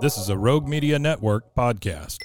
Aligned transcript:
This 0.00 0.18
is 0.18 0.28
a 0.28 0.36
Rogue 0.36 0.66
Media 0.66 0.98
Network 0.98 1.54
podcast. 1.54 2.18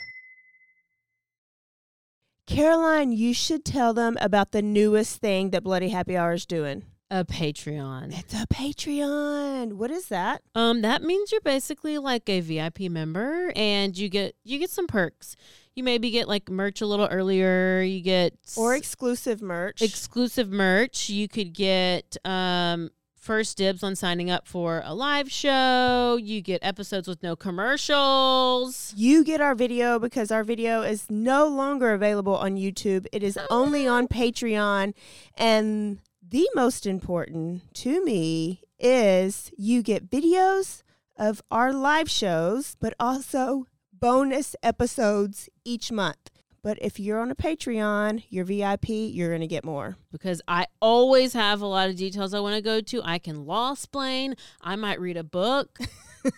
Caroline, 2.48 3.12
you 3.12 3.34
should 3.34 3.64
tell 3.64 3.94
them 3.94 4.18
about 4.20 4.52
the 4.52 4.62
newest 4.62 5.18
thing 5.22 5.52
that 5.52 5.64
Bloody 5.64 5.90
Happy 5.90 6.18
Hour 6.18 6.34
is 6.34 6.46
doing. 6.46 6.84
A 7.12 7.24
Patreon. 7.26 8.18
It's 8.18 8.34
a 8.36 8.46
Patreon. 8.48 9.74
What 9.74 9.90
is 9.91 10.08
that? 10.08 10.41
Um, 10.54 10.82
that 10.82 11.02
means 11.02 11.32
you're 11.32 11.41
basically 11.41 11.98
like 11.98 12.27
a 12.30 12.40
VIP 12.40 12.82
member, 12.82 13.52
and 13.55 13.98
you 13.98 14.10
get 14.10 14.36
you 14.44 14.60
get 14.60 14.70
some 14.70 14.86
perks. 14.88 15.36
You 15.76 15.84
maybe 15.84 16.12
get 16.12 16.27
like 16.27 16.49
merch 16.52 16.82
a 16.82 16.86
little 16.86 17.08
earlier. 17.08 17.82
You 17.82 18.02
get 18.02 18.34
Or 18.55 18.76
exclusive 18.76 19.41
merch. 19.41 19.82
exclusive 19.82 20.49
merch. 20.52 21.10
You 21.10 21.27
could 21.27 21.54
get 21.54 22.16
um 22.26 22.91
first 23.20 23.58
dibs 23.58 23.84
on 23.84 23.96
signing 23.96 24.32
up 24.32 24.48
for 24.48 24.82
a 24.86 24.94
live 24.94 25.32
show. 25.32 26.18
You 26.22 26.41
get 26.41 26.64
episodes 26.64 27.08
with 27.08 27.22
no 27.22 27.36
commercials. 27.36 28.94
you 28.96 29.23
get 29.23 29.41
our 29.41 29.55
video 29.55 30.00
because 30.00 30.32
our 30.32 30.44
video 30.44 30.82
is 30.82 31.05
no 31.10 31.48
longer 31.48 31.93
available 31.93 32.35
on 32.35 32.55
YouTube. 32.55 33.05
It 33.12 33.21
is 33.21 33.38
only 33.49 33.85
on 33.85 34.08
Patreon. 34.08 34.93
And 35.35 35.99
the 36.27 36.49
most 36.55 36.85
important 36.85 37.74
to 37.76 38.04
me 38.04 38.62
is 38.80 39.52
you 39.58 39.84
get 39.84 40.10
videos 40.10 40.84
of 41.18 41.41
our 41.52 41.74
live 41.74 42.10
shows, 42.10 42.77
but 42.80 42.93
also 42.99 43.65
bonus 43.91 44.55
episodes 44.63 45.49
each 45.65 45.91
month. 45.91 46.30
But 46.62 46.77
if 46.82 46.99
you're 46.99 47.20
on 47.20 47.32
a 47.32 47.35
Patreon, 47.35 48.24
you're 48.29 48.46
VIP, 48.46 48.90
you're 48.90 49.29
going 49.29 49.41
to 49.41 49.48
get 49.48 49.63
more. 49.63 49.98
because 50.12 50.41
I 50.48 50.65
always 50.82 51.34
have 51.34 51.62
a 51.62 51.65
lot 51.65 51.90
of 51.90 51.96
details 51.96 52.34
I 52.34 52.40
want 52.40 52.55
to 52.55 52.62
go 52.62 52.82
to. 52.82 53.02
I 53.04 53.18
can 53.20 53.46
law 53.46 53.71
explain. 53.74 54.35
I 54.62 54.76
might 54.76 54.99
read 54.99 55.18
a 55.18 55.24
book. 55.24 55.80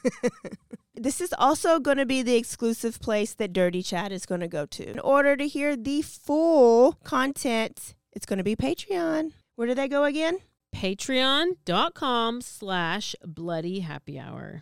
This 1.02 1.20
is 1.20 1.34
also 1.36 1.80
going 1.80 1.98
to 1.98 2.06
be 2.06 2.22
the 2.22 2.36
exclusive 2.36 3.00
place 3.00 3.34
that 3.34 3.54
Dirty 3.54 3.82
Chat 3.82 4.12
is 4.12 4.28
going 4.28 4.42
to 4.42 4.48
go 4.48 4.68
to. 4.68 4.88
In 4.88 5.00
order 5.00 5.36
to 5.36 5.48
hear 5.48 5.76
the 5.76 6.04
full 6.04 6.94
content, 7.04 7.96
it's 8.12 8.28
going 8.28 8.38
to 8.38 8.44
be 8.44 8.56
Patreon. 8.56 9.32
Where 9.56 9.68
do 9.68 9.74
they 9.74 9.88
go 9.88 10.04
again? 10.04 10.38
Patreon.com 10.76 12.42
slash 12.42 13.16
bloody 13.26 13.80
happy 13.80 14.20
hour. 14.20 14.62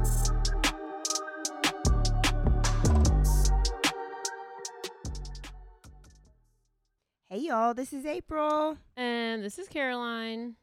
Hey 7.31 7.43
y'all, 7.43 7.73
this 7.73 7.93
is 7.93 8.05
April. 8.05 8.77
And 8.97 9.41
this 9.41 9.57
is 9.57 9.69
Caroline. 9.69 10.55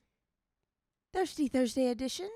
Thirsty 1.14 1.48
Thursday 1.48 1.86
edition. 1.88 2.28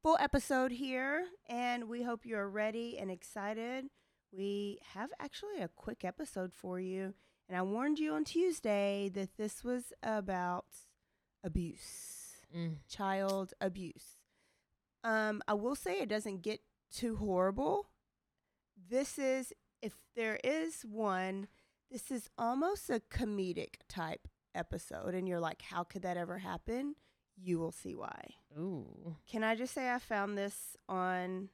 Full 0.00 0.16
episode 0.20 0.70
here, 0.70 1.24
and 1.48 1.88
we 1.88 2.04
hope 2.04 2.24
you're 2.24 2.48
ready 2.48 2.98
and 2.98 3.10
excited. 3.10 3.86
We 4.30 4.78
have 4.94 5.10
actually 5.18 5.60
a 5.60 5.66
quick 5.74 6.04
episode 6.04 6.52
for 6.52 6.78
you, 6.78 7.14
and 7.48 7.58
I 7.58 7.62
warned 7.62 7.98
you 7.98 8.12
on 8.12 8.22
Tuesday 8.22 9.10
that 9.12 9.36
this 9.36 9.64
was 9.64 9.92
about 10.00 10.66
abuse, 11.42 12.36
Mm. 12.54 12.76
child 12.88 13.54
abuse. 13.60 14.18
Um, 15.02 15.42
I 15.48 15.54
will 15.54 15.74
say 15.74 15.98
it 16.00 16.08
doesn't 16.08 16.42
get 16.42 16.60
too 16.92 17.16
horrible. 17.16 17.88
This 18.76 19.18
is, 19.18 19.52
if 19.80 19.96
there 20.14 20.38
is 20.44 20.84
one, 20.84 21.48
this 21.92 22.10
is 22.10 22.28
almost 22.38 22.88
a 22.90 23.00
comedic 23.10 23.74
type 23.88 24.26
episode, 24.54 25.14
and 25.14 25.28
you're 25.28 25.40
like, 25.40 25.62
how 25.62 25.84
could 25.84 26.02
that 26.02 26.16
ever 26.16 26.38
happen? 26.38 26.94
You 27.36 27.58
will 27.58 27.72
see 27.72 27.94
why. 27.94 28.20
Ooh. 28.58 29.16
Can 29.30 29.44
I 29.44 29.54
just 29.54 29.74
say 29.74 29.90
I 29.90 29.98
found 29.98 30.36
this 30.36 30.76
on, 30.88 31.48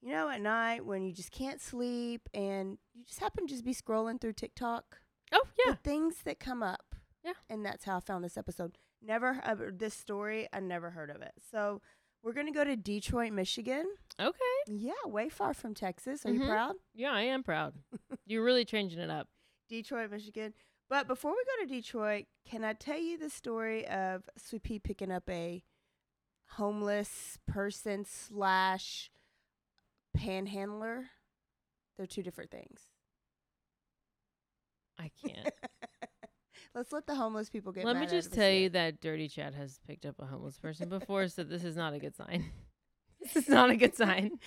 you 0.00 0.10
know, 0.12 0.28
at 0.28 0.40
night 0.40 0.84
when 0.86 1.02
you 1.04 1.12
just 1.12 1.30
can't 1.32 1.60
sleep 1.60 2.28
and 2.32 2.78
you 2.94 3.04
just 3.04 3.20
happen 3.20 3.46
to 3.46 3.52
just 3.52 3.64
be 3.64 3.74
scrolling 3.74 4.20
through 4.20 4.32
TikTok? 4.34 4.98
Oh, 5.32 5.42
yeah. 5.64 5.72
The 5.72 5.76
things 5.78 6.16
that 6.24 6.38
come 6.40 6.62
up. 6.62 6.94
Yeah. 7.24 7.32
And 7.50 7.64
that's 7.64 7.84
how 7.84 7.96
I 7.96 8.00
found 8.00 8.24
this 8.24 8.36
episode. 8.36 8.76
Never, 9.02 9.40
uh, 9.44 9.54
this 9.72 9.94
story, 9.94 10.48
I 10.52 10.60
never 10.60 10.90
heard 10.90 11.10
of 11.10 11.22
it. 11.22 11.32
So 11.50 11.80
we're 12.22 12.32
going 12.32 12.46
to 12.46 12.52
go 12.52 12.64
to 12.64 12.76
Detroit, 12.76 13.32
Michigan. 13.32 13.86
Okay. 14.20 14.38
Yeah, 14.66 14.92
way 15.06 15.28
far 15.28 15.54
from 15.54 15.74
Texas. 15.74 16.24
Are 16.26 16.32
you 16.32 16.40
Mhm. 16.40 16.48
proud? 16.48 16.74
Yeah, 16.94 17.12
I 17.12 17.22
am 17.22 17.42
proud. 17.42 17.74
You're 18.26 18.44
really 18.44 18.64
changing 18.64 18.98
it 19.00 19.10
up. 19.10 19.28
Detroit, 19.68 20.10
Michigan. 20.10 20.54
But 20.88 21.08
before 21.08 21.32
we 21.32 21.44
go 21.44 21.64
to 21.64 21.74
Detroit, 21.74 22.26
can 22.48 22.64
I 22.64 22.74
tell 22.74 22.98
you 22.98 23.18
the 23.18 23.30
story 23.30 23.86
of 23.86 24.28
Sweet 24.36 24.62
Pea 24.62 24.78
picking 24.78 25.10
up 25.10 25.28
a 25.28 25.64
homeless 26.50 27.38
person 27.46 28.04
slash 28.04 29.10
panhandler? 30.14 31.06
They're 31.96 32.06
two 32.06 32.22
different 32.22 32.50
things. 32.50 32.80
I 34.98 35.10
can't. 35.26 35.48
Let's 36.74 36.92
let 36.92 37.06
the 37.06 37.14
homeless 37.14 37.50
people 37.50 37.72
get. 37.72 37.84
Let 37.84 37.96
me 37.96 38.06
just 38.06 38.30
us 38.30 38.36
tell 38.36 38.50
you 38.50 38.68
that 38.70 39.00
Dirty 39.00 39.28
Chat 39.28 39.54
has 39.54 39.78
picked 39.86 40.04
up 40.04 40.16
a 40.18 40.26
homeless 40.26 40.58
person 40.58 40.88
before, 40.90 41.28
so 41.28 41.44
this 41.44 41.64
is 41.64 41.76
not 41.76 41.94
a 41.94 41.98
good 41.98 42.16
sign. 42.16 42.50
this 43.20 43.36
is 43.36 43.48
not 43.48 43.70
a 43.70 43.76
good 43.76 43.96
sign. 43.96 44.38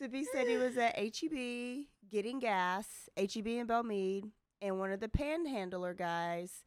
Sippy 0.00 0.24
said 0.32 0.46
he 0.48 0.56
was 0.56 0.78
at 0.78 0.96
HEB 0.96 1.84
getting 2.10 2.38
gas, 2.38 2.86
HEB 3.16 3.46
in 3.46 3.66
Belmead, 3.66 4.30
and 4.64 4.78
one 4.78 4.90
of 4.90 5.00
the 5.00 5.08
panhandler 5.08 5.92
guys 5.92 6.64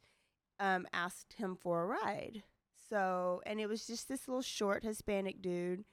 um, 0.60 0.86
asked 0.92 1.34
him 1.34 1.56
for 1.60 1.82
a 1.82 1.86
ride. 1.86 2.44
So, 2.88 3.42
and 3.44 3.60
it 3.60 3.66
was 3.68 3.86
just 3.86 4.08
this 4.08 4.28
little 4.28 4.40
short 4.40 4.84
Hispanic 4.84 5.42
dude. 5.42 5.84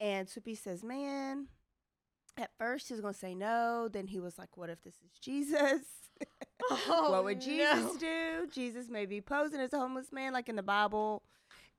And 0.00 0.26
Sippy 0.26 0.58
says, 0.58 0.82
Man, 0.82 1.46
at 2.36 2.50
first 2.58 2.88
he 2.88 2.94
was 2.94 3.00
going 3.00 3.14
to 3.14 3.18
say 3.18 3.34
no. 3.34 3.88
Then 3.90 4.08
he 4.08 4.18
was 4.18 4.36
like, 4.36 4.56
What 4.56 4.68
if 4.68 4.82
this 4.82 4.94
is 4.94 5.12
Jesus? 5.20 5.82
what 6.88 7.24
would 7.24 7.40
Jesus 7.40 7.96
do? 7.96 8.48
Jesus 8.52 8.88
may 8.88 9.06
be 9.06 9.20
posing 9.20 9.60
as 9.60 9.72
a 9.72 9.78
homeless 9.78 10.10
man, 10.12 10.32
like 10.32 10.48
in 10.48 10.56
the 10.56 10.62
Bible. 10.62 11.22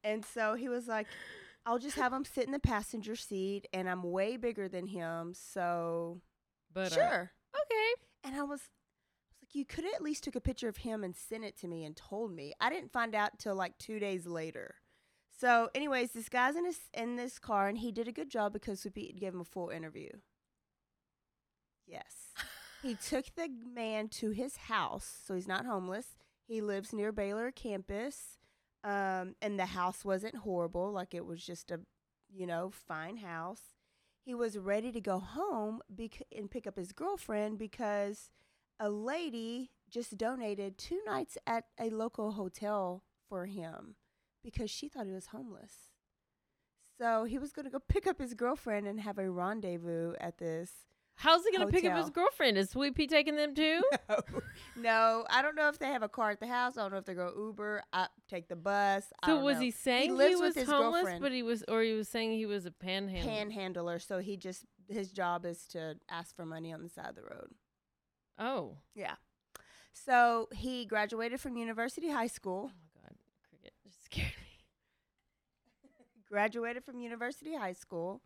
And 0.04 0.24
so 0.24 0.56
he 0.56 0.70
was 0.70 0.88
like, 0.88 1.08
I'll 1.66 1.80
just 1.80 1.98
have 1.98 2.14
him 2.14 2.24
sit 2.24 2.46
in 2.46 2.52
the 2.52 2.60
passenger 2.60 3.16
seat, 3.16 3.68
and 3.74 3.90
I'm 3.90 4.04
way 4.04 4.38
bigger 4.38 4.70
than 4.70 4.88
him. 4.88 5.34
So 5.34 6.22
But 6.74 6.92
uh, 6.92 6.96
sure. 6.96 7.32
okay. 7.56 8.02
And 8.24 8.36
I 8.36 8.44
was, 8.44 8.52
I 8.52 8.54
was 8.54 8.62
like, 8.62 8.75
you 9.56 9.66
could 9.66 9.86
at 9.86 10.02
least 10.02 10.24
took 10.24 10.36
a 10.36 10.42
picture 10.42 10.68
of 10.68 10.78
him 10.78 11.04
and 11.04 11.16
sent 11.16 11.46
it 11.46 11.58
to 11.60 11.68
me 11.68 11.86
and 11.86 11.96
told 11.96 12.32
me. 12.32 12.54
I 12.60 12.70
didn't 12.70 12.92
find 12.92 13.16
out 13.16 13.40
till 13.40 13.56
like 13.56 13.78
two 13.78 14.00
days 14.00 14.28
later. 14.28 14.76
So, 15.38 15.70
anyways, 15.76 16.12
this 16.12 16.30
guy's 16.30 16.56
in 16.56 16.66
his 16.66 16.80
in 16.94 17.16
this 17.16 17.40
car, 17.40 17.68
and 17.68 17.78
he 17.78 17.92
did 17.92 18.08
a 18.08 18.14
good 18.14 18.30
job 18.30 18.54
because 18.54 18.86
we 18.86 19.12
gave 19.14 19.34
him 19.34 19.42
a 19.42 19.46
full 19.46 19.70
interview. 19.70 20.10
Yes, 21.86 22.34
he 22.82 22.96
took 23.10 23.26
the 23.36 23.50
man 23.74 24.08
to 24.10 24.32
his 24.32 24.56
house, 24.58 25.20
so 25.26 25.36
he's 25.36 25.48
not 25.48 25.66
homeless. 25.66 26.16
He 26.48 26.62
lives 26.62 26.94
near 26.94 27.12
Baylor 27.12 27.52
campus, 27.52 28.38
um, 28.84 29.36
and 29.42 29.60
the 29.60 29.68
house 29.68 30.06
wasn't 30.06 30.38
horrible; 30.38 30.92
like 30.92 31.14
it 31.14 31.26
was 31.26 31.46
just 31.46 31.70
a, 31.70 31.82
you 32.34 32.48
know, 32.48 32.72
fine 32.72 33.18
house. 33.18 33.62
He 34.24 34.34
was 34.34 34.58
ready 34.58 34.92
to 34.92 35.02
go 35.02 35.20
home 35.20 35.82
bec- 35.90 36.26
and 36.36 36.50
pick 36.50 36.66
up 36.66 36.78
his 36.78 36.94
girlfriend 36.94 37.60
because 37.60 38.30
a 38.80 38.90
lady 38.90 39.72
just 39.90 40.18
donated 40.18 40.78
two 40.78 41.02
nights 41.06 41.38
at 41.48 41.66
a 41.80 41.90
local 41.90 42.34
hotel 42.34 43.04
for 43.30 43.46
him 43.46 43.96
because 44.44 44.70
she 44.70 44.88
thought 44.88 45.06
he 45.06 45.12
was 45.12 45.28
homeless. 45.28 45.92
So 46.98 47.26
he 47.26 47.38
was 47.38 47.52
going 47.52 47.66
to 47.66 47.72
go 47.72 47.80
pick 47.80 48.08
up 48.08 48.20
his 48.20 48.34
girlfriend 48.34 48.88
and 48.88 49.00
have 49.00 49.18
a 49.18 49.30
rendezvous 49.30 50.14
at 50.20 50.38
this. 50.38 50.72
How's 51.18 51.46
he 51.46 51.52
gonna 51.56 51.72
pick 51.72 51.86
up 51.86 51.98
his 51.98 52.10
girlfriend? 52.10 52.58
Is 52.58 52.72
Sweet 52.72 52.94
Pea 52.94 53.08
taking 53.08 53.36
them 53.36 53.56
too? 53.56 53.82
No, 54.10 54.20
no, 54.76 55.26
I 55.30 55.42
don't 55.42 55.56
know 55.56 55.70
if 55.70 55.80
they 55.80 55.88
have 55.88 56.04
a 56.04 56.10
car 56.10 56.30
at 56.30 56.40
the 56.42 56.48
house. 56.48 56.78
I 56.78 56.82
don't 56.82 56.92
know 56.92 56.98
if 56.98 57.06
they 57.06 57.14
go 57.14 57.32
Uber, 57.36 57.82
I 57.94 58.08
take 58.30 58.50
the 58.50 58.56
bus. 58.56 59.06
So 59.26 59.40
was 59.40 59.56
know. 59.56 59.62
he 59.62 59.72
saying 59.72 60.10
he, 60.10 60.12
lives 60.12 60.42
was 60.42 60.56
homeless, 60.58 61.04
girlfriend. 61.04 61.22
but 61.22 61.32
he 61.32 61.42
was, 61.42 61.64
or 61.70 61.82
he 61.82 61.94
was 61.94 62.10
saying 62.10 62.34
he 62.34 62.46
was 62.46 62.66
a 62.66 62.72
panhandler? 62.72 63.32
panhandler? 63.32 64.00
So 64.00 64.20
he 64.20 64.36
just 64.36 64.66
his 64.90 65.12
job 65.12 65.46
is 65.46 65.66
to 65.68 65.96
ask 66.10 66.36
for 66.36 66.46
money 66.46 66.74
on 66.74 66.84
the 66.84 66.90
side 66.90 67.08
of 67.08 67.16
the 67.16 67.24
road. 67.24 67.50
Oh, 68.40 68.78
Yeah. 68.96 69.16
So 69.94 70.50
he 70.54 70.86
graduated 70.86 71.40
from 71.40 71.56
University 71.58 72.10
High 72.12 72.28
School. 72.28 72.70
oh 72.70 73.02
my 73.02 73.10
god, 73.10 73.16
cricket 73.50 73.74
just 73.84 74.04
scared 74.06 74.28
me. 74.28 75.90
graduated 76.30 76.84
from 76.84 77.00
University 77.00 77.56
High 77.56 77.74
School 77.74 78.22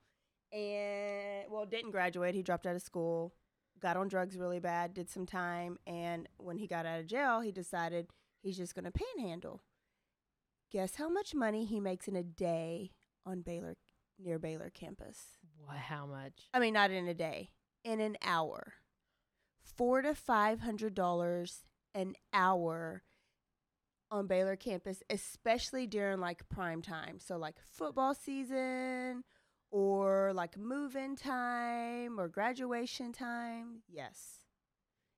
and 0.51 1.45
well 1.49 1.65
didn't 1.65 1.91
graduate 1.91 2.33
he 2.33 2.41
dropped 2.41 2.65
out 2.65 2.75
of 2.75 2.81
school 2.81 3.33
got 3.79 3.95
on 3.95 4.07
drugs 4.07 4.37
really 4.37 4.59
bad 4.59 4.93
did 4.93 5.09
some 5.09 5.25
time 5.25 5.77
and 5.85 6.27
when 6.37 6.57
he 6.57 6.65
got 6.67 6.85
out 6.85 6.99
of 6.99 7.05
jail 7.05 7.39
he 7.41 7.51
decided 7.51 8.07
he's 8.41 8.57
just 8.57 8.73
going 8.73 8.83
to 8.85 8.91
panhandle 8.91 9.61
guess 10.71 10.95
how 10.95 11.07
much 11.07 11.35
money 11.35 11.65
he 11.65 11.79
makes 11.79 12.07
in 12.07 12.15
a 12.15 12.23
day 12.23 12.91
on 13.25 13.41
Baylor 13.41 13.75
near 14.17 14.39
Baylor 14.39 14.71
campus 14.73 15.37
What? 15.63 15.77
How 15.77 16.05
much? 16.07 16.49
I 16.53 16.59
mean 16.59 16.73
not 16.73 16.89
in 16.91 17.07
a 17.07 17.13
day 17.13 17.51
in 17.83 17.99
an 17.99 18.17
hour 18.23 18.73
4 19.79 20.01
to 20.01 20.13
500 20.13 20.93
dollars 20.93 21.63
an 21.95 22.13
hour 22.33 23.01
on 24.11 24.27
Baylor 24.27 24.57
campus, 24.57 25.01
especially 25.09 25.87
during 25.87 26.19
like 26.19 26.49
prime 26.49 26.81
time. 26.81 27.19
So 27.19 27.37
like 27.37 27.55
football 27.71 28.13
season 28.13 29.23
or 29.71 30.33
like 30.33 30.57
move-in 30.57 31.15
time 31.15 32.19
or 32.19 32.27
graduation 32.27 33.13
time. 33.13 33.83
Yes. 33.87 34.39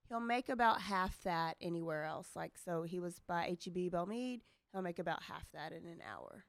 He'll 0.09 0.19
make 0.19 0.47
about 0.49 0.81
half 0.81 1.23
that 1.23 1.55
anywhere 1.59 2.03
else. 2.03 2.27
Like 2.35 2.53
so 2.63 2.83
he 2.83 2.99
was 2.99 3.19
by 3.27 3.43
HEB 3.63 3.91
Belmead, 3.91 4.41
he'll 4.73 4.83
make 4.83 4.99
about 4.99 5.23
half 5.23 5.45
that 5.53 5.71
in 5.71 5.85
an 5.87 6.01
hour. 6.07 6.43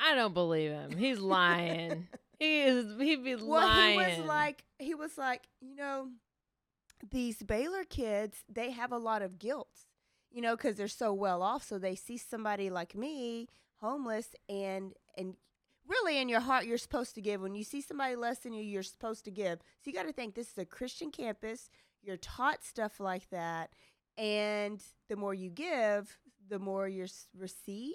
I 0.00 0.16
don't 0.16 0.34
believe 0.34 0.72
him. 0.72 0.96
He's 0.96 1.20
lying. 1.20 2.08
he 2.40 2.62
is. 2.62 2.86
He'd 2.98 3.22
be 3.22 3.36
Well, 3.36 3.46
lying. 3.68 4.00
he 4.00 4.18
was 4.18 4.26
like 4.26 4.64
he 4.80 4.94
was 4.96 5.16
like, 5.16 5.42
you 5.60 5.76
know, 5.76 6.08
these 7.08 7.42
Baylor 7.42 7.84
kids, 7.84 8.44
they 8.48 8.70
have 8.72 8.92
a 8.92 8.98
lot 8.98 9.22
of 9.22 9.38
guilt, 9.38 9.86
you 10.30 10.40
know, 10.40 10.56
because 10.56 10.76
they're 10.76 10.88
so 10.88 11.12
well 11.12 11.42
off. 11.42 11.62
So 11.64 11.78
they 11.78 11.94
see 11.94 12.16
somebody 12.18 12.70
like 12.70 12.94
me, 12.94 13.48
homeless, 13.80 14.28
and 14.48 14.92
and 15.16 15.34
really 15.86 16.18
in 16.18 16.28
your 16.28 16.40
heart, 16.40 16.66
you're 16.66 16.78
supposed 16.78 17.14
to 17.16 17.20
give. 17.20 17.40
When 17.40 17.54
you 17.54 17.64
see 17.64 17.80
somebody 17.80 18.16
less 18.16 18.38
than 18.40 18.52
you, 18.52 18.62
you're 18.62 18.82
supposed 18.82 19.24
to 19.24 19.30
give. 19.30 19.58
So 19.60 19.90
you 19.90 19.92
got 19.92 20.06
to 20.06 20.12
think 20.12 20.34
this 20.34 20.50
is 20.52 20.58
a 20.58 20.64
Christian 20.64 21.10
campus. 21.10 21.68
You're 22.02 22.16
taught 22.16 22.64
stuff 22.64 23.00
like 23.00 23.28
that, 23.30 23.70
and 24.16 24.82
the 25.08 25.16
more 25.16 25.34
you 25.34 25.50
give, 25.50 26.18
the 26.48 26.58
more 26.58 26.88
you 26.88 27.06
receive. 27.36 27.94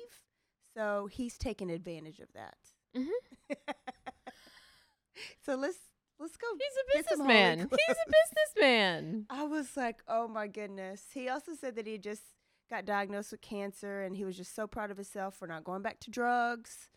So 0.73 1.07
he's 1.11 1.37
taking 1.37 1.69
advantage 1.71 2.19
of 2.19 2.27
that. 2.33 2.57
Mhm. 2.95 3.09
so 5.45 5.55
let's 5.55 5.77
let's 6.19 6.37
go. 6.37 6.47
He's 6.53 6.97
a 6.97 6.97
get 7.03 7.09
some 7.09 7.19
holy 7.25 7.33
businessman. 7.33 7.57
He's 7.87 7.97
a 7.97 8.11
businessman. 8.55 9.25
I 9.29 9.43
was 9.43 9.75
like, 9.77 10.01
oh 10.07 10.27
my 10.27 10.47
goodness. 10.47 11.03
He 11.13 11.29
also 11.29 11.53
said 11.59 11.75
that 11.75 11.87
he 11.87 11.97
just 11.97 12.23
got 12.69 12.85
diagnosed 12.85 13.31
with 13.31 13.41
cancer 13.41 14.01
and 14.01 14.15
he 14.15 14.25
was 14.25 14.37
just 14.37 14.55
so 14.55 14.65
proud 14.67 14.91
of 14.91 14.97
himself 14.97 15.35
for 15.35 15.47
not 15.47 15.63
going 15.63 15.81
back 15.81 15.99
to 16.01 16.09
drugs. 16.11 16.89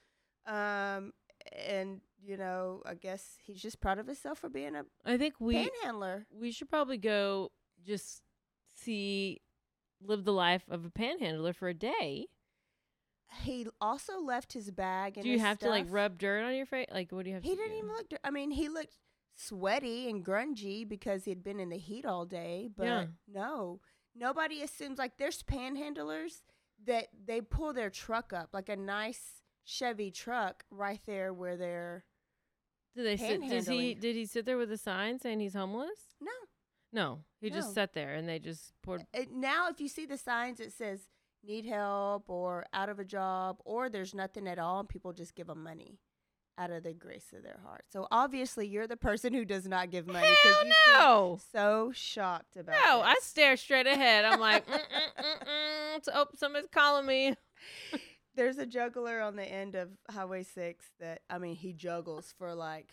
Um, 0.46 1.12
and, 1.52 2.00
you 2.22 2.36
know, 2.36 2.82
I 2.86 2.94
guess 2.94 3.36
he's 3.42 3.60
just 3.60 3.80
proud 3.80 3.98
of 3.98 4.06
himself 4.06 4.38
for 4.38 4.48
being 4.48 4.74
a 4.74 4.84
I 5.04 5.16
think 5.18 5.34
we 5.40 5.54
panhandler. 5.82 6.26
we 6.30 6.52
should 6.52 6.70
probably 6.70 6.96
go 6.98 7.50
just 7.86 8.22
see 8.74 9.40
live 10.02 10.24
the 10.24 10.32
life 10.32 10.64
of 10.70 10.84
a 10.84 10.90
panhandler 10.90 11.52
for 11.52 11.68
a 11.68 11.74
day. 11.74 12.26
He 13.42 13.66
also 13.80 14.20
left 14.20 14.54
his 14.54 14.70
bag 14.70 15.18
and 15.18 15.24
Do 15.24 15.30
you 15.30 15.38
have 15.38 15.58
to 15.58 15.68
like 15.68 15.84
rub 15.90 16.16
dirt 16.16 16.44
on 16.44 16.54
your 16.54 16.64
face? 16.64 16.86
Like 16.90 17.12
what 17.12 17.24
do 17.24 17.28
you 17.30 17.34
have 17.34 17.44
He 17.44 17.50
to 17.50 17.56
didn't 17.56 17.72
do? 17.72 17.76
even 17.78 17.88
look. 17.90 18.06
I 18.24 18.30
mean, 18.30 18.50
he 18.50 18.70
looked 18.70 18.94
sweaty 19.38 20.10
and 20.10 20.24
grungy 20.24 20.86
because 20.86 21.24
he'd 21.24 21.44
been 21.44 21.60
in 21.60 21.68
the 21.70 21.78
heat 21.78 22.04
all 22.04 22.26
day. 22.26 22.68
But 22.76 22.84
Yeah. 22.86 23.06
no, 23.28 23.80
nobody 24.14 24.62
assumes 24.62 24.98
like 24.98 25.16
there's 25.16 25.42
panhandlers 25.42 26.42
that 26.84 27.08
they 27.26 27.40
pull 27.40 27.72
their 27.72 27.90
truck 27.90 28.32
up 28.32 28.50
like 28.52 28.68
a 28.68 28.76
nice 28.76 29.42
Chevy 29.64 30.10
truck 30.10 30.64
right 30.70 31.00
there 31.06 31.32
where 31.32 31.56
they're. 31.56 32.04
Did 32.96 33.06
they 33.06 33.16
sit 33.16 33.40
does 33.48 33.66
he 33.68 33.94
did 33.94 34.16
he 34.16 34.26
sit 34.26 34.44
there 34.46 34.56
with 34.56 34.72
a 34.72 34.78
sign 34.78 35.18
saying 35.20 35.40
he's 35.40 35.54
homeless? 35.54 36.16
No, 36.20 36.30
No. 36.92 37.24
He 37.40 37.50
No. 37.50 37.56
just 37.56 37.74
sat 37.74 37.92
there 37.92 38.14
and 38.14 38.28
they 38.28 38.38
just 38.38 38.72
poured 38.82 39.06
it, 39.12 39.30
now 39.30 39.68
if 39.68 39.80
you 39.80 39.88
see 39.88 40.06
the 40.06 40.16
signs, 40.18 40.58
it 40.58 40.72
says 40.72 41.08
need 41.44 41.66
help 41.66 42.28
or 42.28 42.64
out 42.72 42.88
of 42.88 42.98
a 42.98 43.04
job 43.04 43.58
or 43.64 43.88
there's 43.88 44.14
nothing 44.14 44.48
at 44.48 44.58
all, 44.58 44.80
and 44.80 44.88
people 44.88 45.12
just 45.12 45.34
give 45.36 45.46
them 45.46 45.62
money 45.62 46.00
out 46.58 46.70
of 46.70 46.82
the 46.82 46.92
grace 46.92 47.32
of 47.34 47.42
their 47.42 47.60
heart. 47.64 47.84
So 47.90 48.08
obviously, 48.10 48.66
you're 48.66 48.86
the 48.86 48.96
person 48.96 49.32
who 49.32 49.44
does 49.44 49.66
not 49.66 49.90
give 49.90 50.06
money 50.06 50.26
Hell 50.42 50.64
you 50.64 50.72
no. 50.92 51.40
so 51.52 51.92
shocked 51.94 52.56
about. 52.56 52.76
No, 52.84 53.00
I 53.00 53.14
stare 53.22 53.56
straight 53.56 53.86
ahead. 53.86 54.24
I'm 54.24 54.40
like, 54.40 54.66
mm, 54.66 54.74
mm, 54.74 54.78
mm, 54.78 55.46
mm. 55.46 56.08
Oh, 56.12 56.26
somebody's 56.34 56.68
calling 56.70 57.06
me. 57.06 57.34
There's 58.34 58.58
a 58.58 58.66
juggler 58.66 59.20
on 59.20 59.36
the 59.36 59.44
end 59.44 59.74
of 59.74 59.88
Highway 60.10 60.44
6 60.44 60.84
that, 61.00 61.22
I 61.28 61.38
mean, 61.38 61.56
he 61.56 61.72
juggles 61.72 62.34
for 62.38 62.54
like 62.54 62.92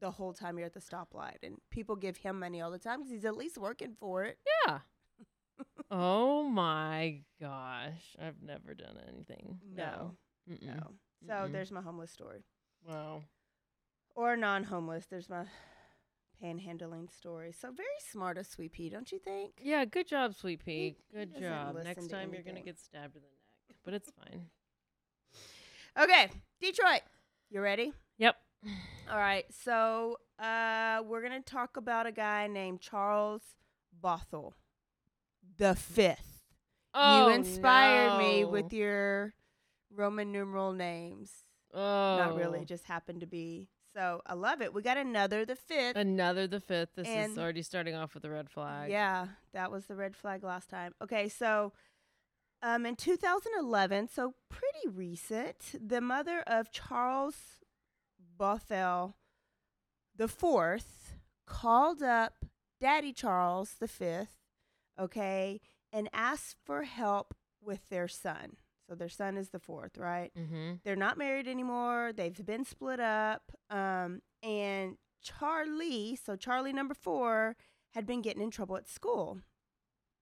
the 0.00 0.10
whole 0.10 0.32
time 0.32 0.56
you're 0.58 0.66
at 0.66 0.74
the 0.74 0.80
stoplight. 0.80 1.42
And 1.42 1.58
people 1.70 1.96
give 1.96 2.16
him 2.16 2.38
money 2.38 2.60
all 2.60 2.70
the 2.70 2.78
time 2.78 3.00
because 3.00 3.12
he's 3.12 3.24
at 3.24 3.36
least 3.36 3.58
working 3.58 3.94
for 3.98 4.24
it. 4.24 4.38
Yeah. 4.66 4.78
oh 5.90 6.42
my 6.44 7.20
gosh, 7.40 8.16
I've 8.20 8.42
never 8.42 8.74
done 8.74 8.96
anything. 9.08 9.58
No. 9.76 10.12
No. 10.46 10.92
So 11.26 11.32
Mm-mm. 11.34 11.52
there's 11.52 11.70
my 11.70 11.82
homeless 11.82 12.10
story. 12.10 12.44
Wow. 12.86 13.22
Or 14.14 14.36
non 14.36 14.64
homeless. 14.64 15.06
There's 15.06 15.28
my 15.28 15.44
panhandling 16.42 17.10
story. 17.10 17.52
So 17.52 17.70
very 17.70 17.88
smart 18.10 18.38
of 18.38 18.46
Sweet 18.46 18.72
Pea, 18.72 18.90
don't 18.90 19.10
you 19.12 19.18
think? 19.18 19.52
Yeah, 19.62 19.84
good 19.84 20.08
job, 20.08 20.34
Sweet 20.34 20.64
Pea. 20.64 20.96
he 21.10 21.16
Good 21.16 21.32
doesn't 21.34 21.48
job. 21.48 21.76
Next 21.84 22.04
to 22.04 22.08
time 22.08 22.32
you're 22.32 22.42
gonna 22.42 22.60
get 22.62 22.78
stabbed 22.78 23.16
in 23.16 23.22
the 23.22 23.28
neck, 23.28 23.76
but 23.84 23.94
it's 23.94 24.10
fine. 24.10 24.46
Okay, 26.00 26.28
Detroit. 26.60 27.02
You 27.50 27.60
ready? 27.60 27.92
Yep. 28.18 28.36
All 29.10 29.18
right. 29.18 29.44
So 29.64 30.18
uh, 30.38 31.02
we're 31.04 31.20
going 31.20 31.42
to 31.42 31.50
talk 31.50 31.76
about 31.76 32.06
a 32.06 32.12
guy 32.12 32.46
named 32.46 32.80
Charles 32.80 33.42
Bothuell, 34.02 34.52
the 35.58 35.74
fifth. 35.74 36.42
Oh, 36.94 37.28
you 37.28 37.34
inspired 37.34 38.18
me 38.18 38.44
with 38.44 38.72
your 38.72 39.34
Roman 39.94 40.32
numeral 40.32 40.72
names. 40.72 41.30
Oh, 41.74 42.16
Not 42.18 42.36
really, 42.36 42.64
just 42.64 42.84
happened 42.84 43.20
to 43.20 43.26
be. 43.26 43.68
So 43.94 44.22
I 44.26 44.34
love 44.34 44.62
it. 44.62 44.72
We 44.72 44.82
got 44.82 44.96
another, 44.96 45.44
the 45.44 45.56
fifth. 45.56 45.96
Another 45.96 46.46
the 46.46 46.60
fifth. 46.60 46.94
This 46.94 47.08
is 47.08 47.36
already 47.38 47.62
starting 47.62 47.94
off 47.94 48.14
with 48.14 48.24
a 48.24 48.30
red 48.30 48.48
flag. 48.48 48.90
Yeah, 48.90 49.26
that 49.52 49.70
was 49.72 49.86
the 49.86 49.96
red 49.96 50.14
flag 50.16 50.44
last 50.44 50.70
time. 50.70 50.94
Okay, 51.02 51.28
so 51.28 51.72
um, 52.62 52.86
in 52.86 52.94
2011, 52.94 54.08
so 54.08 54.34
pretty 54.48 54.88
recent, 54.88 55.74
the 55.84 56.00
mother 56.00 56.40
of 56.46 56.70
Charles 56.70 57.36
Bothuell 58.38 59.14
the 60.16 60.28
fourth 60.28 61.14
called 61.46 62.02
up 62.02 62.44
Daddy 62.78 63.12
Charles 63.12 63.76
the 63.80 63.88
fifth, 63.88 64.36
okay, 64.98 65.60
and 65.92 66.10
asked 66.12 66.56
for 66.62 66.82
help 66.82 67.34
with 67.62 67.88
their 67.88 68.06
son. 68.06 68.56
So 68.90 68.96
their 68.96 69.08
son 69.08 69.36
is 69.36 69.50
the 69.50 69.60
fourth, 69.60 69.96
right? 69.96 70.32
Mm-hmm. 70.36 70.72
They're 70.82 70.96
not 70.96 71.16
married 71.16 71.46
anymore. 71.46 72.10
They've 72.12 72.44
been 72.44 72.64
split 72.64 72.98
up. 72.98 73.52
Um, 73.70 74.20
and 74.42 74.96
Charlie, 75.22 76.16
so 76.16 76.34
Charlie 76.34 76.72
number 76.72 76.94
four, 76.94 77.54
had 77.94 78.04
been 78.04 78.20
getting 78.20 78.42
in 78.42 78.50
trouble 78.50 78.76
at 78.76 78.88
school. 78.88 79.38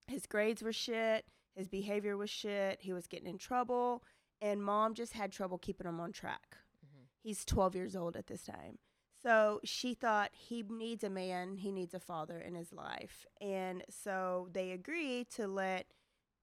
His 0.06 0.26
grades 0.26 0.62
were 0.62 0.72
shit. 0.72 1.24
His 1.56 1.66
behavior 1.66 2.18
was 2.18 2.28
shit. 2.28 2.82
He 2.82 2.92
was 2.92 3.06
getting 3.06 3.26
in 3.26 3.38
trouble. 3.38 4.02
And 4.42 4.62
mom 4.62 4.92
just 4.92 5.14
had 5.14 5.32
trouble 5.32 5.56
keeping 5.56 5.86
him 5.86 5.98
on 5.98 6.12
track. 6.12 6.58
Mhm. 6.84 7.06
He's 7.22 7.46
12 7.46 7.74
years 7.74 7.96
old 7.96 8.16
at 8.16 8.26
this 8.26 8.44
time. 8.44 8.78
So 9.22 9.60
she 9.64 9.94
thought 9.94 10.34
he 10.34 10.62
needs 10.62 11.02
a 11.02 11.10
man, 11.10 11.56
he 11.56 11.72
needs 11.72 11.94
a 11.94 12.00
father 12.00 12.38
in 12.38 12.54
his 12.54 12.70
life. 12.70 13.24
And 13.40 13.82
so 13.88 14.50
they 14.52 14.72
agreed 14.72 15.30
to 15.30 15.48
let 15.48 15.86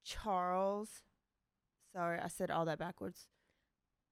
Charles, 0.03 1.01
sorry, 1.95 2.19
I 2.19 2.27
said 2.27 2.51
all 2.51 2.65
that 2.65 2.79
backwards. 2.79 3.27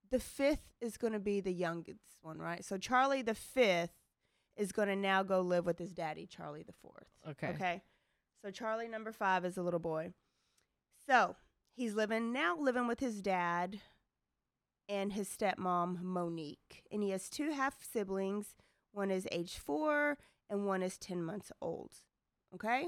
The 0.09 0.19
fifth 0.19 0.73
is 0.79 0.97
going 0.97 1.13
to 1.13 1.19
be 1.19 1.41
the 1.41 1.51
youngest 1.53 2.19
one, 2.21 2.37
right? 2.39 2.63
So 2.63 2.77
Charlie 2.77 3.21
the 3.23 3.33
fifth 3.33 3.91
is 4.55 4.71
going 4.71 4.87
to 4.87 4.95
now 4.95 5.23
go 5.23 5.41
live 5.41 5.65
with 5.65 5.79
his 5.79 5.91
daddy, 5.93 6.27
Charlie 6.27 6.63
the 6.63 6.73
fourth. 6.73 7.07
Okay. 7.27 7.47
Okay. 7.49 7.81
So 8.43 8.51
Charlie 8.51 8.87
number 8.87 9.11
five 9.11 9.43
is 9.45 9.57
a 9.57 9.63
little 9.63 9.79
boy. 9.79 10.13
So 11.07 11.35
he's 11.75 11.95
living 11.95 12.31
now 12.31 12.55
living 12.57 12.87
with 12.87 12.99
his 12.99 13.21
dad. 13.21 13.79
and 14.89 15.13
his 15.13 15.29
stepmom, 15.29 16.01
Monique. 16.01 16.83
And 16.91 17.01
he 17.01 17.11
has 17.11 17.29
two 17.29 17.51
half 17.51 17.83
siblings. 17.83 18.53
One 18.91 19.09
is 19.11 19.27
age 19.31 19.55
four, 19.57 20.17
and 20.49 20.65
one 20.67 20.83
is 20.83 20.97
10 20.97 21.23
months 21.23 21.51
old. 21.61 21.91
Okay? 22.53 22.87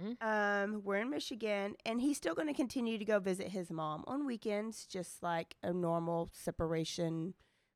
Mhm. 0.00 0.16
Um, 0.22 0.82
we're 0.84 0.98
in 0.98 1.10
Michigan, 1.10 1.76
and 1.84 2.00
he's 2.00 2.16
still 2.16 2.34
going 2.34 2.48
to 2.48 2.54
continue 2.54 2.98
to 2.98 3.04
go 3.04 3.18
visit 3.18 3.48
his 3.48 3.70
mom 3.70 4.04
on 4.06 4.26
weekends, 4.26 4.86
just 4.86 5.22
like 5.22 5.56
a 5.62 5.72
normal 5.72 6.30
separation, 6.32 7.34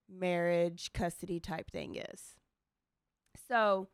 marriage, 0.09 0.93
custody 0.93 1.39
type 1.41 1.71
thing 1.71 1.97
is. 1.97 2.35
So, 3.49 3.89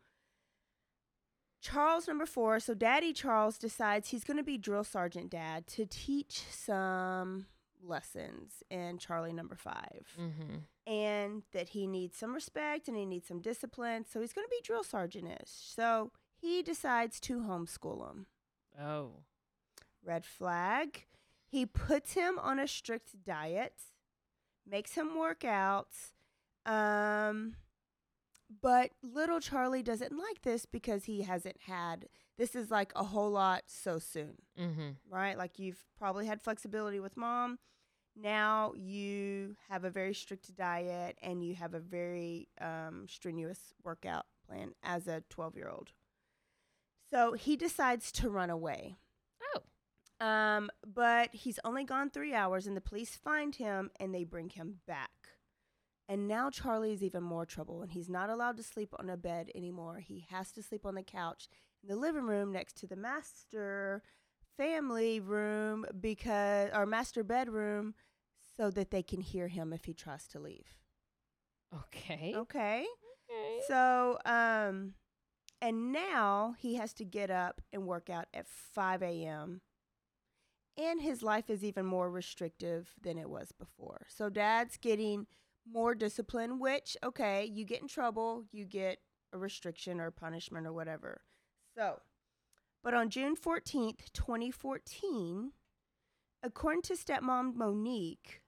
Charles, 1.61 2.07
number 2.07 2.25
four. 2.25 2.59
So, 2.59 2.73
Daddy 2.73 3.11
Charles 3.13 3.57
decides 3.57 4.09
he's 4.09 4.23
going 4.23 4.37
to 4.37 4.43
be 4.43 4.57
drill 4.57 4.83
sergeant 4.83 5.31
dad 5.31 5.65
to 5.67 5.85
teach 5.85 6.41
some 6.49 7.47
lessons 7.81 8.63
in 8.69 8.97
Charlie, 8.97 9.33
number 9.33 9.55
5 9.55 10.15
Mhm. 10.17 10.63
and 10.87 11.43
that 11.51 11.69
he 11.69 11.85
needs 11.87 12.17
some 12.17 12.33
respect 12.33 12.87
and 12.87 12.97
he 12.97 13.05
needs 13.05 13.27
some 13.27 13.41
discipline. 13.41 14.05
So, 14.05 14.21
he's 14.21 14.33
going 14.33 14.45
to 14.45 14.49
be 14.49 14.61
drill 14.63 14.83
sergeant-ish. 14.83 15.49
So, 15.49 16.11
he 16.39 16.61
decides 16.61 17.19
to 17.21 17.39
homeschool 17.39 18.09
him. 18.09 18.27
Oh. 18.79 19.23
Red 20.03 20.25
flag. 20.25 21.05
He 21.47 21.65
puts 21.65 22.13
him 22.13 22.37
on 22.39 22.59
a 22.59 22.67
strict 22.67 23.23
diet, 23.23 23.73
makes 24.67 24.93
him 24.93 25.17
work 25.17 25.43
out. 25.45 25.89
Um, 26.65 27.55
but 28.61 28.91
little 29.01 29.39
Charlie 29.39 29.83
doesn't 29.83 30.11
like 30.17 30.41
this 30.43 30.65
because 30.65 31.05
he 31.05 31.21
hasn't 31.23 31.61
had 31.67 32.07
this 32.37 32.53
is 32.53 32.69
like 32.69 32.91
a 32.97 33.03
whole 33.03 33.31
lot 33.31 33.63
so 33.67 33.97
soon, 33.97 34.35
Mhm. 34.59 34.97
right? 35.07 35.37
Like 35.37 35.57
you've 35.57 35.85
probably 35.97 36.25
had 36.25 36.41
flexibility 36.41 36.99
with 36.99 37.15
mom. 37.15 37.59
Now 38.13 38.73
you 38.75 39.55
have 39.69 39.85
a 39.85 39.89
very 39.89 40.13
strict 40.13 40.53
diet 40.55 41.17
and 41.21 41.43
you 41.45 41.55
have 41.55 41.73
a 41.73 41.79
very 41.79 42.49
um, 42.59 43.07
strenuous 43.07 43.73
workout 43.83 44.25
plan 44.45 44.73
as 44.83 45.07
a 45.07 45.21
12 45.29 45.55
year 45.55 45.69
old. 45.69 45.93
So 47.09 47.33
he 47.33 47.55
decides 47.55 48.11
to 48.13 48.29
run 48.29 48.49
away. 48.49 48.97
Oh. 49.55 50.25
Um, 50.25 50.69
but 50.85 51.33
he's 51.33 51.59
only 51.63 51.83
gone 51.83 52.09
three 52.09 52.33
hours, 52.33 52.67
and 52.67 52.75
the 52.75 52.81
police 52.81 53.15
find 53.15 53.55
him 53.55 53.91
and 53.99 54.13
they 54.13 54.23
bring 54.23 54.49
him 54.49 54.79
back. 54.87 55.11
And 56.07 56.27
now 56.27 56.49
Charlie 56.49 56.93
is 56.93 57.03
even 57.03 57.23
more 57.23 57.45
trouble, 57.45 57.81
and 57.81 57.91
he's 57.91 58.09
not 58.09 58.29
allowed 58.29 58.57
to 58.57 58.63
sleep 58.63 58.93
on 58.99 59.09
a 59.09 59.17
bed 59.17 59.49
anymore. 59.55 59.99
He 59.99 60.25
has 60.29 60.51
to 60.51 60.61
sleep 60.61 60.85
on 60.85 60.95
the 60.95 61.03
couch 61.03 61.47
in 61.81 61.89
the 61.89 61.95
living 61.95 62.25
room 62.25 62.51
next 62.51 62.77
to 62.77 62.87
the 62.87 62.95
master 62.95 64.03
family 64.57 65.19
room 65.19 65.85
because, 65.99 66.69
or 66.73 66.85
master 66.85 67.23
bedroom, 67.23 67.95
so 68.55 68.69
that 68.71 68.91
they 68.91 69.03
can 69.03 69.19
hear 69.21 69.47
him 69.47 69.73
if 69.73 69.85
he 69.85 69.93
tries 69.93 70.27
to 70.27 70.39
leave. 70.39 70.75
Okay. 71.73 72.33
Okay. 72.35 72.85
Okay. 73.29 73.59
So, 73.67 74.19
um, 74.25 74.93
and 75.65 75.91
now 75.91 76.53
he 76.59 76.75
has 76.75 76.93
to 76.93 77.03
get 77.03 77.31
up 77.31 77.59
and 77.73 77.87
work 77.87 78.07
out 78.07 78.27
at 78.35 78.47
5 78.47 79.01
a.m. 79.01 79.61
And 80.77 81.01
his 81.01 81.23
life 81.23 81.49
is 81.49 81.63
even 81.63 81.87
more 81.87 82.11
restrictive 82.11 82.93
than 83.01 83.17
it 83.17 83.31
was 83.31 83.51
before. 83.51 84.05
So, 84.07 84.29
dad's 84.29 84.77
getting 84.77 85.25
more 85.67 85.95
discipline, 85.95 86.59
which, 86.59 86.95
okay, 87.03 87.49
you 87.51 87.65
get 87.65 87.81
in 87.81 87.87
trouble, 87.87 88.45
you 88.51 88.65
get 88.65 88.99
a 89.33 89.39
restriction 89.39 89.99
or 89.99 90.11
punishment 90.11 90.67
or 90.67 90.73
whatever. 90.73 91.21
So, 91.75 91.99
but 92.83 92.93
on 92.93 93.09
June 93.09 93.35
14th, 93.35 94.13
2014, 94.13 95.51
according 96.43 96.83
to 96.83 96.93
stepmom 96.93 97.55
Monique, 97.55 98.41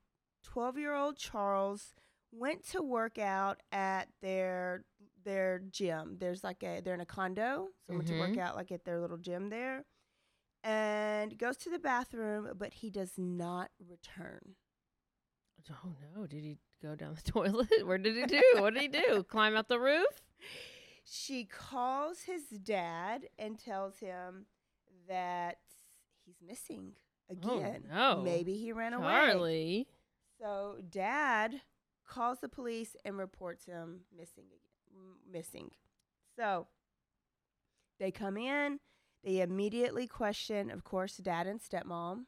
12 0.44 0.78
year 0.78 0.94
old 0.94 1.18
Charles 1.18 1.96
went 2.32 2.64
to 2.70 2.84
work 2.84 3.18
out 3.18 3.62
at 3.72 4.10
their 4.22 4.84
their 5.28 5.62
gym. 5.70 6.16
There's 6.20 6.44
like 6.44 6.64
a 6.64 6.82
they're 6.84 6.94
in 6.94 7.02
a 7.02 7.06
condo, 7.06 7.68
so 7.86 7.96
went 7.96 8.08
to 8.08 8.18
work 8.18 8.32
mm-hmm. 8.32 8.40
out 8.40 8.56
like 8.56 8.72
at 8.72 8.86
their 8.86 9.00
little 9.00 9.18
gym 9.18 9.50
there, 9.50 9.86
and 10.64 11.38
goes 11.38 11.58
to 11.58 11.70
the 11.70 11.78
bathroom, 11.78 12.54
but 12.58 12.74
he 12.76 12.90
does 12.90 13.12
not 13.18 13.70
return. 13.80 14.56
Oh 15.70 15.94
no! 16.16 16.26
Did 16.26 16.44
he 16.44 16.58
go 16.82 16.96
down 16.96 17.16
the 17.16 17.22
toilet? 17.32 17.86
Where 17.86 17.98
did 17.98 18.16
he 18.16 18.26
do? 18.26 18.42
what 18.62 18.74
did 18.74 18.84
he 18.84 18.88
do? 18.88 19.24
Climb 19.30 19.56
out 19.56 19.68
the 19.68 19.80
roof? 19.80 20.22
She 21.04 21.44
calls 21.46 22.22
his 22.22 22.44
dad 22.44 23.28
and 23.38 23.60
tells 23.60 24.00
him 24.00 24.46
that 25.08 25.58
he's 26.26 26.38
missing 26.46 26.94
oh, 27.30 27.58
again. 27.58 27.84
Oh, 27.92 28.16
no. 28.16 28.22
Maybe 28.24 28.56
he 28.56 28.72
ran 28.72 28.94
away. 28.94 29.06
Charlie. 29.06 29.88
So 30.40 30.78
dad 30.90 31.62
calls 32.08 32.40
the 32.40 32.50
police 32.50 32.96
and 33.06 33.18
reports 33.18 33.66
him 33.66 34.02
missing 34.18 34.46
again, 34.46 34.67
missing. 35.32 35.72
So 36.38 36.68
they 38.00 38.12
come 38.12 38.38
in, 38.38 38.80
they 39.24 39.42
immediately 39.42 40.08
question, 40.08 40.70
of 40.70 40.84
course, 40.84 41.18
dad 41.18 41.48
and 41.48 41.60
stepmom, 41.60 42.26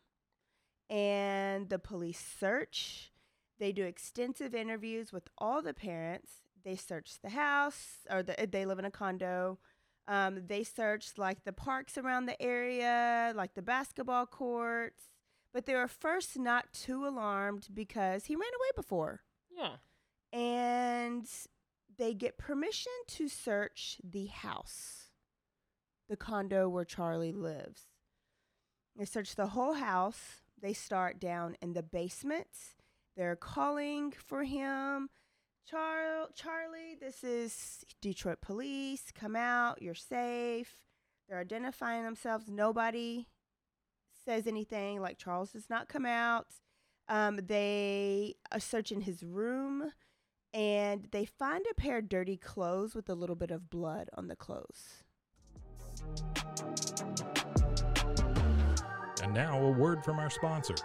and 0.90 1.70
the 1.70 1.80
police 1.80 2.24
search. 2.40 3.12
They 3.60 3.72
do 3.72 3.84
extensive 3.84 4.56
interviews 4.56 5.12
with 5.12 5.28
all 5.38 5.62
the 5.62 5.74
parents. 5.74 6.32
They 6.64 6.76
search 6.76 7.16
the 7.22 7.30
house, 7.30 8.00
or 8.10 8.24
the, 8.24 8.48
they 8.52 8.66
live 8.66 8.80
in 8.80 8.86
a 8.86 8.92
condo. 8.92 9.60
Um, 10.08 10.42
they 10.48 10.64
searched 10.64 11.18
like 11.18 11.44
the 11.44 11.54
parks 11.54 11.98
around 11.98 12.26
the 12.26 12.42
area, 12.42 13.32
like 13.36 13.54
the 13.54 13.62
basketball 13.62 14.26
courts. 14.26 15.04
But 15.54 15.66
they 15.66 15.76
were 15.76 15.88
first 15.88 16.38
not 16.38 16.74
too 16.74 17.06
alarmed 17.06 17.68
because 17.74 18.26
he 18.26 18.36
ran 18.36 18.42
away 18.48 18.70
before. 18.76 19.22
Yeah. 19.50 19.76
And 20.32 21.28
they 22.00 22.14
get 22.14 22.38
permission 22.38 22.94
to 23.08 23.28
search 23.28 23.98
the 24.04 24.28
house, 24.28 25.10
the 26.08 26.16
condo 26.16 26.70
where 26.70 26.86
Charlie 26.86 27.34
lives. 27.34 27.84
They 28.98 29.06
search 29.06 29.36
the 29.36 29.48
whole 29.48 29.74
house. 29.74 30.42
They 30.62 30.74
start 30.74 31.20
down 31.20 31.58
in 31.62 31.74
the 31.74 31.84
basement. 31.84 32.48
They're 33.16 33.36
calling 33.36 34.12
for 34.12 34.46
him. 34.46 35.10
Char- 35.70 36.30
Charlie, 36.34 36.98
this 37.00 37.24
is 37.24 37.84
Detroit 38.02 38.42
police. 38.42 39.12
Come 39.14 39.36
out. 39.36 39.82
You're 39.82 39.94
safe. 39.94 40.74
They're 41.28 41.40
identifying 41.40 42.04
themselves. 42.04 42.50
Nobody 42.50 43.28
says 44.26 44.48
anything. 44.48 45.02
Like 45.02 45.18
Charles 45.18 45.52
does 45.52 45.70
not 45.70 45.90
come 45.90 46.06
out. 46.06 46.48
Um, 47.10 47.42
they 47.46 48.36
are 48.52 48.60
searching 48.60 49.02
his 49.02 49.22
room 49.22 49.92
and 50.54 51.08
they 51.12 51.26
find 51.26 51.66
a 51.70 51.74
pair 51.76 52.00
of 52.00 52.10
dirty 52.10 52.38
clothes 52.38 52.96
with 52.96 53.10
a 53.10 53.16
little 53.16 53.36
bit 53.36 53.52
of 53.52 53.70
blood 53.70 54.10
on 54.16 54.28
the 54.28 54.36
clothes. 54.36 55.04
And 59.22 59.34
now 59.34 59.64
a 59.64 59.72
word 59.72 60.04
from 60.04 60.20
our 60.20 60.30
sponsors. 60.30 60.82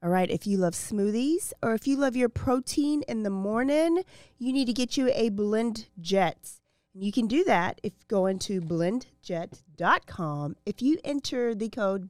All 0.00 0.10
right, 0.10 0.30
if 0.30 0.46
you 0.46 0.58
love 0.58 0.74
smoothies 0.74 1.52
or 1.60 1.74
if 1.74 1.88
you 1.88 1.96
love 1.96 2.14
your 2.14 2.28
protein 2.28 3.02
in 3.08 3.24
the 3.24 3.30
morning, 3.30 4.04
you 4.38 4.52
need 4.52 4.66
to 4.66 4.72
get 4.72 4.96
you 4.96 5.10
a 5.12 5.28
Blend 5.28 5.88
Jet. 6.00 6.52
And 6.94 7.02
you 7.02 7.10
can 7.12 7.26
do 7.26 7.44
that 7.44 7.80
if 7.82 7.92
going 8.06 8.38
to 8.40 8.60
blendjet.com. 8.60 10.56
If 10.64 10.80
you 10.82 10.98
enter 11.04 11.54
the 11.54 11.68
code 11.68 12.08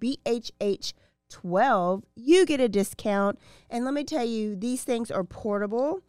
BHH12, 1.32 2.02
you 2.16 2.46
get 2.46 2.60
a 2.60 2.68
discount. 2.68 3.38
And 3.70 3.84
let 3.84 3.94
me 3.94 4.04
tell 4.04 4.24
you, 4.24 4.56
these 4.56 4.84
things 4.84 5.10
are 5.10 5.24
portable. 5.24 6.00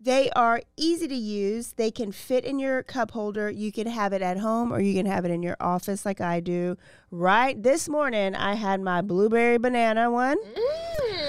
They 0.00 0.30
are 0.30 0.62
easy 0.76 1.06
to 1.06 1.14
use. 1.14 1.74
They 1.74 1.92
can 1.92 2.10
fit 2.10 2.44
in 2.44 2.58
your 2.58 2.82
cup 2.82 3.12
holder. 3.12 3.48
You 3.48 3.70
can 3.70 3.86
have 3.86 4.12
it 4.12 4.20
at 4.20 4.38
home 4.38 4.72
or 4.72 4.80
you 4.80 4.94
can 4.94 5.06
have 5.06 5.24
it 5.24 5.30
in 5.30 5.44
your 5.44 5.56
office 5.60 6.04
like 6.04 6.20
I 6.20 6.40
do. 6.40 6.76
Right 7.12 7.62
this 7.62 7.88
morning, 7.88 8.34
I 8.34 8.54
had 8.54 8.80
my 8.80 9.00
blueberry 9.00 9.58
banana 9.58 10.10
one 10.10 10.38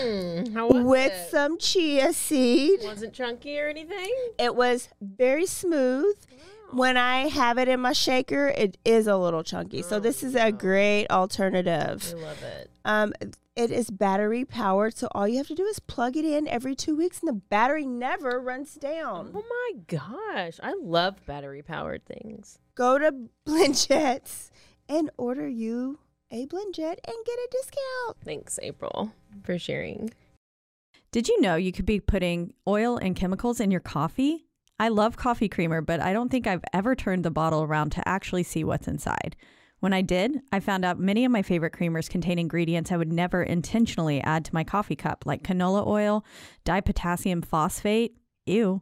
Mm, 0.04 0.84
with 0.86 1.12
it? 1.14 1.30
some 1.30 1.58
chia 1.60 2.14
seed. 2.14 2.80
Wasn't 2.84 3.14
chunky 3.14 3.60
or 3.60 3.68
anything? 3.70 4.12
It 4.40 4.56
was 4.56 4.90
very 5.02 5.46
smooth. 5.46 6.16
When 6.74 6.98
I 6.98 7.27
have 7.27 7.60
it 7.60 7.68
in 7.68 7.82
my 7.82 7.94
shaker, 7.94 8.48
it 8.48 8.77
is 8.84 9.06
a 9.06 9.15
little 9.15 9.44
chunky. 9.44 9.84
So 9.84 10.00
this 10.00 10.24
is 10.24 10.36
a 10.36 10.51
great 10.51 11.06
alternative. 11.12 12.15
I 12.18 12.20
love 12.20 12.44
it. 12.44 12.70
Um, 12.84 13.13
it 13.56 13.70
is 13.70 13.92
battery 13.92 14.44
powered, 14.44 14.98
so 14.98 15.08
all 15.12 15.27
you 15.27 15.38
have 15.38 15.48
to 15.48 15.56
do 15.56 15.65
is 15.65 15.80
plug 15.80 16.18
it 16.18 16.25
in 16.25 16.48
every 16.48 16.75
two 16.75 16.96
weeks, 16.96 17.20
and 17.20 17.30
the 17.30 17.34
battery 17.34 17.86
never 17.86 18.39
runs 18.39 18.74
down. 18.74 19.32
Oh 19.36 19.44
my 19.48 19.80
gosh. 19.88 20.60
I 20.63 20.74
love 20.82 21.24
battery 21.27 21.62
powered 21.62 22.06
things. 22.06 22.58
Go 22.74 22.98
to 22.98 23.13
Blendjets 23.48 24.50
and 24.89 25.12
order 25.18 25.48
you 25.48 26.00
a 26.32 26.48
Blendjet 26.48 26.98
and 27.06 27.25
get 27.25 27.38
a 27.38 27.48
discount. 27.51 28.18
Thanks, 28.25 28.58
April, 28.63 29.13
for 29.44 29.60
sharing. 29.60 30.12
Did 31.12 31.27
you 31.27 31.39
know 31.39 31.56
you 31.56 31.72
could 31.72 31.86
be 31.86 32.00
putting 32.00 32.56
oil 32.68 32.98
and 32.98 33.15
chemicals 33.15 33.60
in 33.60 33.70
your 33.70 33.80
coffee? 33.80 34.48
I 34.80 34.89
love 34.89 35.18
coffee 35.18 35.50
creamer, 35.50 35.82
but 35.82 36.00
I 36.00 36.13
don't 36.13 36.30
think 36.30 36.48
I've 36.48 36.63
ever 36.74 36.96
turned 36.96 37.24
the 37.24 37.32
bottle 37.32 37.63
around 37.63 37.92
to 37.92 38.08
actually 38.08 38.44
see 38.44 38.63
what's 38.63 38.88
inside. 38.88 39.36
When 39.80 39.94
I 39.94 40.01
did, 40.01 40.39
I 40.51 40.60
found 40.62 40.86
out 40.86 40.98
many 40.98 41.25
of 41.25 41.32
my 41.32 41.42
favorite 41.42 41.74
creamers 41.74 42.10
contain 42.10 42.39
ingredients 42.39 42.92
I 42.92 42.98
would 42.98 43.12
never 43.12 43.44
intentionally 43.44 44.22
add 44.22 44.46
to 44.46 44.53
my 44.53 44.63
coffee 44.63 44.96
cup, 44.96 45.25
like 45.25 45.44
canola 45.44 45.86
oil, 45.86 46.24
dipotassium 46.65 47.44
phosphate, 47.44 48.15
ew, 48.46 48.82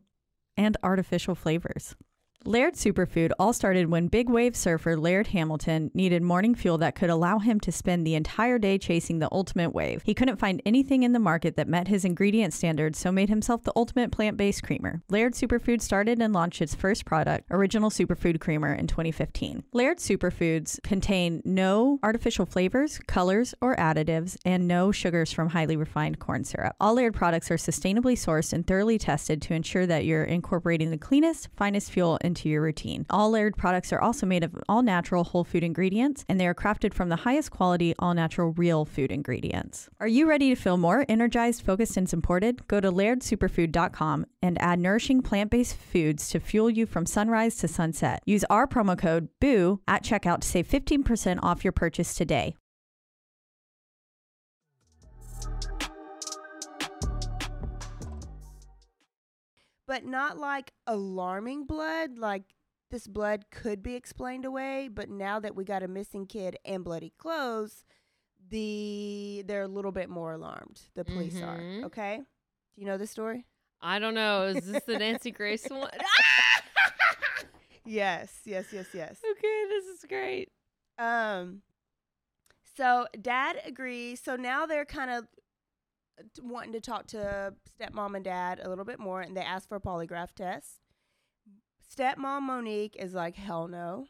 and 0.56 0.78
artificial 0.84 1.34
flavors. 1.34 1.96
Laird 2.44 2.74
Superfood 2.74 3.32
all 3.38 3.54
started 3.54 3.92
when 3.92 4.08
big 4.08 4.28
wave 4.28 4.56
surfer 4.56 4.98
Laird 4.98 5.28
Hamilton 5.28 5.92
needed 5.94 6.24
morning 6.24 6.56
fuel 6.56 6.80
that 6.80 6.96
could 6.96 7.12
allow 7.12 7.38
him 7.38 7.60
to 7.60 7.72
spend 7.72 8.06
the 8.06 8.16
entire 8.16 8.58
day 8.58 8.80
chasing 8.80 9.20
the 9.20 9.30
ultimate 9.32 9.76
wave. 9.76 10.02
He 10.06 10.16
couldn't 10.16 10.38
find 10.38 10.60
anything 10.66 11.04
in 11.04 11.14
the 11.14 11.20
market 11.20 11.56
that 11.58 11.68
met 11.68 11.88
his 11.88 12.04
ingredient 12.04 12.56
standards, 12.56 12.98
so 12.98 13.12
made 13.12 13.30
himself 13.30 13.62
the 13.62 13.72
ultimate 13.76 14.12
plant-based 14.12 14.64
creamer. 14.64 15.04
Laird 15.08 15.34
Superfood 15.34 15.84
started 15.84 16.20
and 16.20 16.34
launched 16.34 16.64
its 16.64 16.74
first 16.74 17.06
product, 17.06 17.46
Original 17.52 17.92
Superfood 17.92 18.40
Creamer, 18.40 18.74
in 18.74 18.88
2015. 18.88 19.64
Laird 19.72 20.00
Superfoods 20.00 20.82
contain 20.82 21.44
no 21.46 22.00
artificial 22.02 22.48
flavors, 22.48 23.00
colors, 23.08 23.54
or 23.62 23.76
additives, 23.76 24.36
and 24.44 24.68
no 24.68 24.92
sugars 24.92 25.32
from 25.32 25.50
highly 25.50 25.78
refined 25.78 26.18
corn 26.18 26.44
syrup. 26.44 26.76
All 26.80 26.96
Laird 26.96 27.14
products 27.14 27.52
are 27.52 27.56
sustainably 27.56 28.14
sourced 28.14 28.52
and 28.52 28.66
thoroughly 28.66 28.98
tested 28.98 29.44
to 29.44 29.54
ensure 29.54 29.86
that 29.86 30.06
you're 30.06 30.24
incorporating 30.24 30.90
the 30.90 30.98
cleanest, 30.98 31.48
finest 31.56 31.92
fuel 31.92 32.18
into 32.32 32.48
your 32.48 32.62
routine. 32.62 33.06
All 33.10 33.32
Laird 33.32 33.58
products 33.58 33.92
are 33.92 34.00
also 34.00 34.26
made 34.26 34.44
of 34.44 34.56
all 34.70 34.82
natural 34.82 35.26
whole 35.26 35.44
food 35.44 35.64
ingredients, 35.64 36.24
and 36.30 36.40
they 36.40 36.48
are 36.48 36.56
crafted 36.56 36.94
from 36.94 37.10
the 37.10 37.18
highest 37.28 37.52
quality, 37.52 37.94
all 38.00 38.14
natural, 38.14 38.54
real 38.54 38.86
food 38.86 39.12
ingredients. 39.12 39.90
Are 40.00 40.08
you 40.08 40.30
ready 40.30 40.50
to 40.50 40.56
feel 40.56 40.78
more 40.78 41.06
energized, 41.10 41.62
focused, 41.64 41.98
and 41.98 42.08
supported? 42.08 42.66
Go 42.68 42.80
to 42.80 42.90
lairdsuperfood.com 42.90 44.26
and 44.42 44.62
add 44.62 44.80
nourishing 44.80 45.22
plant 45.22 45.52
based 45.52 45.76
foods 45.76 46.30
to 46.30 46.40
fuel 46.40 46.70
you 46.70 46.86
from 46.86 47.06
sunrise 47.06 47.58
to 47.58 47.68
sunset. 47.68 48.24
Use 48.26 48.46
our 48.50 48.66
promo 48.66 48.98
code 48.98 49.28
BOO 49.42 49.82
at 49.88 50.04
checkout 50.04 50.40
to 50.40 50.48
save 50.48 50.68
15% 50.68 51.40
off 51.44 51.66
your 51.66 51.74
purchase 51.74 52.16
today. 52.16 52.56
But 59.92 60.06
not 60.06 60.38
like 60.38 60.72
alarming 60.88 61.66
blood. 61.66 62.18
Like 62.18 62.44
this 62.92 63.08
blood 63.08 63.44
could 63.52 63.84
be 63.84 63.96
explained 63.96 64.46
away, 64.46 64.88
but 64.88 65.10
now 65.10 65.38
that 65.42 65.54
we 65.54 65.66
got 65.66 65.84
a 65.84 65.88
missing 65.90 66.26
kid 66.28 66.56
and 66.64 66.82
bloody 66.86 67.12
clothes, 67.18 67.84
the 68.50 69.44
they're 69.46 69.64
a 69.64 69.68
little 69.68 69.92
bit 69.92 70.10
more 70.10 70.32
alarmed. 70.32 70.80
The 70.96 71.04
police 71.04 71.36
Mhm. 71.36 71.48
are. 71.84 71.86
Okay. 71.88 72.18
Do 72.74 72.82
you 72.82 72.88
know 72.88 72.98
the 72.98 73.06
story? 73.06 73.46
I 73.82 74.00
don't 74.00 74.14
know. 74.14 74.44
Is 74.48 74.66
this 74.66 74.86
the 74.86 74.98
Nancy 74.98 75.32
Grace 75.40 75.68
one? 75.70 75.90
Yes, 77.84 78.42
yes, 78.46 78.68
yes, 78.72 78.86
yes. 78.94 79.20
okay, 79.32 79.64
this 79.68 79.86
is 79.88 80.06
great. 80.08 80.50
Um, 81.00 81.64
so 82.78 83.08
dad 83.20 83.58
agrees. 83.66 84.22
So 84.22 84.36
now 84.36 84.66
they're 84.68 84.86
kind 84.86 85.10
of 85.12 85.26
wanting 86.42 86.74
to 86.74 86.82
talk 86.82 87.08
to 87.08 87.54
stepmom 87.80 88.16
and 88.16 88.26
dad 88.26 88.60
a 88.64 88.70
little 88.70 88.86
bit 88.86 89.00
more, 89.00 89.22
and 89.22 89.36
they 89.36 89.42
ask 89.42 89.68
for 89.68 89.76
a 89.76 89.82
polygraph 89.82 90.34
test. 90.36 90.80
Stepmom 91.96 92.44
Monique 92.44 92.96
is 92.98 93.14
like, 93.14 93.36
hell 93.36 93.68
no. 93.68 94.06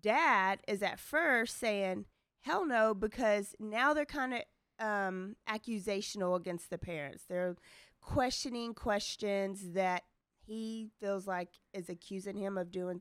Dad 0.00 0.60
is 0.68 0.82
at 0.82 1.00
first 1.00 1.58
saying, 1.58 2.06
hell 2.40 2.66
no, 2.66 2.94
because 2.94 3.54
now 3.58 3.92
they're 3.94 4.04
kind 4.04 4.34
of 4.34 4.42
um, 4.80 5.36
accusational 5.48 6.36
against 6.36 6.70
the 6.70 6.78
parents. 6.78 7.24
They're 7.28 7.56
questioning 8.00 8.74
questions 8.74 9.72
that 9.72 10.04
he 10.46 10.88
feels 11.00 11.26
like 11.26 11.48
is 11.74 11.88
accusing 11.88 12.36
him 12.36 12.56
of 12.56 12.70
doing 12.70 13.00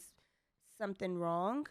something 0.80 1.18
wrong. 1.18 1.68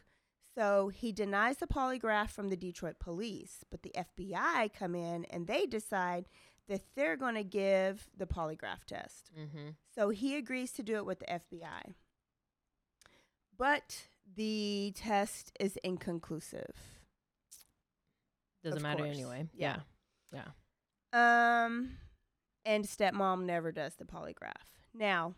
So 0.57 0.89
he 0.89 1.13
denies 1.13 1.59
the 1.59 1.67
polygraph 1.67 2.31
from 2.31 2.49
the 2.49 2.57
Detroit 2.57 2.99
police, 2.99 3.65
but 3.71 3.83
the 3.83 3.93
FBI 3.97 4.73
come 4.73 4.95
in 4.95 5.27
and 5.27 5.47
they 5.47 5.67
decide 5.67 6.29
that 6.69 6.83
they're 6.97 7.17
going 7.17 7.35
to 7.35 7.45
give 7.45 8.09
the 8.17 8.27
polygraph 8.27 8.85
test. 8.87 9.31
Mm-hmm. 9.39 9.71
So 9.95 10.09
he 10.09 10.37
agrees 10.37 10.73
to 10.73 10.83
do 10.83 10.97
it 10.97 11.05
with 11.05 11.21
the 11.21 11.27
FBI. 11.27 11.95
But 13.57 14.07
the 14.35 14.93
test 14.97 15.53
is 15.61 15.79
inconclusive. 15.85 16.73
Doesn't 18.65 18.79
Of 18.79 18.83
matter 18.83 19.05
course. 19.05 19.17
anyway. 19.17 19.49
Yeah. 19.55 19.77
Yeah. 20.33 20.47
Um, 21.13 21.91
and 22.65 22.85
stepmom 22.85 23.45
never 23.45 23.73
does 23.73 23.95
the 23.95 24.05
polygraph. 24.05 24.53
Now, 24.93 25.35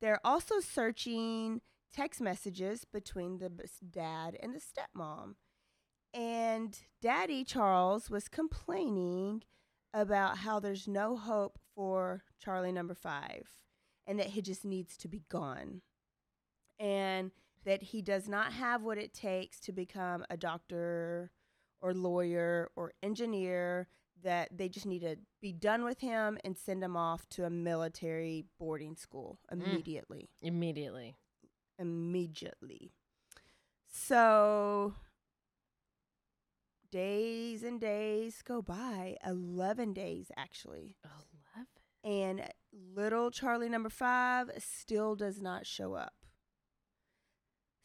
they're 0.00 0.20
also 0.24 0.60
searching 0.60 1.60
text 1.92 2.20
messages 2.20 2.84
between 2.84 3.38
the 3.38 3.50
dad 3.90 4.36
and 4.40 4.54
the 4.54 4.60
stepmom. 4.60 5.34
And 6.14 6.78
Daddy 7.00 7.44
Charles 7.44 8.10
was 8.10 8.28
complaining 8.28 9.42
about 9.94 10.38
how 10.38 10.60
there's 10.60 10.88
no 10.88 11.16
hope 11.16 11.58
for 11.74 12.24
Charlie 12.38 12.72
number 12.72 12.94
five 12.94 13.48
and 14.06 14.18
that 14.18 14.28
he 14.28 14.42
just 14.42 14.64
needs 14.64 14.96
to 14.98 15.08
be 15.08 15.22
gone. 15.28 15.82
And 16.78 17.30
that 17.64 17.82
he 17.82 18.02
does 18.02 18.28
not 18.28 18.52
have 18.52 18.82
what 18.82 18.98
it 18.98 19.14
takes 19.14 19.60
to 19.60 19.72
become 19.72 20.24
a 20.28 20.36
doctor 20.36 21.30
or 21.80 21.94
lawyer 21.94 22.70
or 22.76 22.92
engineer, 23.02 23.88
that 24.22 24.56
they 24.56 24.68
just 24.68 24.86
need 24.86 25.00
to 25.00 25.16
be 25.40 25.52
done 25.52 25.84
with 25.84 26.00
him 26.00 26.38
and 26.44 26.56
send 26.56 26.82
him 26.82 26.96
off 26.96 27.28
to 27.28 27.44
a 27.44 27.50
military 27.50 28.44
boarding 28.58 28.96
school 28.96 29.38
mm. 29.50 29.62
immediately 29.62 30.28
Immediately. 30.40 31.16
Immediately. 31.82 32.94
So 33.86 34.94
days 36.90 37.62
and 37.62 37.80
days 37.80 38.42
go 38.42 38.62
by, 38.62 39.16
11 39.26 39.92
days 39.92 40.30
actually. 40.36 40.96
Eleven. 41.04 41.66
And 42.04 42.48
little 42.72 43.30
Charlie 43.30 43.68
number 43.68 43.90
5 43.90 44.50
still 44.58 45.14
does 45.14 45.40
not 45.42 45.66
show 45.66 45.94
up. 45.94 46.14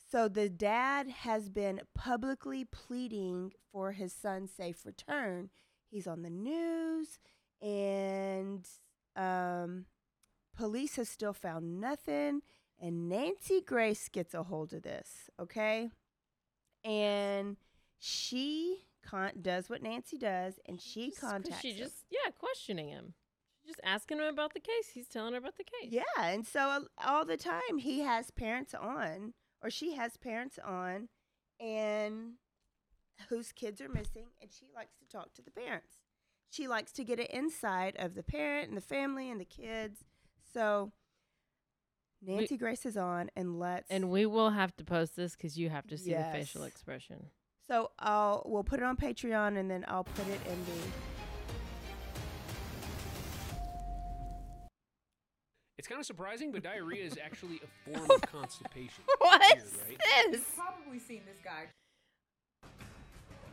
So 0.09 0.29
the 0.29 0.47
dad 0.47 1.09
has 1.09 1.49
been 1.49 1.81
publicly 1.93 2.63
pleading 2.63 3.51
for 3.71 3.91
his 3.91 4.13
son's 4.13 4.51
safe 4.51 4.85
return. 4.85 5.49
He's 5.89 6.07
on 6.07 6.21
the 6.21 6.29
news 6.29 7.19
and 7.61 8.65
um 9.15 9.85
police 10.55 10.95
have 10.95 11.07
still 11.07 11.33
found 11.33 11.79
nothing 11.79 12.41
and 12.79 13.09
Nancy 13.09 13.61
Grace 13.61 14.07
gets 14.09 14.33
a 14.33 14.43
hold 14.43 14.73
of 14.73 14.83
this, 14.83 15.29
okay? 15.39 15.89
And 16.83 17.57
she 17.97 18.85
con- 19.03 19.33
does 19.41 19.69
what 19.69 19.81
Nancy 19.81 20.17
does, 20.17 20.59
and 20.65 20.79
she 20.81 21.09
Just 21.09 21.21
contacts 21.21 21.61
She 21.61 21.71
him. 21.71 21.77
just 21.77 22.05
yeah, 22.09 22.31
questioning 22.37 22.89
him. 22.89 23.13
She's 23.63 23.75
just 23.75 23.81
asking 23.83 24.19
him 24.19 24.25
about 24.25 24.53
the 24.53 24.59
case. 24.59 24.89
He's 24.93 25.07
telling 25.07 25.33
her 25.33 25.39
about 25.39 25.57
the 25.57 25.63
case. 25.63 25.89
Yeah, 25.91 26.03
and 26.19 26.45
so 26.45 26.59
uh, 26.69 26.79
all 27.05 27.25
the 27.25 27.37
time 27.37 27.77
he 27.79 28.01
has 28.01 28.31
parents 28.31 28.73
on, 28.73 29.33
or 29.61 29.69
she 29.69 29.93
has 29.95 30.15
parents 30.17 30.59
on, 30.63 31.09
and 31.59 32.33
whose 33.29 33.51
kids 33.51 33.81
are 33.81 33.89
missing, 33.89 34.27
and 34.41 34.51
she 34.51 34.67
likes 34.75 34.93
to 34.99 35.07
talk 35.07 35.33
to 35.33 35.41
the 35.41 35.51
parents. 35.51 35.95
She 36.49 36.67
likes 36.67 36.91
to 36.93 37.03
get 37.03 37.19
an 37.19 37.25
insight 37.25 37.95
of 37.97 38.13
the 38.15 38.23
parent 38.23 38.69
and 38.69 38.77
the 38.77 38.81
family 38.81 39.29
and 39.29 39.41
the 39.41 39.45
kids. 39.45 40.05
So 40.53 40.91
Nancy 42.21 42.57
Grace 42.57 42.85
is 42.85 42.97
on, 42.97 43.29
and 43.35 43.59
let's 43.59 43.89
And 43.89 44.09
we 44.09 44.25
will 44.25 44.49
have 44.49 44.75
to 44.77 44.83
post 44.83 45.15
this 45.15 45.35
because 45.35 45.57
you 45.57 45.69
have 45.69 45.87
to 45.87 45.97
see 45.97 46.13
the 46.13 46.27
facial 46.31 46.63
expression. 46.63 47.27
So 47.69 47.91
I'll 47.99 48.43
we'll 48.45 48.63
put 48.63 48.79
it 48.79 48.83
on 48.83 48.95
Patreon 48.95 49.57
and 49.57 49.69
then 49.69 49.83
I'll 49.87 50.05
put 50.05 50.27
it 50.27 50.39
in 50.45 50.57
the 50.65 50.81
It's 55.77 55.87
kind 55.87 55.99
of 55.99 56.05
surprising, 56.07 56.51
but 56.51 56.63
diarrhea 56.63 57.05
is 57.05 57.17
actually 57.23 57.61
a 57.63 57.91
form 57.91 58.09
of 58.15 58.21
constipation. 58.23 59.03
What 59.19 59.41
is 59.57 59.63
Weird, 59.63 59.65
is 59.65 59.79
right? 59.87 60.31
this? 60.31 60.41
probably 60.55 60.99
seen 60.99 61.21
this 61.27 61.37
guy. 61.43 61.67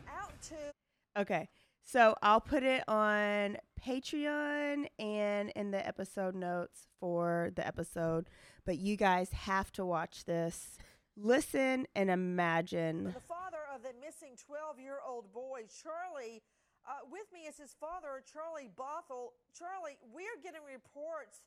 Out 0.09 0.33
to 0.49 1.21
Okay. 1.21 1.47
So 1.87 2.15
I'll 2.23 2.41
put 2.41 2.63
it 2.63 2.83
on 2.87 3.57
Patreon 3.79 4.87
and 4.97 5.49
in 5.55 5.69
the 5.69 5.85
episode 5.85 6.33
notes 6.33 6.87
for 6.99 7.51
the 7.55 7.65
episode. 7.65 8.27
But 8.65 8.79
you 8.79 8.97
guys 8.97 9.29
have 9.31 9.71
to 9.73 9.85
watch 9.85 10.25
this. 10.25 10.79
Listen 11.15 11.85
and 11.95 12.09
imagine. 12.09 13.05
the 13.05 13.21
father 13.21 13.61
of 13.73 13.83
the 13.83 13.93
missing 14.03 14.33
12-year-old 14.33 15.31
boy, 15.31 15.69
Charlie. 15.69 16.41
Uh, 16.87 17.05
with 17.09 17.29
me 17.31 17.41
is 17.47 17.57
his 17.57 17.75
father, 17.79 18.21
Charlie 18.25 18.69
Bothuell. 18.75 19.33
Charlie, 19.53 19.97
we're 20.11 20.41
getting 20.41 20.65
reports 20.65 21.45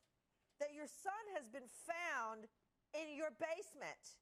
that 0.61 0.71
your 0.73 0.87
son 0.87 1.35
has 1.35 1.49
been 1.49 1.67
found 1.67 2.47
in 2.95 3.15
your 3.17 3.31
basement. 3.35 4.15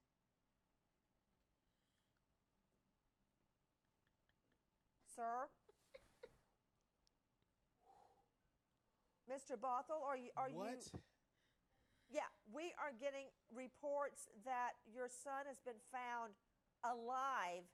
Sir? 5.15 5.49
Mr. 9.31 9.59
Bothuell, 9.59 10.03
are 10.07 10.17
you 10.17 10.31
are 10.37 10.49
you 10.49 10.57
Yeah, 12.11 12.29
we 12.55 12.71
are 12.79 12.95
getting 12.95 13.27
reports 13.51 14.29
that 14.45 14.79
your 14.87 15.09
son 15.09 15.47
has 15.51 15.59
been 15.67 15.81
found 15.91 16.35
alive 16.85 17.67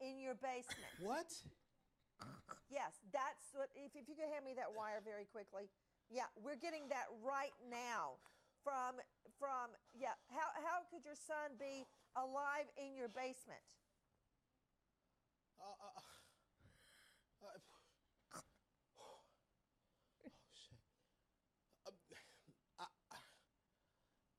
in 0.00 0.20
your 0.20 0.34
basement. 0.34 0.92
What? 1.00 1.32
Yes, 2.68 3.00
that's 3.12 3.52
what. 3.54 3.68
If, 3.74 3.96
if 3.96 4.08
you 4.08 4.16
could 4.16 4.28
hand 4.32 4.44
me 4.44 4.54
that 4.56 4.72
wire 4.76 5.00
very 5.04 5.24
quickly. 5.24 5.70
Yeah, 6.10 6.28
we're 6.36 6.60
getting 6.60 6.88
that 6.88 7.08
right 7.24 7.56
now 7.70 8.20
from 8.64 9.00
from 9.40 9.72
yeah. 9.96 10.16
How 10.28 10.48
how 10.60 10.84
could 10.92 11.04
your 11.04 11.16
son 11.16 11.56
be 11.58 11.86
alive 12.16 12.68
in 12.76 12.96
your 12.96 13.08
basement? 13.08 13.64
Uh, 15.60 15.64
uh, 15.64 16.00
uh, 17.44 18.40
oh 19.00 19.20
shit. 20.52 20.78
Uh, 22.78 22.84
I, 23.10 23.20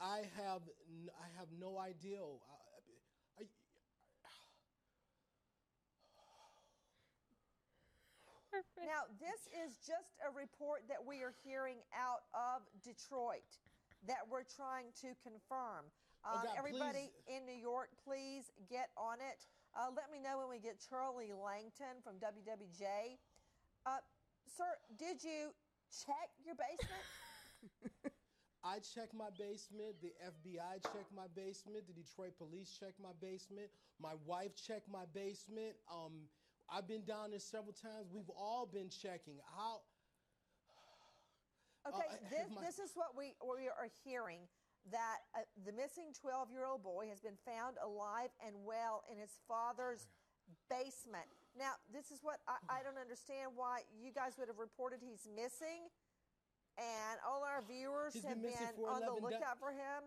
I 0.04 0.28
have 0.36 0.68
n- 0.92 1.10
I 1.16 1.28
have 1.40 1.48
no 1.58 1.80
idea. 1.80 2.20
Uh, 2.20 3.40
I, 3.40 3.44
Now, 8.86 9.08
this 9.18 9.48
is 9.56 9.78
just 9.80 10.20
a 10.20 10.30
report 10.36 10.84
that 10.90 11.00
we 11.04 11.24
are 11.24 11.34
hearing 11.44 11.78
out 11.96 12.28
of 12.36 12.62
Detroit 12.84 13.48
that 14.06 14.28
we're 14.30 14.44
trying 14.44 14.92
to 15.02 15.16
confirm. 15.24 15.88
Oh, 16.26 16.36
Um, 16.36 16.44
God, 16.44 16.58
everybody 16.58 17.10
please. 17.26 17.40
in 17.40 17.46
New 17.46 17.56
York, 17.56 17.90
please 18.04 18.52
get 18.70 18.90
on 18.98 19.22
it. 19.22 19.48
Uh, 19.74 19.88
let 19.96 20.12
me 20.12 20.20
know 20.20 20.38
when 20.40 20.50
we 20.50 20.60
get 20.60 20.84
Charlie 20.90 21.32
Langton 21.32 22.04
from 22.04 22.20
WWJ. 22.20 23.18
Uh, 23.86 23.98
sir, 24.46 24.78
did 25.00 25.24
you 25.24 25.56
check 26.06 26.30
your 26.46 26.56
basement? 26.56 28.14
I 28.64 28.80
checked 28.80 29.14
my 29.14 29.28
basement. 29.38 30.00
The 30.02 30.14
FBI 30.24 30.80
checked 30.84 31.12
my 31.16 31.28
basement. 31.36 31.84
The 31.88 31.94
Detroit 31.94 32.38
police 32.38 32.72
checked 32.80 33.00
my 33.02 33.12
basement. 33.20 33.68
My 34.00 34.16
wife 34.26 34.56
checked 34.56 34.88
my 34.88 35.04
basement. 35.14 35.76
Um, 35.92 36.32
I've 36.72 36.88
been 36.88 37.04
down 37.04 37.32
there 37.32 37.44
several 37.44 37.74
times. 37.76 38.08
We've 38.14 38.32
all 38.40 38.66
been 38.66 38.90
checking. 38.90 39.40
How? 39.56 39.82
Uh, 41.86 41.92
Okay, 41.92 42.08
I- 42.16 42.30
this, 42.32 42.48
my- 42.56 42.62
this 42.64 42.80
is 42.80 42.96
what 42.96 43.12
we, 43.12 43.36
we 43.44 43.68
are 43.68 43.92
hearing 44.08 44.48
that 44.90 45.20
uh, 45.36 45.44
the 45.68 45.74
missing 45.76 46.16
12 46.16 46.48
year 46.50 46.64
old 46.64 46.80
boy 46.82 47.08
has 47.12 47.20
been 47.20 47.36
found 47.44 47.76
alive 47.84 48.32
and 48.40 48.56
well 48.64 49.04
in 49.12 49.20
his 49.20 49.36
father's 49.52 50.08
basement. 50.72 51.28
Now, 51.60 51.76
this 51.92 52.08
is 52.12 52.24
what 52.24 52.40
I, 52.48 52.80
I 52.80 52.88
don't 52.88 52.96
understand 52.96 53.52
why 53.56 53.84
you 54.00 54.16
guys 54.16 54.40
would 54.40 54.48
have 54.48 54.60
reported 54.64 55.00
he's 55.04 55.28
missing, 55.28 55.92
and 56.78 57.20
all 57.28 57.44
our 57.44 57.62
viewers 57.62 58.14
He's 58.14 58.24
have 58.24 58.42
been 58.42 58.52
been, 58.52 58.86
on 58.86 59.02
the 59.02 59.08
11 59.08 59.22
da- 59.22 59.30
lookout 59.30 59.60
for 59.60 59.72
him. 59.72 60.02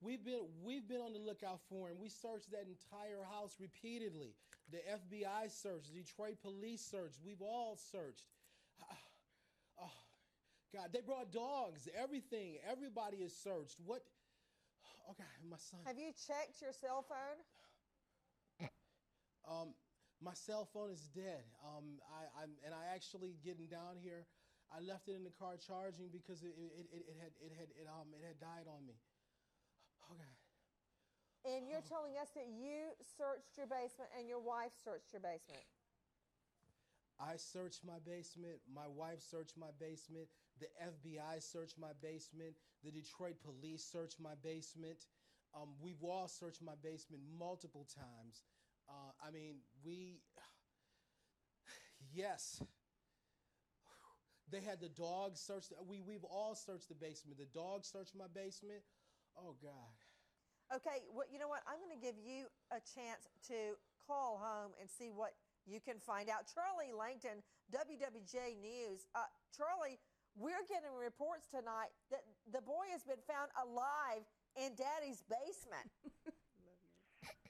We've 0.00 0.22
been 0.24 0.44
we've 0.62 0.86
been 0.86 1.00
on 1.00 1.12
the 1.12 1.18
lookout 1.18 1.60
for 1.68 1.88
him. 1.88 1.96
We 1.98 2.08
searched 2.08 2.50
that 2.52 2.68
entire 2.68 3.24
house 3.24 3.56
repeatedly. 3.58 4.34
The 4.70 4.78
FBI 4.78 5.50
searched, 5.50 5.92
the 5.94 6.00
Detroit 6.02 6.36
police 6.42 6.82
searched. 6.82 7.18
We've 7.24 7.42
all 7.42 7.76
searched. 7.76 8.24
Oh, 9.78 9.92
God, 10.72 10.88
they 10.90 11.02
brought 11.02 11.30
dogs. 11.30 11.86
Everything. 11.94 12.56
Everybody 12.64 13.18
is 13.18 13.36
searched. 13.36 13.76
What? 13.84 14.00
Oh 15.06 15.12
God, 15.12 15.26
my 15.50 15.58
son. 15.58 15.80
Have 15.84 15.98
you 15.98 16.12
checked 16.26 16.62
your 16.62 16.72
cell 16.72 17.04
phone? 17.06 18.68
Um, 19.48 19.74
my 20.20 20.32
cell 20.34 20.64
phone 20.72 20.90
is 20.90 21.06
dead. 21.14 21.44
Um, 21.62 22.00
I, 22.10 22.42
I'm 22.42 22.50
and 22.64 22.74
I 22.74 22.94
actually 22.94 23.36
getting 23.44 23.66
down 23.66 23.96
here. 24.02 24.26
I 24.74 24.82
left 24.82 25.08
it 25.08 25.14
in 25.14 25.24
the 25.24 25.34
car 25.34 25.54
charging 25.56 26.10
because 26.10 26.42
it, 26.42 26.54
it, 26.58 26.86
it, 26.90 27.02
it 27.06 27.16
had 27.22 27.32
it 27.38 27.52
had 27.54 27.70
it 27.74 27.86
um 27.86 28.10
it 28.14 28.22
had 28.24 28.38
died 28.40 28.66
on 28.66 28.84
me. 28.86 28.98
Oh 30.02 30.14
God. 30.14 30.36
And 31.46 31.70
you're 31.70 31.84
telling 31.86 32.18
us 32.18 32.34
that 32.34 32.50
you 32.50 32.90
searched 32.98 33.54
your 33.54 33.70
basement 33.70 34.10
and 34.18 34.26
your 34.26 34.42
wife 34.42 34.74
searched 34.82 35.14
your 35.14 35.22
basement. 35.22 35.62
I 37.18 37.36
searched 37.36 37.86
my 37.86 38.02
basement. 38.04 38.58
My 38.66 38.88
wife 38.88 39.22
searched 39.22 39.56
my 39.56 39.70
basement. 39.78 40.26
The 40.60 40.66
FBI 40.82 41.40
searched 41.40 41.78
my 41.78 41.94
basement. 42.02 42.54
The 42.84 42.90
Detroit 42.90 43.36
police 43.40 43.84
searched 43.84 44.20
my 44.20 44.34
basement. 44.42 45.06
Um, 45.54 45.70
we've 45.80 46.02
all 46.02 46.28
searched 46.28 46.62
my 46.62 46.74
basement 46.82 47.22
multiple 47.38 47.86
times. 47.94 48.42
Uh, 48.88 49.12
I 49.26 49.30
mean, 49.30 49.56
we. 49.84 50.20
Yes. 52.14 52.62
They 54.50 54.60
had 54.60 54.80
the 54.80 54.88
dogs 54.88 55.40
search. 55.40 55.68
The, 55.68 55.76
we 55.82 56.02
we've 56.06 56.24
all 56.24 56.54
searched 56.54 56.88
the 56.88 56.94
basement. 56.94 57.38
The 57.38 57.50
dogs 57.50 57.90
searched 57.90 58.14
my 58.14 58.30
basement. 58.30 58.82
Oh 59.36 59.54
God. 59.60 59.94
Okay, 60.74 61.06
well, 61.14 61.26
you 61.30 61.38
know 61.38 61.46
what? 61.46 61.62
I'm 61.70 61.78
going 61.78 61.94
to 61.94 62.02
give 62.02 62.18
you 62.18 62.50
a 62.74 62.82
chance 62.82 63.30
to 63.46 63.78
call 64.02 64.42
home 64.42 64.74
and 64.82 64.90
see 64.90 65.14
what 65.14 65.38
you 65.62 65.78
can 65.78 66.02
find 66.02 66.26
out. 66.26 66.50
Charlie 66.50 66.90
Langton, 66.90 67.38
WWJ 67.70 68.58
News. 68.58 69.06
Uh, 69.14 69.30
Charlie, 69.54 69.98
we're 70.34 70.66
getting 70.66 70.90
reports 70.98 71.46
tonight 71.46 71.94
that 72.10 72.26
the 72.50 72.62
boy 72.66 72.82
has 72.90 73.06
been 73.06 73.22
found 73.30 73.50
alive 73.62 74.26
in 74.58 74.74
Daddy's 74.74 75.22
basement. 75.26 75.86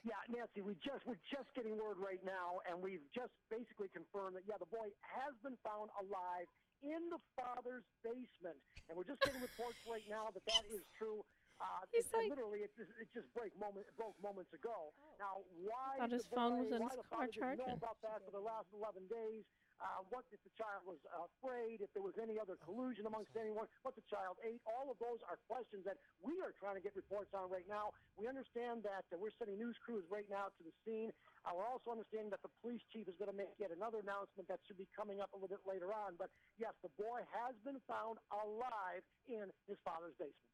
Yeah, 0.07 0.23
Nancy, 0.31 0.63
we 0.63 0.79
just 0.79 1.03
we're 1.03 1.19
just 1.27 1.51
getting 1.51 1.75
word 1.75 1.99
right 1.99 2.23
now, 2.23 2.63
and 2.63 2.79
we've 2.79 3.03
just 3.11 3.35
basically 3.51 3.91
confirmed 3.91 4.39
that 4.39 4.47
yeah, 4.47 4.55
the 4.55 4.69
boy 4.71 4.87
has 5.03 5.35
been 5.43 5.59
found 5.67 5.91
alive 5.99 6.47
in 6.83 7.09
the 7.09 7.19
father's 7.35 7.85
basement, 8.05 8.57
and 8.89 8.93
we're 8.97 9.07
just 9.07 9.21
getting 9.25 9.41
reports 9.41 9.77
right 9.89 10.05
now 10.09 10.29
that 10.33 10.45
that 10.45 10.63
is 10.69 10.83
true. 10.97 11.21
Uh, 11.57 11.65
He's 11.89 12.05
it- 12.05 12.13
like- 12.13 12.29
literally, 12.29 12.61
it 12.61 12.71
just, 12.77 12.91
it 13.01 13.09
just 13.13 13.25
break 13.33 13.49
moment, 13.57 13.85
broke 13.97 14.13
moments 14.21 14.53
ago. 14.53 14.93
Now, 15.17 15.41
why 15.65 15.97
Thought 15.97 16.13
his 16.13 16.27
phone 16.29 16.61
was 16.61 16.69
in 16.69 16.81
his 16.85 17.01
car 17.09 17.25
didn't 17.25 17.57
know 17.57 17.65
charging. 17.65 17.77
about 17.81 17.97
that 18.05 18.21
for 18.25 18.31
the 18.31 18.43
last 18.45 18.69
11 18.77 19.07
days? 19.09 19.45
Uh, 19.77 20.01
what 20.09 20.25
if 20.33 20.41
the 20.41 20.49
child 20.57 20.81
was 20.89 20.97
afraid? 21.13 21.85
If 21.85 21.93
there 21.93 22.01
was 22.01 22.17
any 22.17 22.41
other 22.41 22.57
collusion 22.65 23.05
amongst 23.05 23.37
anyone? 23.37 23.69
What 23.85 23.93
the 23.93 24.05
child 24.09 24.41
ate? 24.41 24.57
All 24.65 24.89
of 24.89 24.97
those 24.97 25.21
are 25.29 25.37
questions 25.45 25.85
that 25.85 26.01
we 26.25 26.33
are 26.41 26.49
trying 26.57 26.81
to 26.81 26.83
get 26.83 26.97
reports 26.97 27.29
on 27.37 27.53
right 27.53 27.65
now. 27.69 27.93
We 28.17 28.25
understand 28.25 28.81
that 28.89 29.05
uh, 29.13 29.21
we're 29.21 29.33
sending 29.37 29.61
news 29.61 29.77
crews 29.85 30.01
right 30.09 30.25
now 30.33 30.49
to 30.49 30.61
the 30.65 30.73
scene. 30.81 31.13
Uh, 31.45 31.53
we're 31.53 31.69
also 31.69 31.93
understanding 31.93 32.33
that 32.33 32.41
the 32.41 32.49
police 32.65 32.81
chief 32.89 33.05
is 33.05 33.13
going 33.21 33.29
to 33.29 33.37
make 33.37 33.53
yet 33.61 33.69
another 33.69 34.01
announcement 34.01 34.49
that 34.49 34.57
should 34.65 34.81
be 34.81 34.89
coming 34.97 35.21
up 35.21 35.29
a 35.31 35.37
little 35.37 35.53
bit 35.53 35.61
later 35.69 35.93
on. 35.93 36.17
But 36.17 36.33
yes, 36.57 36.73
the 36.81 36.89
boy 36.97 37.21
has 37.29 37.53
been 37.61 37.77
found 37.85 38.17
alive 38.33 39.05
in 39.29 39.45
his 39.69 39.77
father's 39.85 40.17
basement. 40.17 40.49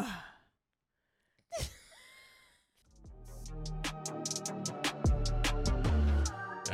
And 3.92 4.18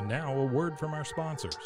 now 0.09 0.35
a 0.35 0.45
word 0.47 0.79
from 0.79 0.95
our 0.95 1.05
sponsors. 1.05 1.57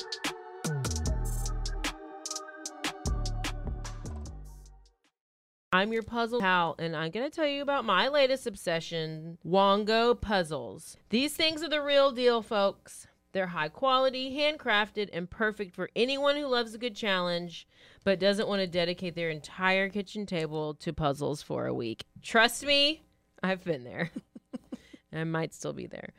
I'm 5.74 5.92
your 5.92 6.02
puzzle 6.02 6.40
pal, 6.40 6.74
and 6.78 6.94
I'm 6.94 7.11
going 7.12 7.28
to 7.28 7.35
tell 7.35 7.46
you 7.46 7.62
about 7.62 7.87
my 7.87 8.09
latest 8.09 8.46
obsession 8.46 9.38
Wongo 9.46 10.20
puzzles. 10.20 10.98
These 11.09 11.35
things 11.35 11.62
are 11.62 11.68
the 11.68 11.81
real 11.81 12.11
deal, 12.11 12.42
folks. 12.42 13.07
They're 13.33 13.46
high 13.46 13.68
quality, 13.68 14.37
handcrafted, 14.37 15.09
and 15.14 15.31
perfect 15.31 15.74
for 15.74 15.88
anyone 15.96 16.37
who 16.37 16.46
loves 16.46 16.74
a 16.74 16.78
good 16.78 16.94
challenge 16.94 17.66
but 18.05 18.18
doesn't 18.18 18.48
want 18.48 18.61
to 18.61 18.66
dedicate 18.66 19.14
their 19.14 19.31
entire 19.31 19.88
kitchen 19.88 20.26
table 20.26 20.74
to 20.74 20.92
puzzles 20.92 21.40
for 21.40 21.66
a 21.66 21.74
week. 21.74 22.05
Trust 22.20 22.66
me, 22.66 23.05
I've 23.42 23.64
been 23.64 23.85
there. 23.85 24.11
I 25.12 25.24
might 25.24 25.55
still 25.55 25.72
be 25.72 25.87
there. 25.87 26.12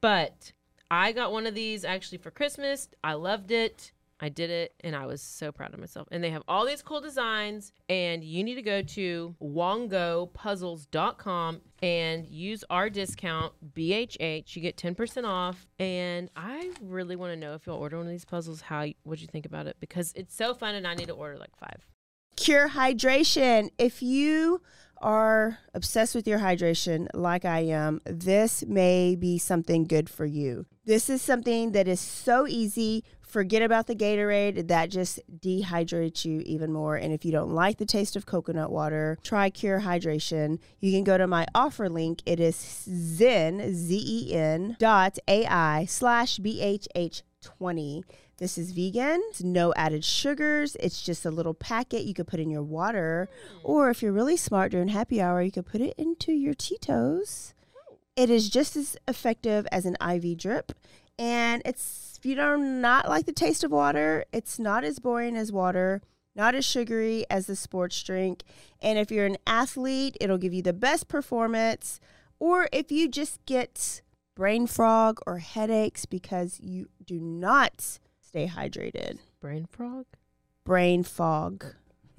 But 0.00 0.52
I 0.90 1.12
got 1.12 1.32
one 1.32 1.46
of 1.46 1.54
these 1.54 1.84
actually 1.84 2.18
for 2.18 2.30
Christmas. 2.30 2.88
I 3.04 3.14
loved 3.14 3.52
it. 3.52 3.92
I 4.22 4.28
did 4.28 4.50
it 4.50 4.74
and 4.80 4.94
I 4.94 5.06
was 5.06 5.22
so 5.22 5.50
proud 5.50 5.72
of 5.72 5.80
myself. 5.80 6.06
And 6.10 6.22
they 6.22 6.28
have 6.30 6.42
all 6.46 6.66
these 6.66 6.82
cool 6.82 7.00
designs 7.00 7.72
and 7.88 8.22
you 8.22 8.44
need 8.44 8.56
to 8.56 8.62
go 8.62 8.82
to 8.82 9.34
wongopuzzles.com 9.42 11.60
and 11.82 12.26
use 12.26 12.62
our 12.68 12.90
discount 12.90 13.54
BHH. 13.74 14.54
You 14.54 14.62
get 14.62 14.76
10% 14.76 15.24
off. 15.24 15.66
And 15.78 16.28
I 16.36 16.70
really 16.82 17.16
want 17.16 17.32
to 17.32 17.38
know 17.38 17.54
if 17.54 17.66
you'll 17.66 17.76
order 17.76 17.96
one 17.96 18.04
of 18.06 18.12
these 18.12 18.26
puzzles, 18.26 18.60
how 18.60 18.84
what 19.04 19.20
you 19.20 19.26
think 19.26 19.46
about 19.46 19.66
it 19.66 19.78
because 19.80 20.12
it's 20.14 20.34
so 20.34 20.52
fun 20.52 20.74
and 20.74 20.86
I 20.86 20.94
need 20.94 21.08
to 21.08 21.14
order 21.14 21.38
like 21.38 21.56
5. 21.56 21.86
Cure 22.36 22.68
Hydration. 22.70 23.70
If 23.78 24.02
you 24.02 24.60
are 25.00 25.58
obsessed 25.74 26.14
with 26.14 26.28
your 26.28 26.40
hydration 26.40 27.08
like 27.14 27.44
I 27.44 27.60
am, 27.60 28.00
this 28.04 28.64
may 28.66 29.16
be 29.16 29.38
something 29.38 29.84
good 29.84 30.10
for 30.10 30.26
you. 30.26 30.66
This 30.90 31.08
is 31.08 31.22
something 31.22 31.70
that 31.70 31.86
is 31.86 32.00
so 32.00 32.48
easy. 32.48 33.04
Forget 33.20 33.62
about 33.62 33.86
the 33.86 33.94
Gatorade, 33.94 34.66
that 34.66 34.90
just 34.90 35.20
dehydrates 35.32 36.24
you 36.24 36.40
even 36.40 36.72
more. 36.72 36.96
And 36.96 37.12
if 37.12 37.24
you 37.24 37.30
don't 37.30 37.52
like 37.52 37.78
the 37.78 37.86
taste 37.86 38.16
of 38.16 38.26
coconut 38.26 38.72
water, 38.72 39.16
try 39.22 39.50
Cure 39.50 39.82
Hydration. 39.82 40.58
You 40.80 40.90
can 40.90 41.04
go 41.04 41.16
to 41.16 41.28
my 41.28 41.46
offer 41.54 41.88
link. 41.88 42.22
It 42.26 42.40
is 42.40 42.56
zen, 42.56 43.72
Z-E-N 43.72 44.78
dot 44.80 45.20
A-I 45.28 45.84
slash 45.84 46.38
B-H-H 46.38 47.22
20. 47.40 48.04
This 48.38 48.58
is 48.58 48.72
vegan, 48.72 49.22
it's 49.28 49.44
no 49.44 49.72
added 49.74 50.04
sugars. 50.04 50.76
It's 50.80 51.00
just 51.00 51.24
a 51.24 51.30
little 51.30 51.54
packet 51.54 52.02
you 52.02 52.14
could 52.14 52.26
put 52.26 52.40
in 52.40 52.50
your 52.50 52.64
water. 52.64 53.28
Mm. 53.30 53.60
Or 53.62 53.90
if 53.90 54.02
you're 54.02 54.10
really 54.10 54.36
smart 54.36 54.72
during 54.72 54.88
happy 54.88 55.22
hour, 55.22 55.40
you 55.40 55.52
could 55.52 55.66
put 55.66 55.82
it 55.82 55.94
into 55.96 56.32
your 56.32 56.54
Tito's. 56.54 57.54
It 58.20 58.28
is 58.28 58.50
just 58.50 58.76
as 58.76 58.98
effective 59.08 59.66
as 59.72 59.86
an 59.86 59.96
IV 60.06 60.36
drip, 60.36 60.72
and 61.18 61.62
it's 61.64 62.16
if 62.18 62.26
you 62.26 62.34
do 62.34 62.58
not 62.58 63.08
like 63.08 63.24
the 63.24 63.32
taste 63.32 63.64
of 63.64 63.70
water, 63.70 64.26
it's 64.30 64.58
not 64.58 64.84
as 64.84 64.98
boring 64.98 65.36
as 65.36 65.50
water, 65.50 66.02
not 66.34 66.54
as 66.54 66.66
sugary 66.66 67.24
as 67.30 67.46
the 67.46 67.56
sports 67.56 68.02
drink, 68.02 68.42
and 68.82 68.98
if 68.98 69.10
you're 69.10 69.24
an 69.24 69.38
athlete, 69.46 70.18
it'll 70.20 70.36
give 70.36 70.52
you 70.52 70.60
the 70.60 70.74
best 70.74 71.08
performance. 71.08 71.98
Or 72.38 72.68
if 72.72 72.92
you 72.92 73.08
just 73.08 73.42
get 73.46 74.02
brain 74.34 74.66
fog 74.66 75.20
or 75.26 75.38
headaches 75.38 76.04
because 76.04 76.60
you 76.60 76.88
do 77.02 77.18
not 77.20 77.98
stay 78.20 78.46
hydrated. 78.46 79.18
Brain 79.40 79.66
frog? 79.70 80.04
Brain 80.64 81.04
fog. 81.04 81.64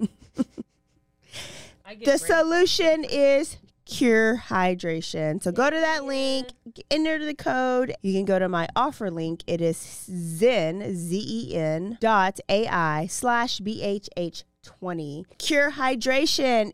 I 1.84 1.94
get 1.94 2.04
The 2.06 2.18
brain- 2.18 2.18
solution 2.18 3.04
is 3.04 3.56
Cure 3.92 4.42
Hydration. 4.48 5.42
So 5.42 5.52
go 5.52 5.68
to 5.68 5.76
that 5.76 6.04
link, 6.06 6.48
enter 6.90 7.22
the 7.22 7.34
code. 7.34 7.94
You 8.00 8.14
can 8.14 8.24
go 8.24 8.38
to 8.38 8.48
my 8.48 8.66
offer 8.74 9.10
link. 9.10 9.44
It 9.46 9.60
is 9.60 9.76
zen, 9.76 10.96
Z 10.96 11.24
E 11.28 11.54
N 11.54 11.98
dot 12.00 12.40
AI 12.48 13.06
slash 13.10 13.60
BHH 13.60 14.44
20. 14.62 15.26
Cure 15.36 15.72
Hydration. 15.72 16.72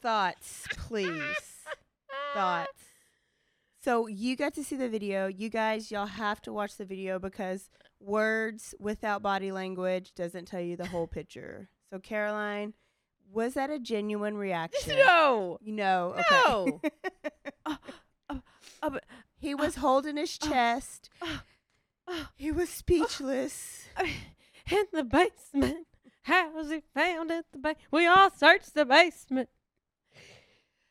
Thoughts, 0.00 0.68
please. 0.70 1.10
Thoughts. 2.32 2.70
So 3.82 4.08
you 4.08 4.34
got 4.34 4.52
to 4.54 4.64
see 4.64 4.74
the 4.74 4.88
video. 4.88 5.28
You 5.28 5.48
guys, 5.48 5.92
y'all 5.92 6.06
have 6.06 6.42
to 6.42 6.52
watch 6.52 6.76
the 6.76 6.84
video 6.84 7.20
because 7.20 7.70
words 8.00 8.74
without 8.78 9.22
body 9.22 9.52
language 9.52 10.12
doesn't 10.14 10.46
tell 10.46 10.60
you 10.60 10.76
the 10.76 10.86
whole 10.86 11.06
picture. 11.06 11.68
So 11.90 11.98
Caroline, 11.98 12.74
was 13.32 13.54
that 13.54 13.70
a 13.70 13.78
genuine 13.78 14.36
reaction? 14.36 14.96
No. 14.96 15.58
You 15.62 15.72
know, 15.72 16.14
okay. 16.18 16.24
No. 16.30 16.80
Uh, 17.66 17.76
uh, 18.30 18.38
uh, 18.82 18.90
but- 18.90 19.04
he 19.38 19.54
uh, 19.54 19.56
was 19.56 19.76
holding 19.76 20.16
his 20.16 20.38
chest. 20.38 21.10
He 22.36 22.52
was 22.52 22.68
speechless. 22.68 23.86
in 24.70 24.84
the 24.92 25.04
basement. 25.04 25.86
How 26.22 26.52
was 26.52 26.70
he 26.70 26.82
found 26.94 27.30
in 27.30 27.42
the 27.52 27.58
basement? 27.58 27.78
We 27.90 28.06
all 28.06 28.30
searched 28.30 28.74
the 28.74 28.84
basement. 28.84 29.48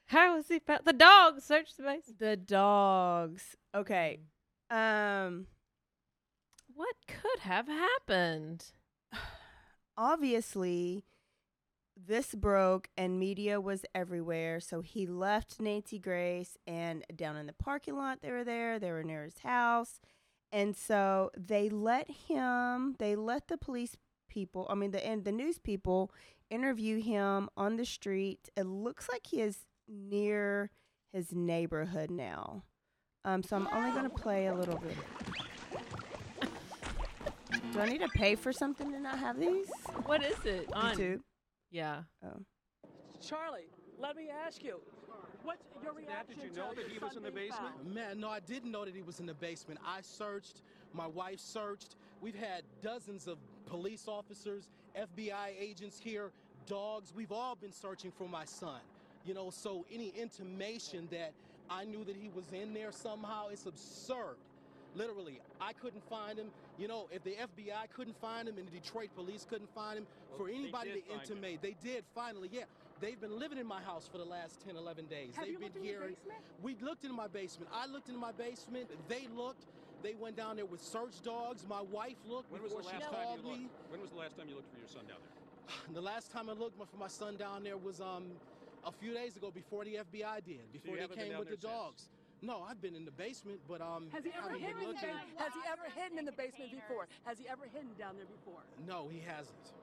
How 0.08 0.36
was 0.36 0.48
he 0.48 0.60
found? 0.60 0.82
The 0.86 0.94
dog 0.94 1.42
searched 1.42 1.78
the 1.78 1.84
basement. 1.84 2.20
The 2.20 2.38
dogs. 2.38 3.56
Okay. 3.74 4.20
Um 4.70 5.48
What 6.76 6.96
could 7.08 7.40
have 7.42 7.68
happened? 7.68 8.66
obviously 9.98 11.04
this 11.96 12.36
broke 12.36 12.90
and 12.98 13.18
media 13.18 13.62
was 13.62 13.86
everywhere. 13.96 14.60
So 14.60 14.82
he 14.82 15.08
left 15.08 15.62
nancy 15.62 15.98
grace 15.98 16.58
and 16.68 17.06
down 17.16 17.38
in 17.38 17.48
the 17.48 17.54
parking 17.54 17.96
lot 17.96 18.22
they 18.22 18.32
were 18.32 18.44
there 18.44 18.80
they 18.80 18.92
were 18.92 19.04
near 19.04 19.24
his 19.24 19.40
house. 19.40 20.02
And 20.52 20.76
so 20.76 21.32
they 21.38 21.70
let 21.70 22.10
him 22.12 22.96
they 23.00 23.16
let 23.16 23.48
the 23.48 23.58
police 23.58 23.96
people 24.28 24.66
i 24.70 24.76
mean 24.76 24.92
the 24.92 25.06
and 25.06 25.24
the 25.24 25.32
news 25.32 25.60
people 25.60 26.12
interview 26.50 27.02
him 27.02 27.50
on 27.56 27.78
the 27.78 27.86
street. 27.86 28.50
It 28.58 28.66
looks 28.66 29.08
like 29.10 29.28
he 29.28 29.42
is 29.42 29.60
near 29.88 30.72
his 31.14 31.34
neighborhood 31.34 32.12
now. 32.12 32.64
Um 33.24 33.42
so 33.44 33.56
i'm 33.56 33.68
only 33.72 33.92
going 33.92 34.04
to 34.04 34.10
play 34.10 34.48
a 34.48 34.54
little 34.54 34.78
bit 34.78 34.98
do 37.76 37.82
i 37.82 37.86
need 37.90 38.02
to 38.02 38.08
pay 38.10 38.36
for 38.36 38.54
something 38.54 38.92
to 38.92 39.00
not 39.00 39.20
have 39.20 39.40
these 39.40 39.68
What 40.06 40.24
is 40.24 40.38
it? 40.46 40.70
On 40.74 40.96
YouTube. 40.96 41.20
Yeah. 41.72 42.04
Oh. 42.24 42.40
Charlie, 43.22 43.68
let 44.00 44.16
me 44.16 44.30
ask 44.46 44.64
you. 44.64 44.80
What's 45.44 45.64
your 45.84 45.94
reaction 45.94 46.40
did 46.40 46.52
you 46.52 46.58
know 46.58 46.70
to 46.70 46.76
that 46.76 46.88
he 46.88 46.98
was 47.00 47.16
in 47.16 47.24
the 47.24 47.32
basement? 47.32 47.76
found? 47.76 47.94
Man, 47.94 48.20
no, 48.20 48.30
I 48.30 48.40
didn't 48.40 48.72
know 48.72 48.86
that 48.86 48.96
he 48.96 49.02
was 49.02 49.20
in 49.20 49.26
the 49.26 49.34
basement. 49.34 49.80
I 49.86 50.02
searched, 50.02 50.62
my 50.94 51.08
wife 51.08 51.40
searched. 51.40 51.96
We've 52.22 52.36
had 52.36 52.64
dozens 52.82 53.28
of 53.28 53.38
police 53.66 54.08
officers, 54.08 54.70
FBI 54.98 55.50
agents 55.60 56.00
here, 56.02 56.32
dogs. 56.66 57.14
We've 57.16 57.32
all 57.32 57.56
been 57.56 57.74
searching 57.74 58.12
for 58.12 58.28
my 58.28 58.46
son. 58.46 58.80
You 59.26 59.34
know, 59.34 59.50
so 59.50 59.86
any 59.92 60.10
intimation 60.10 61.08
that 61.12 61.34
I 61.70 61.86
knew 61.86 62.04
that 62.06 62.16
he 62.16 62.30
was 62.30 62.46
in 62.54 62.74
there 62.74 62.92
somehow, 62.92 63.50
it's 63.52 63.66
absurd. 63.66 64.38
Literally, 64.96 65.40
I 65.60 65.74
couldn't 65.74 66.04
find 66.10 66.40
him. 66.40 66.48
You 66.78 66.88
know, 66.88 67.08
if 67.12 67.24
the 67.24 67.32
FBI 67.36 67.90
couldn't 67.96 68.20
find 68.20 68.48
him 68.48 68.58
and 68.58 68.68
the 68.68 68.72
Detroit 68.80 69.10
police 69.16 69.46
couldn't 69.50 69.74
find 69.76 69.98
him, 70.00 70.08
for 70.38 70.48
anybody 70.50 70.92
to 70.92 71.02
find 71.02 71.12
him. 71.12 71.20
intimate, 71.22 71.62
they 71.62 71.76
did 71.84 72.04
finally, 72.14 72.50
yeah. 72.52 72.64
They've 73.02 73.20
been 73.20 73.38
living 73.38 73.58
in 73.58 73.68
my 73.68 73.82
house 73.82 74.08
for 74.10 74.18
the 74.18 74.24
last 74.26 74.62
10, 74.66 74.78
11 74.78 75.06
days. 75.08 75.36
Have 75.36 75.46
They've 75.46 75.54
you 75.54 75.60
been 75.60 75.68
looked 75.68 75.78
in 75.78 75.84
your 75.84 76.00
here. 76.02 76.10
basement? 76.10 76.40
We 76.64 76.76
looked 76.82 77.04
in 77.04 77.14
my 77.14 77.28
basement. 77.28 77.70
I 77.74 77.88
looked 77.88 78.08
in 78.08 78.16
my 78.18 78.32
basement. 78.32 78.90
They 79.10 79.28
looked. 79.36 79.66
They 80.02 80.16
went 80.16 80.38
down 80.38 80.56
there 80.56 80.66
with 80.66 80.82
search 80.82 81.22
dogs. 81.24 81.66
My 81.68 81.82
wife 81.82 82.16
looked 82.28 82.52
When 82.52 82.62
was 82.64 82.72
the 82.72 82.78
before 82.78 82.92
last 82.94 83.04
she 83.04 83.12
time 83.12 83.26
called 83.26 83.40
you 83.44 83.52
me. 83.52 83.64
looked? 83.64 83.92
When 83.92 84.02
was 84.02 84.10
the 84.12 84.18
last 84.18 84.38
time 84.38 84.48
you 84.48 84.56
looked 84.56 84.72
for 84.72 84.80
your 84.80 84.88
son 84.88 85.04
down 85.08 85.18
there? 85.20 85.32
The 85.94 86.02
last 86.02 86.32
time 86.32 86.50
I 86.50 86.54
looked 86.54 86.78
for 86.78 86.98
my 86.98 87.08
son 87.08 87.36
down 87.38 87.64
there 87.64 87.78
was 87.78 88.00
um 88.00 88.32
a 88.86 88.92
few 88.92 89.14
days 89.14 89.36
ago 89.36 89.52
before 89.52 89.84
the 89.84 89.98
FBI 90.14 90.46
did, 90.46 90.72
before 90.72 90.96
they 90.96 91.08
came 91.16 91.38
with 91.40 91.50
the 91.50 91.58
there 91.58 91.72
dogs. 91.72 92.04
since? 92.04 92.10
No, 92.46 92.62
I've 92.62 92.80
been 92.82 92.94
in 92.96 93.06
the 93.06 93.12
basement, 93.18 93.58
but 93.68 93.82
um 93.82 94.06
Has 94.14 94.24
he 94.24 94.30
ever 94.38 94.54
haven't 94.54 94.62
been 94.62 94.70
hidden? 94.70 94.86
looking. 94.86 95.18
Has 95.42 95.54
he 95.58 95.62
ever 95.66 95.90
hidden 95.98 96.20
in 96.22 96.26
the 96.30 96.32
basement 96.38 96.70
before? 96.70 97.08
Has 97.26 97.40
he 97.42 97.50
ever 97.50 97.66
hidden 97.74 97.90
down 97.98 98.16
there 98.22 98.30
before? 98.30 98.62
No, 98.86 99.10
he 99.10 99.18
hasn't. 99.26 99.74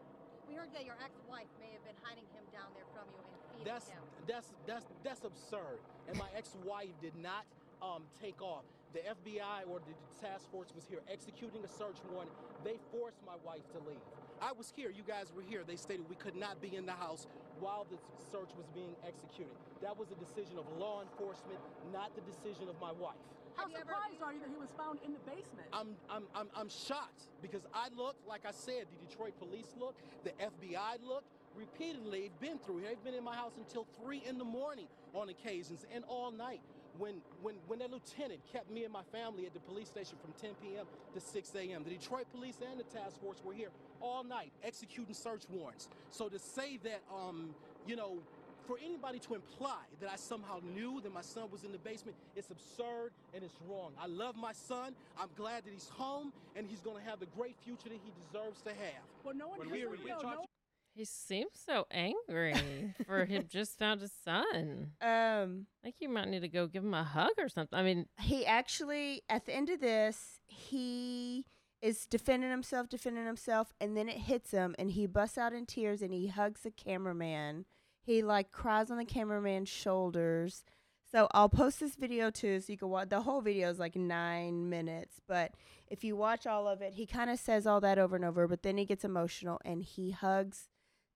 We 0.46 0.55
heard 0.55 0.70
that 0.75 0.85
your 0.87 0.94
ex-wife 1.03 1.51
may 1.59 1.75
have 1.75 1.83
been 1.83 1.98
hiding 2.07 2.27
him 2.31 2.44
down 2.55 2.70
there 2.79 2.87
from 2.94 3.11
you 3.11 3.18
and 3.18 3.40
feeding 3.51 3.66
That's 3.66 3.88
him. 3.90 4.03
that's 4.31 4.48
that's 4.66 4.87
that's 5.03 5.25
absurd. 5.27 5.83
And 6.07 6.14
my 6.16 6.31
ex-wife 6.38 6.94
did 7.03 7.16
not 7.18 7.42
um, 7.83 8.07
take 8.22 8.38
off. 8.40 8.62
The 8.94 9.01
FBI 9.01 9.66
or 9.66 9.81
the 9.83 9.94
task 10.22 10.46
force 10.53 10.68
was 10.77 10.85
here 10.87 11.01
executing 11.11 11.64
a 11.64 11.68
search 11.68 11.96
warrant. 12.12 12.31
They 12.62 12.79
forced 12.92 13.18
my 13.27 13.35
wife 13.42 13.66
to 13.72 13.79
leave. 13.88 14.05
I 14.40 14.53
was 14.53 14.70
here. 14.77 14.90
You 14.90 15.03
guys 15.03 15.33
were 15.35 15.42
here. 15.42 15.62
They 15.66 15.77
stated 15.77 16.05
we 16.09 16.14
could 16.16 16.37
not 16.37 16.61
be 16.61 16.77
in 16.77 16.85
the 16.87 16.92
house 16.92 17.27
while 17.61 17.87
the 17.91 17.99
search 18.31 18.51
was 18.57 18.67
being 18.75 18.95
executed. 19.07 19.53
That 19.83 19.99
was 19.99 20.09
a 20.11 20.19
decision 20.19 20.59
of 20.59 20.65
law 20.79 21.03
enforcement, 21.03 21.59
not 21.93 22.15
the 22.15 22.23
decision 22.23 22.69
of 22.69 22.77
my 22.81 22.93
wife. 22.93 23.19
How 23.57 23.69
surprised 23.69 24.23
are 24.23 24.33
you 24.33 24.41
that 24.41 24.49
he 24.49 24.57
was 24.57 24.71
found 24.79 24.99
in 25.05 25.12
the 25.12 25.21
basement? 25.21 25.69
I'm, 25.73 25.97
I'm, 26.09 26.25
I'm, 26.35 26.49
I'm 26.57 26.69
shocked 26.69 27.29
because 27.43 27.67
I 27.75 27.88
looked, 27.97 28.27
like 28.27 28.47
I 28.47 28.53
said, 28.53 28.87
the 28.88 29.07
Detroit 29.07 29.38
police 29.38 29.75
looked, 29.79 30.01
the 30.25 30.33
FBI 30.41 31.05
looked, 31.05 31.29
repeatedly 31.55 32.23
they've 32.23 32.41
been 32.41 32.59
through 32.59 32.79
here. 32.79 32.88
They've 32.88 33.05
been 33.05 33.15
in 33.15 33.25
my 33.25 33.35
house 33.35 33.53
until 33.59 33.87
3 34.03 34.23
in 34.27 34.38
the 34.38 34.45
morning 34.45 34.87
on 35.15 35.29
occasions 35.29 35.85
and 35.95 36.05
all 36.09 36.31
night. 36.31 36.61
When, 36.98 37.22
when, 37.40 37.57
when 37.66 37.78
that 37.81 37.90
lieutenant 37.90 38.40
kept 38.52 38.70
me 38.70 38.85
and 38.85 38.92
my 38.92 39.02
family 39.05 39.46
at 39.46 39.55
the 39.55 39.61
police 39.61 39.88
station 39.88 40.18
from 40.18 40.33
10 40.35 40.55
p.m. 40.61 40.87
to 41.14 41.20
6 41.20 41.55
a.m., 41.55 41.85
the 41.85 41.90
Detroit 41.90 42.26
police 42.31 42.57
and 42.61 42.78
the 42.78 42.85
task 42.85 43.18
force 43.18 43.38
were 43.42 43.55
here 43.55 43.70
all 44.00 44.24
night 44.24 44.52
executing 44.62 45.14
search 45.14 45.42
warrants. 45.48 45.88
So 46.11 46.28
to 46.28 46.38
say 46.38 46.76
that, 46.78 47.00
um, 47.11 47.55
you 47.87 47.96
know, 47.96 48.22
for 48.66 48.76
anybody 48.85 49.18
to 49.20 49.35
imply 49.35 49.83
that 50.00 50.09
I 50.09 50.16
somehow 50.16 50.61
knew 50.62 51.00
that 51.00 51.11
my 51.11 51.22
son 51.22 51.50
was 51.50 51.64
in 51.64 51.72
the 51.72 51.78
basement, 51.78 52.16
it's 52.37 52.50
absurd 52.50 53.11
and 53.35 53.42
it's 53.42 53.57
wrong. 53.61 53.94
I 53.98 54.07
love 54.07 54.37
my 54.37 54.52
son. 54.52 54.94
I'm 55.16 55.31
glad 55.35 55.64
that 55.64 55.72
he's 55.72 55.88
home 55.88 56.33
and 56.55 56.66
he's 56.66 56.81
going 56.81 57.02
to 57.02 57.11
have 57.11 57.18
the 57.18 57.26
great 57.26 57.57
future 57.57 57.88
that 57.88 57.98
he 57.98 58.12
deserves 58.12 58.62
to 58.62 58.70
have. 58.70 59.02
Well, 59.24 59.35
no 59.35 59.48
one 59.48 59.59
When 59.59 59.68
has 59.68 59.72
we- 59.74 59.81
the 59.83 59.88
when 59.88 59.98
we 59.98 60.05
video, 60.05 60.20
talked 60.20 60.37
no- 60.40 60.46
He 60.94 61.05
seems 61.07 61.52
so 61.66 61.87
angry 61.90 62.94
for 63.07 63.24
him 63.24 63.46
just 63.50 63.78
found 63.78 64.00
his 64.02 64.12
son. 64.24 64.92
Um, 65.00 65.66
think 65.83 65.96
you 66.00 66.09
might 66.09 66.28
need 66.28 66.40
to 66.40 66.48
go 66.48 66.66
give 66.66 66.85
him 66.85 66.94
a 66.94 67.02
hug 67.02 67.33
or 67.38 67.48
something. 67.48 67.78
I 67.78 67.83
mean, 67.83 68.07
he 68.20 68.44
actually 68.44 69.22
at 69.28 69.46
the 69.46 69.55
end 69.55 69.70
of 69.70 69.81
this 69.81 70.40
he 70.46 71.46
is 71.83 72.07
defending 72.07 72.50
himself 72.50 72.88
defending 72.88 73.26
himself 73.26 73.72
and 73.81 73.96
then 73.96 74.09
it 74.09 74.18
hits 74.18 74.52
him 74.52 74.74
and 74.78 74.92
he 74.92 75.07
busts 75.07 75.37
out 75.37 75.52
in 75.52 75.66
tears 75.66 76.00
and 76.00 76.14
he 76.14 76.28
hugs 76.28 76.61
the 76.61 76.70
cameraman 76.70 77.64
he 78.00 78.22
like 78.22 78.52
cries 78.52 78.90
on 78.90 78.96
the 78.96 79.05
cameraman's 79.05 79.68
shoulders 79.68 80.62
so 81.11 81.26
i'll 81.33 81.48
post 81.48 81.81
this 81.81 81.96
video 81.96 82.31
too 82.31 82.61
so 82.61 82.70
you 82.72 82.78
can 82.78 82.88
watch 82.88 83.09
the 83.09 83.20
whole 83.20 83.40
video 83.40 83.68
is 83.68 83.81
like 83.81 83.96
nine 83.96 84.70
minutes 84.70 85.20
but 85.26 85.50
if 85.88 86.05
you 86.05 86.14
watch 86.14 86.46
all 86.46 86.68
of 86.68 86.81
it 86.81 86.94
he 86.94 87.05
kind 87.05 87.28
of 87.28 87.38
says 87.38 87.66
all 87.66 87.81
that 87.81 87.98
over 87.98 88.14
and 88.14 88.24
over 88.24 88.46
but 88.46 88.62
then 88.62 88.78
he 88.78 88.85
gets 88.85 89.05
emotional 89.05 89.61
and 89.64 89.83
he 89.83 90.12
hugs 90.12 90.68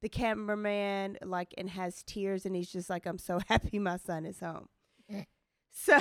the 0.02 0.08
cameraman 0.08 1.16
like 1.24 1.54
and 1.56 1.70
has 1.70 2.02
tears 2.02 2.44
and 2.46 2.54
he's 2.54 2.70
just 2.70 2.90
like 2.90 3.06
i'm 3.06 3.18
so 3.18 3.40
happy 3.48 3.78
my 3.78 3.96
son 3.96 4.24
is 4.26 4.40
home 4.40 4.68
so 5.72 5.98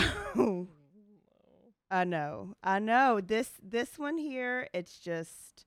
I 1.92 2.04
know. 2.04 2.56
I 2.64 2.80
know. 2.80 3.22
This 3.22 3.52
this 3.62 4.00
one 4.00 4.18
here, 4.18 4.68
it's 4.74 4.98
just 4.98 5.66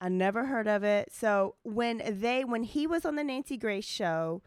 I 0.00 0.08
never 0.08 0.46
heard 0.46 0.68
of 0.68 0.84
it. 0.84 1.12
So 1.12 1.56
when 1.62 2.02
they 2.20 2.44
when 2.44 2.64
he 2.64 2.86
was 2.86 3.04
on 3.04 3.16
the 3.16 3.24
Nancy 3.24 3.56
Grace 3.56 3.86
show, 3.86 4.42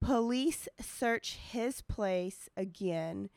police 0.00 0.68
search 0.80 1.36
his 1.36 1.82
place 1.82 2.48
again 2.56 3.30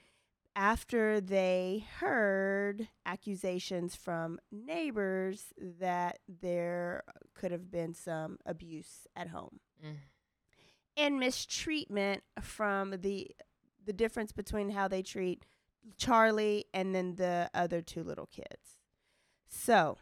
after 0.56 1.20
they 1.20 1.86
heard 2.00 2.88
accusations 3.06 3.96
from 3.96 4.39
neighbors 4.52 5.54
that 5.58 6.20
there 6.28 7.04
could 7.34 7.52
have 7.52 7.72
been 7.72 7.94
some 7.94 8.38
abuse 8.46 9.08
at 9.16 9.30
home 9.30 9.60
Mm. 9.84 9.98
and 10.96 11.20
mistreatment 11.20 12.24
from 12.42 12.92
the 13.02 13.32
the 13.86 13.94
difference 13.94 14.32
between 14.32 14.70
how 14.70 14.88
they 14.88 15.02
treat 15.02 15.46
Charlie 15.98 16.66
and 16.74 16.96
then 16.96 17.16
the 17.16 17.50
other 17.54 17.82
two 17.82 18.02
little 18.04 18.28
kids. 18.28 18.80
So, 19.50 19.98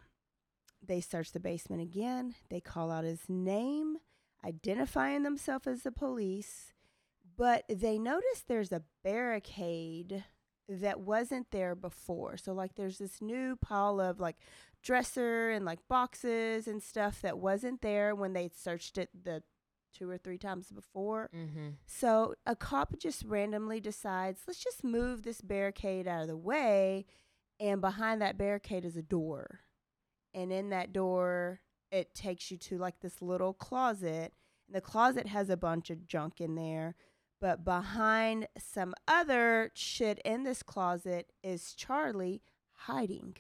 they 0.86 1.02
search 1.02 1.32
the 1.32 1.40
basement 1.40 1.82
again. 1.82 2.36
They 2.50 2.62
call 2.62 2.92
out 2.92 3.04
his 3.06 3.28
name, 3.28 3.98
identifying 4.46 5.24
themselves 5.24 5.66
as 5.66 5.82
the 5.82 5.92
police, 5.92 6.74
but 7.36 7.64
they 7.68 7.98
notice 7.98 8.44
there's 8.48 8.72
a 8.72 8.84
barricade 9.04 10.26
that 10.80 11.02
wasn't 11.02 11.52
there 11.52 11.76
before. 11.76 12.38
So 12.38 12.54
like 12.54 12.76
there's 12.76 12.98
this 12.98 13.22
new 13.22 13.56
pile 13.56 14.00
of 14.00 14.20
like 14.20 14.38
dresser 14.82 15.52
and 15.52 15.66
like 15.66 15.80
boxes 15.88 16.68
and 16.68 16.82
stuff 16.82 17.22
that 17.22 17.38
wasn't 17.38 17.82
there 17.82 18.16
when 18.16 18.34
they 18.34 18.50
searched 18.54 18.98
it 18.98 19.10
the 19.24 19.44
two 19.94 20.10
or 20.10 20.18
three 20.18 20.38
times 20.38 20.72
before. 20.72 21.30
Mm-hmm. 21.36 21.70
So 21.86 22.36
a 22.46 22.56
cop 22.56 22.98
just 22.98 23.26
randomly 23.26 23.80
decides, 23.80 24.42
let's 24.48 24.64
just 24.64 24.84
move 24.84 25.24
this 25.24 25.42
barricade 25.42 26.08
out 26.08 26.22
of 26.22 26.28
the 26.28 26.38
way. 26.38 27.06
And 27.60 27.82
behind 27.82 28.22
that 28.22 28.38
barricade 28.38 28.86
is 28.86 28.98
a 28.98 29.04
door. 29.04 29.60
And 30.34 30.52
in 30.52 30.70
that 30.70 30.94
door, 30.94 31.60
it 31.92 32.16
takes 32.16 32.50
you 32.50 32.58
to 32.58 32.78
like 32.78 33.02
this 33.02 33.22
little 33.22 33.54
closet. 33.54 34.34
And 34.68 34.76
the 34.76 34.82
closet 34.82 35.28
has 35.28 35.50
a 35.50 35.58
bunch 35.58 35.90
of 35.90 36.08
junk 36.08 36.40
in 36.40 36.56
there. 36.56 36.96
But 37.42 37.66
behind 37.66 38.48
some 38.58 38.94
other 39.08 39.72
shit 39.74 40.20
in 40.24 40.44
this 40.44 40.62
closet 40.62 41.32
is 41.44 41.74
Charlie 41.74 42.44
hiding. 42.72 43.36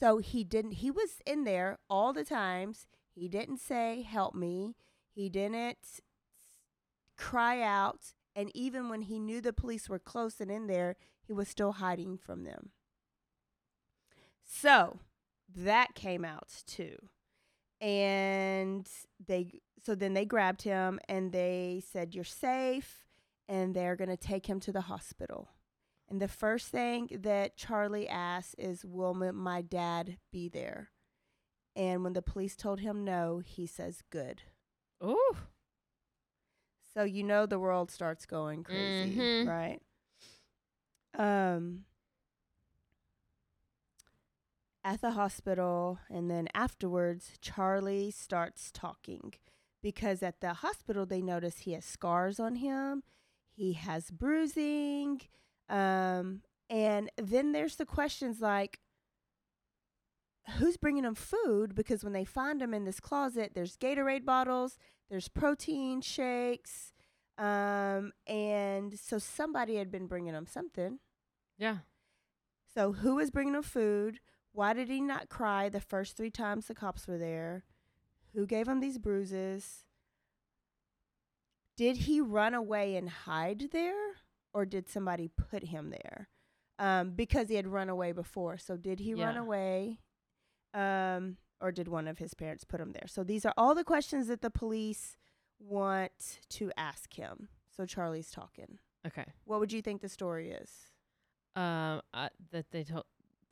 So 0.00 0.18
he 0.18 0.42
didn't, 0.42 0.72
he 0.72 0.90
was 0.90 1.20
in 1.24 1.44
there 1.44 1.78
all 1.88 2.12
the 2.12 2.24
times. 2.24 2.88
He 3.14 3.28
didn't 3.28 3.58
say, 3.58 4.02
help 4.02 4.34
me. 4.34 4.74
He 5.14 5.28
didn't 5.28 6.00
cry 7.16 7.62
out. 7.62 8.14
And 8.34 8.50
even 8.52 8.88
when 8.88 9.02
he 9.02 9.20
knew 9.20 9.40
the 9.40 9.52
police 9.52 9.88
were 9.88 9.98
close 10.00 10.40
and 10.40 10.50
in 10.50 10.66
there, 10.66 10.96
he 11.22 11.32
was 11.32 11.48
still 11.48 11.72
hiding 11.72 12.18
from 12.18 12.42
them. 12.42 12.70
So 14.44 14.98
that 15.54 15.94
came 15.94 16.24
out 16.24 16.64
too. 16.66 16.96
And 17.80 18.88
they, 19.24 19.60
so 19.84 19.94
then 19.94 20.14
they 20.14 20.24
grabbed 20.24 20.62
him 20.62 20.98
and 21.08 21.30
they 21.30 21.82
said, 21.92 22.14
You're 22.14 22.24
safe. 22.24 23.04
And 23.50 23.74
they're 23.74 23.96
going 23.96 24.08
to 24.10 24.16
take 24.16 24.46
him 24.46 24.60
to 24.60 24.72
the 24.72 24.82
hospital. 24.82 25.48
And 26.08 26.22
the 26.22 26.28
first 26.28 26.68
thing 26.68 27.08
that 27.22 27.56
Charlie 27.56 28.08
asks 28.08 28.54
is, 28.58 28.84
Will 28.84 29.12
my 29.14 29.60
dad 29.60 30.18
be 30.32 30.48
there? 30.48 30.90
And 31.74 32.04
when 32.04 32.12
the 32.12 32.22
police 32.22 32.54
told 32.56 32.78
him 32.80 33.04
no, 33.04 33.40
he 33.44 33.66
says, 33.66 34.02
Good. 34.10 34.42
Ooh. 35.04 35.36
So 36.94 37.02
you 37.02 37.22
know 37.24 37.44
the 37.46 37.58
world 37.58 37.90
starts 37.90 38.24
going 38.26 38.62
crazy, 38.64 39.16
Mhm. 39.16 39.46
right? 39.48 39.80
Um 41.18 41.84
at 44.84 45.00
the 45.00 45.10
hospital 45.12 45.98
and 46.08 46.30
then 46.30 46.48
afterwards 46.54 47.32
Charlie 47.40 48.10
starts 48.10 48.70
talking 48.72 49.34
because 49.82 50.22
at 50.22 50.40
the 50.40 50.54
hospital 50.54 51.04
they 51.06 51.20
notice 51.20 51.58
he 51.58 51.72
has 51.72 51.84
scars 51.84 52.38
on 52.40 52.56
him, 52.56 53.02
he 53.60 53.74
has 53.74 54.10
bruising, 54.10 55.20
um 55.68 56.42
and 56.70 57.10
then 57.16 57.52
there's 57.52 57.76
the 57.76 57.84
questions 57.86 58.40
like 58.40 58.80
who's 60.58 60.76
bringing 60.76 61.04
him 61.04 61.14
food? 61.14 61.74
Because 61.74 62.02
when 62.02 62.12
they 62.12 62.24
find 62.24 62.60
him 62.62 62.72
in 62.74 62.84
this 62.84 63.00
closet 63.00 63.52
there's 63.54 63.76
gatorade 63.76 64.24
bottles 64.24 64.78
there's 65.10 65.28
protein 65.28 66.00
shakes 66.00 66.92
um 67.38 68.12
and 68.26 68.98
so 68.98 69.18
somebody 69.18 69.76
had 69.76 69.90
been 69.90 70.06
bringing 70.06 70.34
him 70.34 70.46
something. 70.46 70.98
Yeah. 71.58 71.78
so 72.74 72.92
who 72.92 73.16
was 73.16 73.30
bringing 73.30 73.54
him 73.54 73.62
food? 73.62 74.20
Why 74.52 74.72
did 74.72 74.88
he 74.88 75.00
not 75.00 75.28
cry 75.28 75.68
the 75.68 75.80
first 75.80 76.16
three 76.16 76.30
times 76.30 76.66
the 76.66 76.74
cops 76.74 77.06
were 77.06 77.18
there? 77.18 77.64
Who 78.34 78.46
gave 78.46 78.66
him 78.66 78.80
these 78.80 78.98
bruises 78.98 79.84
did 81.80 81.96
he 81.96 82.20
run 82.20 82.52
away 82.52 82.94
and 82.94 83.08
hide 83.08 83.70
there 83.72 83.94
or 84.52 84.66
did 84.66 84.86
somebody 84.86 85.28
put 85.28 85.64
him 85.64 85.88
there? 85.88 86.28
Um, 86.78 87.12
because 87.12 87.48
he 87.48 87.54
had 87.54 87.66
run 87.66 87.88
away 87.88 88.12
before. 88.12 88.58
So 88.58 88.76
did 88.76 89.00
he 89.00 89.14
run 89.14 89.38
away 89.38 90.00
um, 90.74 91.38
or 91.58 91.72
did 91.72 91.88
one 91.88 92.06
of 92.06 92.18
his 92.18 92.34
parents 92.34 92.64
put 92.64 92.82
him 92.82 92.92
there? 92.92 93.06
So 93.06 93.24
these 93.24 93.46
are 93.46 93.54
all 93.56 93.74
the 93.74 93.82
questions 93.82 94.26
that 94.26 94.42
the 94.42 94.50
police 94.50 95.16
want 95.58 96.40
to 96.50 96.70
ask 96.76 97.14
him. 97.14 97.48
So 97.74 97.86
charlie's 97.86 98.30
talking. 98.30 98.78
Okay. 99.06 99.24
what 99.46 99.58
would 99.58 99.72
you 99.72 99.80
think 99.80 100.02
the 100.02 100.10
story 100.10 100.50
is? 100.50 100.70
Um, 101.56 102.02
uh, 102.12 102.28
that 102.52 102.66
they 102.72 102.84
told 102.84 103.04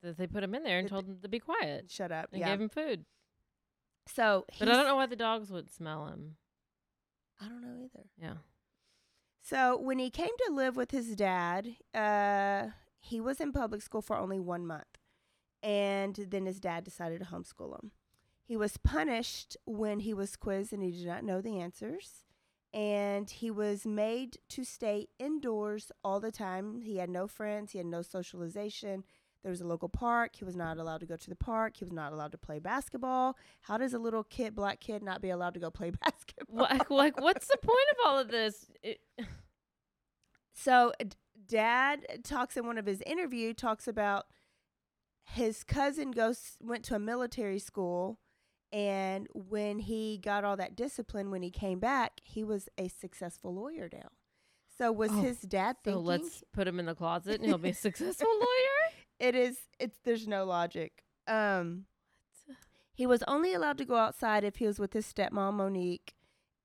that 0.03 0.19
they 0.19 0.27
put 0.27 0.45
him 0.45 0.55
in 0.55 0.65
there 0.65 0.79
and 0.81 0.87
That 0.87 0.93
told 0.93 1.07
him 1.07 1.19
to 1.23 1.29
be 1.31 1.39
quiet 1.39 1.91
shut 1.91 2.13
up 2.13 2.29
and 2.33 2.41
yeah. 2.41 2.51
gave 2.51 2.61
him 2.61 2.69
food. 2.69 3.07
so 4.07 4.45
But 4.59 4.69
I 4.69 4.75
don't 4.75 4.87
know 4.87 4.97
why 4.97 5.07
the 5.07 5.17
dogs 5.17 5.51
would 5.51 5.73
smell 5.73 6.09
him. 6.09 6.37
I 7.41 7.49
don't 7.49 7.63
know 7.63 7.77
either 7.85 8.05
Yeah. 8.21 8.35
So 9.43 9.79
when 9.79 9.99
he 9.99 10.11
came 10.11 10.29
to 10.47 10.53
live 10.55 10.77
with 10.77 10.91
his 10.91 11.17
dad, 11.17 11.77
uh, 11.95 12.69
he 13.01 13.21
was 13.21 13.41
in 13.41 13.53
public 13.53 13.81
school 13.83 14.03
for 14.03 14.17
only 14.19 14.39
one 14.39 14.67
month, 14.67 14.99
and 15.63 16.15
then 16.17 16.47
his 16.47 16.61
dad 16.61 16.85
decided 16.85 17.21
to 17.21 17.27
homeschool 17.27 17.75
him. 17.83 17.93
He 18.45 18.57
was 18.57 18.77
punished 18.77 19.57
when 19.67 20.01
he 20.01 20.15
was 20.15 20.37
quizzed 20.37 20.73
and 20.73 20.83
he 20.83 20.91
did 20.91 21.07
not 21.07 21.25
know 21.25 21.41
the 21.41 21.59
answers, 21.61 22.25
and 22.73 23.31
he 23.31 23.51
was 23.51 23.87
made 23.87 24.39
to 24.51 24.65
stay 24.65 25.09
indoors 25.19 25.91
all 26.05 26.21
the 26.21 26.33
time. 26.33 26.83
He 26.83 26.99
had 26.99 27.11
no 27.11 27.27
friends. 27.27 27.73
He 27.73 27.79
had 27.79 27.87
no 27.87 28.03
socialization. 28.03 29.05
There 29.43 29.51
was 29.51 29.61
a 29.61 29.67
local 29.67 29.89
park. 29.89 30.37
He 30.37 30.45
was 30.45 30.57
not 30.57 30.79
allowed 30.79 30.99
to 31.01 31.07
go 31.07 31.17
to 31.17 31.31
the 31.31 31.37
park. 31.37 31.77
He 31.77 31.85
was 31.85 31.93
not 31.93 32.13
allowed 32.13 32.33
to 32.33 32.39
play 32.39 32.59
basketball. 32.59 33.37
How 33.63 33.79
does 33.79 33.95
a 33.95 33.99
little 33.99 34.25
kid, 34.25 34.55
black 34.55 34.81
kid, 34.81 35.03
not 35.03 35.23
be 35.23 35.31
allowed 35.31 35.55
to 35.55 35.61
go 35.61 35.71
play 35.71 35.91
basketball? 36.05 36.63
Like, 36.63 36.91
like, 36.91 37.21
what's 37.21 37.47
the 37.47 37.59
point 37.59 37.89
of 37.93 37.97
all 38.07 38.19
of 38.19 38.29
this? 38.31 38.67
It, 38.83 39.01
So 40.53 40.93
d- 40.99 41.17
dad 41.47 42.25
talks 42.25 42.57
in 42.57 42.67
one 42.67 42.79
of 42.79 42.87
his 42.87 43.01
interview 43.03 43.55
talks 43.55 43.87
about 43.87 44.27
his 45.25 45.63
cousin 45.63 46.11
goes 46.11 46.57
went 46.61 46.85
to 46.87 46.97
a 46.97 46.99
military 46.99 47.61
school 47.61 48.19
and 48.73 49.29
when 49.33 49.79
he 49.79 50.19
got 50.19 50.43
all 50.45 50.57
that 50.57 50.75
discipline 50.75 51.31
when 51.31 51.43
he 51.43 51.51
came 51.51 51.79
back, 51.79 52.21
he 52.25 52.43
was 52.43 52.69
a 52.77 52.89
successful 52.89 53.55
lawyer 53.55 53.89
now. 53.93 54.09
So 54.77 54.91
was 54.93 55.11
Oh, 55.13 55.21
his 55.23 55.41
dad 55.43 55.77
so 55.85 55.93
thinking 55.93 56.05
let's 56.05 56.43
put 56.53 56.67
him 56.67 56.79
in 56.81 56.87
the 56.87 56.95
closet 56.95 57.37
and 57.37 57.45
he'll 57.47 57.59
be 57.59 57.71
a 57.71 57.75
successful 57.75 58.29
lawyer. 58.29 58.78
It 59.21 59.35
is 59.35 59.59
it's 59.79 59.99
there's 60.05 60.27
no 60.29 60.45
logic. 60.45 61.03
Um 61.27 61.87
he 62.93 63.07
was 63.07 63.23
only 63.29 63.55
allowed 63.55 63.79
to 63.79 63.85
go 63.85 63.97
outside 63.97 64.43
if 64.45 64.57
he 64.57 64.67
was 64.67 64.79
with 64.81 64.93
his 64.93 65.07
stepmom 65.07 65.55
Monique 65.55 66.15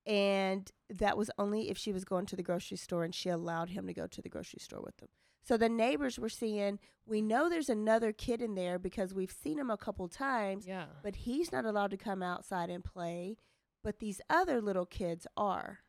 and 0.06 0.72
that 0.89 1.16
was 1.18 1.30
only 1.38 1.70
if 1.70 1.78
she 1.78 1.92
was 1.94 2.04
going 2.06 2.26
to 2.28 2.36
the 2.36 2.44
grocery 2.44 2.78
store 2.78 3.04
and 3.04 3.13
she 3.13 3.30
allowed 3.30 3.70
him 3.70 3.86
to 3.88 3.94
go 3.94 4.08
to 4.08 4.22
the 4.22 4.30
grocery 4.30 4.60
store 4.60 4.82
with 4.84 4.98
them. 4.98 5.10
So 5.46 5.58
the 5.58 5.70
neighbors 5.70 6.18
were 6.18 6.30
seeing, 6.30 6.80
we 7.06 7.22
know 7.22 7.50
there's 7.50 7.70
another 7.70 8.12
kid 8.13 8.42
in 8.42 8.56
there 8.56 8.80
because 8.80 9.13
we've 9.13 9.32
seen 9.32 9.60
him 9.60 9.70
a 9.70 9.78
couple 9.78 10.08
times, 10.08 10.66
Yeah. 10.66 10.86
but 11.04 11.18
he's 11.18 11.52
not 11.52 11.66
allowed 11.66 11.92
to 11.92 11.98
come 11.98 12.24
outside 12.24 12.70
and 12.70 12.84
play, 12.84 13.38
but 13.84 14.00
these 14.00 14.20
other 14.30 14.62
little 14.62 14.86
kids 14.86 15.28
are. 15.38 15.80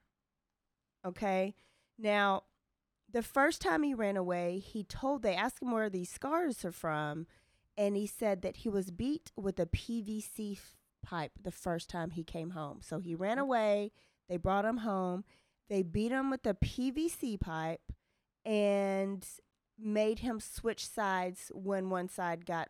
Okay? 1.06 1.54
Now, 1.98 2.44
the 3.14 3.22
first 3.22 3.62
time 3.62 3.84
he 3.84 3.94
ran 3.94 4.16
away, 4.16 4.58
he 4.58 4.82
told 4.82 5.22
they 5.22 5.36
asked 5.36 5.62
him 5.62 5.70
where 5.70 5.88
these 5.88 6.10
scars 6.10 6.64
are 6.64 6.72
from, 6.72 7.28
and 7.78 7.96
he 7.96 8.08
said 8.08 8.42
that 8.42 8.58
he 8.58 8.68
was 8.68 8.90
beat 8.90 9.30
with 9.36 9.60
a 9.60 9.66
PVC 9.66 10.58
pipe 11.00 11.30
the 11.40 11.52
first 11.52 11.88
time 11.88 12.10
he 12.10 12.24
came 12.24 12.50
home. 12.50 12.80
So 12.82 12.98
he 12.98 13.14
ran 13.14 13.38
mm. 13.38 13.42
away, 13.42 13.92
they 14.28 14.36
brought 14.36 14.64
him 14.64 14.78
home, 14.78 15.22
they 15.70 15.82
beat 15.82 16.10
him 16.10 16.28
with 16.28 16.44
a 16.44 16.54
PVC 16.54 17.38
pipe 17.38 17.92
and 18.44 19.24
made 19.78 20.18
him 20.18 20.40
switch 20.40 20.84
sides 20.84 21.52
when 21.54 21.90
one 21.90 22.08
side 22.08 22.44
got 22.44 22.68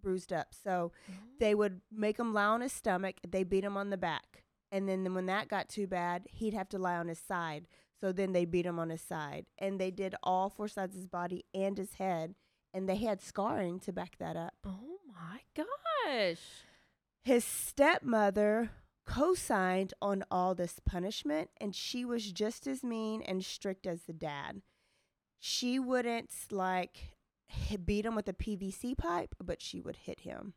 bruised 0.00 0.32
up. 0.32 0.54
So 0.54 0.92
oh. 1.10 1.14
they 1.40 1.56
would 1.56 1.80
make 1.90 2.20
him 2.20 2.32
lie 2.32 2.44
on 2.44 2.60
his 2.60 2.72
stomach, 2.72 3.16
they 3.26 3.42
beat 3.42 3.64
him 3.64 3.76
on 3.76 3.90
the 3.90 3.96
back. 3.96 4.44
And 4.70 4.88
then 4.88 5.12
when 5.12 5.26
that 5.26 5.48
got 5.48 5.68
too 5.68 5.88
bad, 5.88 6.28
he'd 6.30 6.54
have 6.54 6.68
to 6.68 6.78
lie 6.78 6.96
on 6.96 7.08
his 7.08 7.18
side. 7.18 7.66
So 8.00 8.12
then 8.12 8.32
they 8.32 8.44
beat 8.44 8.66
him 8.66 8.78
on 8.78 8.90
his 8.90 9.02
side. 9.02 9.46
And 9.58 9.78
they 9.78 9.90
did 9.90 10.14
all 10.22 10.48
four 10.48 10.68
sides 10.68 10.94
of 10.94 11.00
his 11.02 11.06
body 11.06 11.44
and 11.54 11.76
his 11.76 11.94
head. 11.94 12.34
And 12.72 12.88
they 12.88 12.96
had 12.96 13.20
scarring 13.20 13.80
to 13.80 13.92
back 13.92 14.16
that 14.18 14.36
up. 14.36 14.54
Oh 14.64 14.98
my 15.06 15.40
gosh. 15.54 16.38
His 17.22 17.44
stepmother 17.44 18.70
co 19.06 19.34
signed 19.34 19.92
on 20.00 20.24
all 20.30 20.54
this 20.54 20.80
punishment, 20.84 21.50
and 21.60 21.74
she 21.74 22.04
was 22.04 22.30
just 22.30 22.66
as 22.66 22.84
mean 22.84 23.22
and 23.22 23.44
strict 23.44 23.86
as 23.86 24.02
the 24.02 24.12
dad. 24.12 24.62
She 25.38 25.78
wouldn't 25.78 26.30
like 26.50 27.16
beat 27.84 28.06
him 28.06 28.14
with 28.14 28.28
a 28.28 28.32
PVC 28.32 28.96
pipe, 28.96 29.34
but 29.42 29.60
she 29.60 29.80
would 29.80 29.96
hit 29.96 30.20
him. 30.20 30.54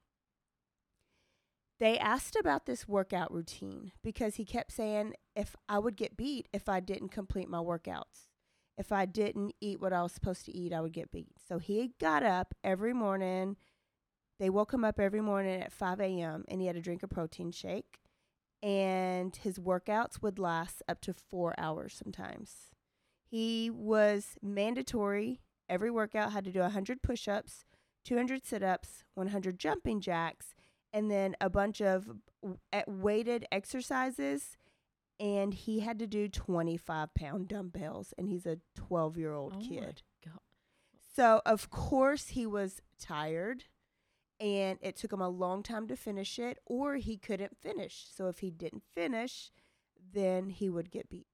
They 1.79 1.97
asked 1.97 2.35
about 2.35 2.65
this 2.65 2.87
workout 2.87 3.33
routine 3.33 3.91
because 4.03 4.35
he 4.35 4.45
kept 4.45 4.71
saying 4.71 5.15
if 5.35 5.55
I 5.67 5.79
would 5.79 5.95
get 5.95 6.17
beat 6.17 6.47
if 6.53 6.69
I 6.69 6.79
didn't 6.79 7.09
complete 7.09 7.49
my 7.49 7.59
workouts. 7.59 8.27
If 8.77 8.91
I 8.91 9.05
didn't 9.05 9.53
eat 9.61 9.79
what 9.79 9.93
I 9.93 10.01
was 10.01 10.11
supposed 10.11 10.45
to 10.45 10.55
eat, 10.55 10.73
I 10.73 10.81
would 10.81 10.93
get 10.93 11.11
beat. 11.11 11.33
So 11.47 11.59
he 11.59 11.93
got 11.99 12.23
up 12.23 12.55
every 12.63 12.93
morning. 12.93 13.55
They 14.39 14.49
woke 14.49 14.73
him 14.73 14.83
up 14.83 14.99
every 14.99 15.21
morning 15.21 15.61
at 15.61 15.71
5 15.71 15.99
a.m. 15.99 16.43
and 16.47 16.59
he 16.59 16.67
had 16.67 16.75
to 16.75 16.81
drink 16.81 17.03
a 17.03 17.07
protein 17.07 17.51
shake. 17.51 17.99
And 18.63 19.35
his 19.35 19.59
workouts 19.59 20.21
would 20.21 20.39
last 20.39 20.81
up 20.87 21.01
to 21.01 21.13
four 21.13 21.53
hours 21.57 21.93
sometimes. 22.01 22.71
He 23.29 23.69
was 23.69 24.37
mandatory. 24.41 25.41
Every 25.69 25.91
workout 25.91 26.31
had 26.31 26.45
to 26.45 26.51
do 26.51 26.59
100 26.59 27.01
push 27.01 27.27
ups, 27.27 27.65
200 28.05 28.45
sit 28.45 28.63
ups, 28.63 29.03
100 29.15 29.59
jumping 29.59 29.99
jacks, 30.01 30.55
and 30.91 31.11
then 31.11 31.35
a 31.41 31.49
bunch 31.49 31.81
of 31.81 32.09
weighted 32.87 33.45
exercises. 33.51 34.57
And 35.19 35.53
he 35.53 35.79
had 35.79 35.99
to 35.99 36.07
do 36.07 36.27
25 36.27 37.13
pound 37.13 37.47
dumbbells. 37.47 38.13
And 38.17 38.27
he's 38.27 38.45
a 38.45 38.59
12 38.75 39.17
year 39.17 39.33
old 39.33 39.53
Oh 39.57 39.61
kid. 39.61 40.01
So, 41.15 41.41
of 41.45 41.69
course, 41.69 42.29
he 42.29 42.45
was 42.47 42.81
tired 42.99 43.65
and 44.39 44.79
it 44.81 44.95
took 44.95 45.13
him 45.13 45.21
a 45.21 45.29
long 45.29 45.61
time 45.61 45.87
to 45.87 45.95
finish 45.95 46.39
it, 46.39 46.57
or 46.65 46.95
he 46.95 47.17
couldn't 47.17 47.55
finish. 47.61 48.07
So, 48.13 48.27
if 48.27 48.39
he 48.39 48.49
didn't 48.49 48.83
finish, 48.95 49.51
then 50.13 50.49
he 50.49 50.69
would 50.69 50.89
get 50.89 51.09
beat. 51.09 51.27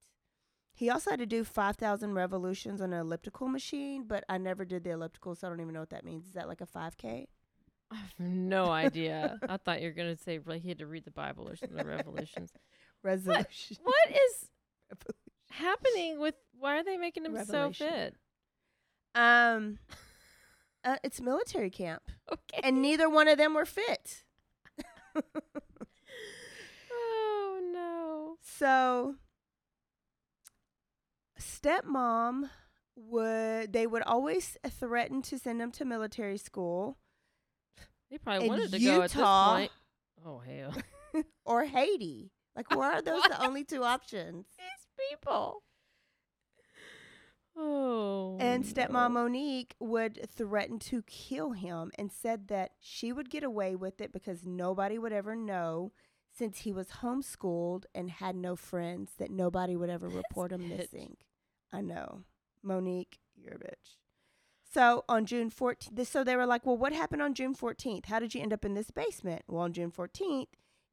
He 0.73 0.89
also 0.89 1.11
had 1.11 1.19
to 1.19 1.25
do 1.25 1.43
5,000 1.43 2.13
revolutions 2.13 2.82
on 2.82 2.93
an 2.93 2.99
elliptical 2.99 3.47
machine, 3.47 4.03
but 4.07 4.23
I 4.30 4.38
never 4.38 4.63
did 4.63 4.84
the 4.84 4.91
elliptical, 4.91 5.36
so 5.36 5.47
I 5.47 5.49
don't 5.49 5.59
even 5.59 5.73
know 5.73 5.82
what 5.82 5.89
that 5.89 6.05
means. 6.05 6.25
Is 6.27 6.34
that 6.34 6.47
like 6.47 6.61
a 6.61 6.65
5K? 6.65 7.27
I 7.91 7.95
have 7.95 8.13
no 8.19 8.65
idea. 8.65 9.39
I 9.49 9.57
thought 9.57 9.82
you 9.82 9.88
were 9.88 9.93
gonna 9.93 10.15
say 10.15 10.39
like 10.45 10.61
he 10.61 10.69
had 10.69 10.80
to 10.80 10.86
read 10.86 11.05
the 11.05 11.11
Bible 11.11 11.49
or 11.49 11.55
something. 11.55 11.86
Revolutions. 11.86 12.53
Resolution. 13.04 13.78
What 13.84 14.10
is 14.12 14.47
happening 15.52 16.20
with? 16.20 16.36
Why 16.58 16.80
are 16.80 16.84
they 16.84 16.97
making 16.97 17.26
him 17.26 17.38
so 17.45 17.72
fit? 17.72 18.16
Um, 19.16 19.80
uh, 20.84 20.97
it's 21.04 21.22
military 21.22 21.70
camp. 21.70 22.04
Okay. 22.32 22.62
And 22.64 22.82
neither 22.82 23.10
one 23.10 23.28
of 23.28 23.38
them 23.38 23.54
were 23.54 23.66
fit. 23.66 24.24
Oh 26.91 27.60
no. 27.74 28.38
So 28.41 29.16
stepmom 31.39 32.50
would 32.95 33.74
they 33.74 33.88
would 33.88 34.04
always 34.04 34.58
threaten 34.70 35.22
to 35.24 35.38
send 35.39 35.62
him 35.62 35.72
to 35.72 35.86
military 35.86 36.38
school 36.38 36.97
They 38.12 38.18
probably 38.18 38.47
wanted 38.50 38.72
to 38.72 38.80
go 38.80 39.02
at 39.02 39.12
this 39.12 39.22
point. 39.22 39.72
Oh 40.26 40.39
hell. 40.39 41.24
or 41.45 41.66
Haiti. 41.66 42.32
Like 42.60 42.76
why 42.76 42.95
are 42.95 43.01
those 43.01 43.24
the 43.24 43.41
only 43.41 43.64
two 43.64 43.86
options? 43.86 44.45
These 44.57 45.10
people. 45.10 45.64
Oh. 47.55 48.36
And 48.38 48.66
no. 48.66 48.70
stepmom 48.70 49.12
Monique 49.12 49.76
would 49.80 50.30
threaten 50.30 50.78
to 50.80 51.01
kill 51.03 51.51
him 51.51 51.89
and 51.97 52.12
said 52.12 52.49
that 52.49 52.72
she 52.82 53.14
would 53.14 53.30
get 53.30 53.45
away 53.45 53.78
with 53.78 54.01
it 54.01 54.12
because 54.12 54.45
nobody 54.45 54.97
would 54.97 55.14
ever 55.14 55.38
know 55.38 55.93
since 56.38 56.60
he 56.60 56.74
was 56.74 56.88
homeschooled 57.01 57.86
and 57.95 58.12
had 58.12 58.36
no 58.36 58.57
friends 58.57 59.12
that 59.20 59.32
nobody 59.32 59.78
would 59.78 59.89
ever 59.89 60.10
report 60.10 60.51
him 60.51 60.68
missing. 60.68 61.16
I 61.72 61.80
know. 61.80 62.24
Monique, 62.62 63.20
you're 63.38 63.53
a 63.53 63.57
bitch. 63.57 63.95
So 64.70 65.05
on 65.07 65.26
June 65.26 65.49
14th, 65.49 66.07
so 66.07 66.26
they 66.26 66.36
were 66.36 66.45
like, 66.45 66.66
well, 66.66 66.78
what 66.78 66.91
happened 66.91 67.22
on 67.22 67.34
June 67.34 67.55
14th? 67.55 68.07
How 68.07 68.20
did 68.20 68.36
you 68.36 68.41
end 68.41 68.51
up 68.51 68.66
in 68.66 68.74
this 68.74 68.91
basement? 68.91 69.43
Well, 69.47 69.64
on 69.64 69.72
June 69.72 69.91
14th, 69.91 70.47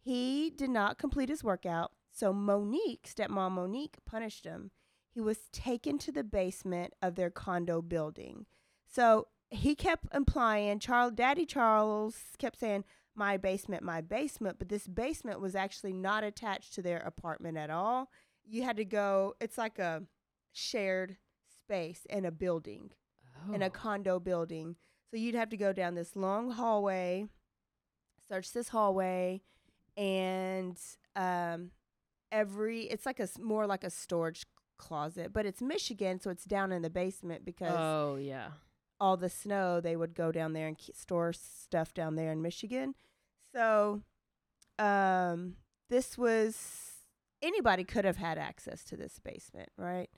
he 0.07 0.51
did 0.51 0.71
not 0.71 0.99
complete 0.99 1.29
his 1.29 1.43
workout. 1.43 1.91
So 2.13 2.33
Monique, 2.33 3.09
stepmom 3.13 3.53
Monique, 3.53 3.97
punished 4.07 4.45
him. 4.45 4.71
He 5.13 5.21
was 5.21 5.49
taken 5.53 5.99
to 5.99 6.13
the 6.13 6.23
basement 6.23 6.95
of 7.03 7.17
their 7.17 7.29
condo 7.29 7.83
building. 7.83 8.47
So 8.87 9.27
he 9.51 9.75
kept 9.75 10.15
implying, 10.15 10.79
Charles, 10.79 11.13
Daddy 11.15 11.45
Charles 11.45 12.17
kept 12.39 12.61
saying, 12.61 12.85
my 13.17 13.37
basement, 13.37 13.83
my 13.83 14.01
basement, 14.01 14.59
but 14.61 14.69
this 14.69 14.87
basement 14.87 15.41
was 15.41 15.57
actually 15.57 15.93
not 15.93 16.23
attached 16.23 16.73
to 16.75 16.83
their 16.83 16.99
apartment 16.99 17.59
at 17.59 17.71
all. 17.71 18.09
You 18.45 18.63
had 18.63 18.77
to 18.77 18.85
go, 18.85 19.35
it's 19.41 19.59
like 19.59 19.81
a 19.81 20.05
shared 20.53 21.17
space 21.65 22.07
in 22.09 22.25
a 22.25 22.31
building, 22.31 22.93
in 23.53 23.61
a 23.63 23.67
Oh. 23.67 23.71
condo 23.71 24.21
building. 24.21 24.77
So 25.11 25.17
you'd 25.17 25.35
have 25.35 25.51
to 25.51 25.57
go 25.57 25.73
down 25.73 25.97
this 25.97 26.15
long 26.15 26.53
hallway, 26.53 27.27
search 28.29 28.53
this 28.53 28.69
hallway, 28.69 29.43
and 29.97 30.79
um, 31.15 31.71
every, 32.33 32.83
it's 32.85 33.07
like 33.07 33.21
a 33.21 33.29
more 33.41 33.67
like 33.67 33.85
a 33.85 33.91
storage 33.91 34.45
closet, 34.79 35.33
but 35.33 35.47
it's 35.47 35.63
Michigan, 35.63 36.21
so 36.21 36.31
it's 36.31 36.45
down 36.45 36.73
in 36.73 36.83
the 36.83 36.91
basement 36.91 37.45
because 37.45 37.79
Oh 37.79 38.17
yeah. 38.17 38.49
all 39.01 39.17
the 39.17 39.31
snow, 39.31 39.81
they 39.81 39.97
would 39.97 40.15
go 40.15 40.31
down 40.33 40.53
there 40.53 40.69
and 40.69 40.77
store 40.95 41.33
stuff 41.33 41.95
down 41.95 42.15
there 42.17 42.31
in 42.33 42.43
Michigan. 42.43 42.95
So, 43.55 44.03
um, 44.79 45.57
this 45.89 46.19
was 46.19 46.93
anybody 47.43 47.85
could 47.85 48.05
have 48.05 48.17
had 48.17 48.39
access 48.39 48.85
to 48.85 48.97
this 48.97 49.19
basement, 49.19 49.71
right? 49.79 50.11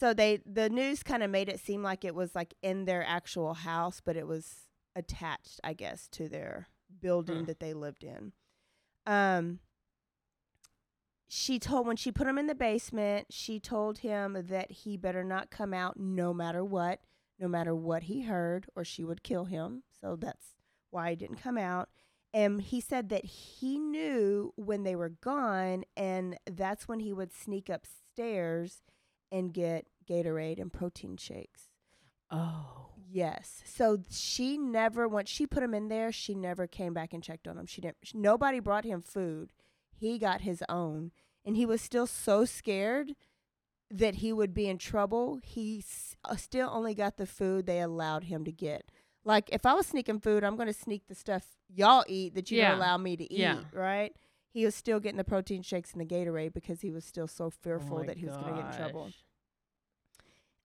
So 0.00 0.12
they 0.12 0.40
the 0.44 0.68
news 0.68 1.02
kind 1.02 1.22
of 1.22 1.30
made 1.30 1.48
it 1.48 1.60
seem 1.60 1.82
like 1.82 2.04
it 2.04 2.14
was 2.14 2.34
like 2.34 2.52
in 2.62 2.84
their 2.84 3.04
actual 3.06 3.54
house, 3.54 4.02
but 4.04 4.16
it 4.16 4.26
was 4.26 4.66
attached, 4.96 5.60
I 5.64 5.72
guess, 5.72 6.08
to 6.08 6.28
their 6.28 6.68
building 7.00 7.38
Hmm. 7.38 7.44
that 7.44 7.60
they 7.60 7.72
lived 7.72 8.04
in. 8.04 8.32
Um, 9.06 9.60
she 11.28 11.58
told 11.58 11.86
when 11.86 11.96
she 11.96 12.12
put 12.12 12.26
him 12.26 12.38
in 12.38 12.46
the 12.46 12.54
basement, 12.54 13.26
she 13.30 13.58
told 13.58 13.98
him 13.98 14.36
that 14.48 14.70
he 14.70 14.96
better 14.96 15.24
not 15.24 15.50
come 15.50 15.74
out 15.74 15.98
no 15.98 16.32
matter 16.32 16.64
what, 16.64 17.00
no 17.38 17.48
matter 17.48 17.74
what 17.74 18.04
he 18.04 18.22
heard, 18.22 18.66
or 18.76 18.84
she 18.84 19.04
would 19.04 19.22
kill 19.22 19.46
him. 19.46 19.82
So 20.00 20.16
that's 20.16 20.54
why 20.90 21.10
he 21.10 21.16
didn't 21.16 21.42
come 21.42 21.58
out. 21.58 21.88
And 22.32 22.62
he 22.62 22.80
said 22.80 23.08
that 23.10 23.24
he 23.24 23.78
knew 23.78 24.52
when 24.56 24.82
they 24.82 24.96
were 24.96 25.10
gone, 25.10 25.84
and 25.96 26.36
that's 26.50 26.88
when 26.88 27.00
he 27.00 27.12
would 27.12 27.32
sneak 27.32 27.68
upstairs 27.68 28.82
and 29.30 29.52
get 29.52 29.86
Gatorade 30.08 30.60
and 30.60 30.72
protein 30.72 31.16
shakes. 31.16 31.68
Oh. 32.30 32.93
Yes. 33.14 33.62
So 33.64 33.98
she 34.10 34.58
never, 34.58 35.06
once 35.06 35.30
she 35.30 35.46
put 35.46 35.62
him 35.62 35.72
in 35.72 35.86
there, 35.88 36.10
she 36.10 36.34
never 36.34 36.66
came 36.66 36.92
back 36.92 37.12
and 37.12 37.22
checked 37.22 37.46
on 37.46 37.56
him. 37.56 37.66
She 37.66 37.80
didn't, 37.80 37.98
sh- 38.02 38.12
nobody 38.14 38.58
brought 38.58 38.84
him 38.84 39.00
food. 39.00 39.52
He 39.92 40.18
got 40.18 40.40
his 40.40 40.64
own. 40.68 41.12
And 41.44 41.56
he 41.56 41.64
was 41.64 41.80
still 41.80 42.08
so 42.08 42.44
scared 42.44 43.12
that 43.88 44.16
he 44.16 44.32
would 44.32 44.52
be 44.52 44.66
in 44.68 44.78
trouble. 44.78 45.38
He 45.44 45.78
s- 45.78 46.16
uh, 46.24 46.34
still 46.34 46.68
only 46.72 46.94
got 46.94 47.16
the 47.16 47.26
food 47.26 47.66
they 47.66 47.80
allowed 47.80 48.24
him 48.24 48.44
to 48.46 48.50
get. 48.52 48.90
Like, 49.24 49.48
if 49.52 49.64
I 49.64 49.74
was 49.74 49.86
sneaking 49.86 50.18
food, 50.18 50.42
I'm 50.42 50.56
going 50.56 50.66
to 50.66 50.72
sneak 50.74 51.06
the 51.06 51.14
stuff 51.14 51.46
y'all 51.68 52.04
eat 52.08 52.34
that 52.34 52.50
you 52.50 52.58
Yeah. 52.58 52.70
don't 52.70 52.78
allow 52.78 52.96
me 52.98 53.16
to 53.16 53.32
eat, 53.32 53.38
Yeah. 53.38 53.60
right? 53.72 54.12
He 54.50 54.64
was 54.64 54.74
still 54.74 54.98
getting 54.98 55.18
the 55.18 55.24
protein 55.24 55.62
shakes 55.62 55.92
and 55.92 56.00
the 56.00 56.04
Gatorade 56.14 56.52
because 56.52 56.80
he 56.80 56.90
was 56.90 57.04
still 57.04 57.28
so 57.28 57.48
fearful 57.50 57.98
Oh 58.00 58.04
that 58.04 58.16
he 58.18 58.26
was 58.26 58.36
going 58.36 58.54
to 58.56 58.60
get 58.62 58.70
in 58.72 58.76
trouble. 58.76 59.12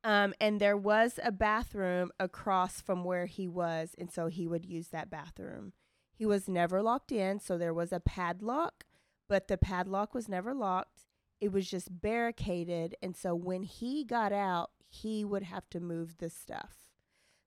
Um, 0.03 0.33
and 0.39 0.59
there 0.61 0.77
was 0.77 1.19
a 1.23 1.31
bathroom 1.31 2.11
across 2.19 2.79
from 2.79 3.03
where 3.03 3.25
he 3.25 3.47
was, 3.47 3.95
and 3.97 4.09
so 4.11 4.27
he 4.27 4.47
would 4.47 4.65
use 4.65 4.87
that 4.89 5.09
bathroom. 5.09 5.73
He 6.13 6.25
was 6.25 6.47
never 6.47 6.81
locked 6.81 7.11
in, 7.11 7.39
so 7.39 7.57
there 7.57 7.73
was 7.73 7.91
a 7.91 7.99
padlock, 7.99 8.85
but 9.27 9.47
the 9.47 9.57
padlock 9.57 10.13
was 10.13 10.29
never 10.29 10.53
locked. 10.53 11.05
It 11.41 11.51
was 11.51 11.69
just 11.69 12.01
barricaded, 12.01 12.95
and 13.01 13.15
so 13.15 13.35
when 13.35 13.63
he 13.63 14.03
got 14.05 14.31
out, 14.31 14.71
he 14.87 15.23
would 15.25 15.43
have 15.43 15.69
to 15.71 15.79
move 15.79 16.17
the 16.17 16.29
stuff. 16.29 16.77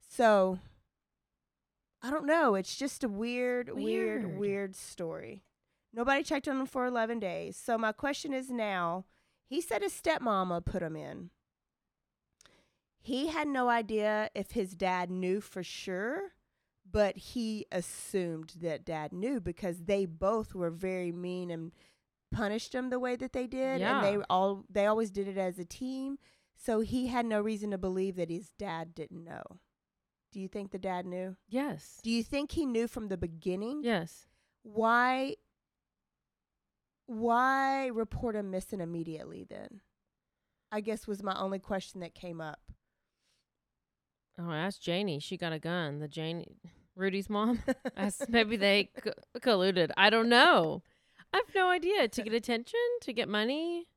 So 0.07 0.59
I 2.03 2.11
don't 2.11 2.27
know. 2.27 2.55
It's 2.55 2.77
just 2.77 3.03
a 3.05 3.09
weird, 3.09 3.69
weird, 3.69 4.25
Weird. 4.27 4.39
weird 4.39 4.77
story. 4.77 5.43
Nobody 5.93 6.23
checked 6.23 6.49
on 6.49 6.61
him 6.61 6.67
for 6.67 6.87
11 6.87 7.21
days. 7.21 7.57
So 7.57 7.77
my 7.79 7.93
question 7.93 8.33
is 8.33 8.51
now, 8.51 9.05
he 9.47 9.61
said 9.61 9.83
his 9.83 9.93
stepmama 9.93 10.65
put 10.65 10.83
him 10.83 10.97
in. 10.97 11.31
He 13.03 13.29
had 13.29 13.49
no 13.49 13.69
idea 13.69 14.31
if 14.35 14.53
his 14.53 14.75
dad 14.75 15.11
knew 15.11 15.41
for 15.41 15.65
sure, 15.65 16.35
but 16.89 17.17
he 17.17 17.67
assumed 17.73 18.55
that 18.61 18.85
dad 18.85 19.13
knew 19.13 19.41
because 19.41 19.85
they 19.85 20.07
both 20.07 20.55
were 20.55 20.71
very 20.71 21.11
mean 21.11 21.51
and 21.51 21.73
punished 22.31 22.75
him 22.75 22.91
the 22.91 23.01
way 23.01 23.17
that 23.17 23.33
they 23.33 23.47
did 23.47 23.81
and 23.83 24.05
they 24.05 24.25
all 24.31 24.65
they 24.71 24.87
always 24.87 25.11
did 25.11 25.27
it 25.27 25.37
as 25.37 25.59
a 25.59 25.65
team. 25.65 26.19
So 26.55 26.81
he 26.81 27.09
had 27.09 27.27
no 27.27 27.41
reason 27.41 27.73
to 27.73 27.79
believe 27.79 28.15
that 28.17 28.31
his 28.31 28.51
dad 28.57 28.95
didn't 28.95 29.25
know. 29.25 29.43
Do 30.31 30.41
you 30.41 30.47
think 30.47 30.71
the 30.71 30.79
dad 30.79 31.05
knew? 31.05 31.37
Yes. 31.49 31.99
Do 32.03 32.11
you 32.11 32.23
think 32.23 32.53
he 32.53 32.65
knew 32.65 32.87
from 32.87 33.09
the 33.09 33.17
beginning? 33.17 33.83
Yes. 33.83 34.27
Why 34.63 35.37
why 37.07 37.87
report 37.89 38.37
him 38.37 38.51
missing 38.51 38.81
immediately 38.81 39.45
then? 39.49 39.81
I 40.71 40.81
guess 40.81 41.07
was 41.07 41.23
my 41.23 41.39
only 41.39 41.59
question 41.59 42.01
that 42.01 42.15
came 42.15 42.41
up. 42.41 42.61
Oh, 44.39 44.51
ask 44.51 44.81
Janie. 44.81 45.19
She 45.19 45.37
got 45.37 45.53
a 45.53 45.59
gun. 45.59 45.99
The 45.99 46.09
Janie, 46.09 46.49
Rudy's 46.97 47.29
mom. 47.29 47.63
maybe 48.29 48.57
they 48.57 48.91
co- 49.03 49.13
colluded. 49.41 49.91
I 49.97 50.11
don't 50.11 50.29
know. 50.29 50.83
I 51.33 51.39
have 51.39 51.55
no 51.55 51.69
idea. 51.71 52.09
To 52.09 52.23
get 52.23 52.33
attention, 52.33 52.81
to 53.03 53.13
get 53.13 53.29
money. 53.29 53.89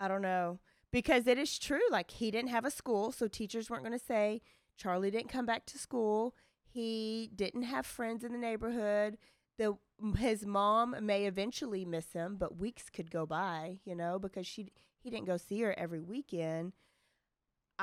I 0.00 0.08
don't 0.08 0.22
know. 0.22 0.58
Because 0.90 1.26
it 1.26 1.38
is 1.38 1.58
true. 1.58 1.80
Like, 1.90 2.10
he 2.10 2.30
didn't 2.30 2.50
have 2.50 2.64
a 2.64 2.70
school, 2.70 3.12
so 3.12 3.28
teachers 3.28 3.70
weren't 3.70 3.84
going 3.84 3.98
to 3.98 4.04
say 4.04 4.42
Charlie 4.76 5.10
didn't 5.10 5.28
come 5.30 5.46
back 5.46 5.64
to 5.66 5.78
school. 5.78 6.34
He 6.64 7.30
didn't 7.34 7.62
have 7.62 7.86
friends 7.86 8.24
in 8.24 8.32
the 8.32 8.38
neighborhood. 8.38 9.18
The 9.58 9.76
his 10.18 10.46
mom 10.46 10.96
may 11.02 11.26
eventually 11.26 11.84
miss 11.84 12.12
him, 12.12 12.36
but 12.38 12.56
weeks 12.56 12.88
could 12.90 13.10
go 13.10 13.26
by, 13.26 13.78
you 13.84 13.94
know, 13.94 14.18
because 14.18 14.46
she 14.46 14.72
he 14.98 15.10
didn't 15.10 15.26
go 15.26 15.36
see 15.36 15.60
her 15.60 15.78
every 15.78 16.00
weekend. 16.00 16.72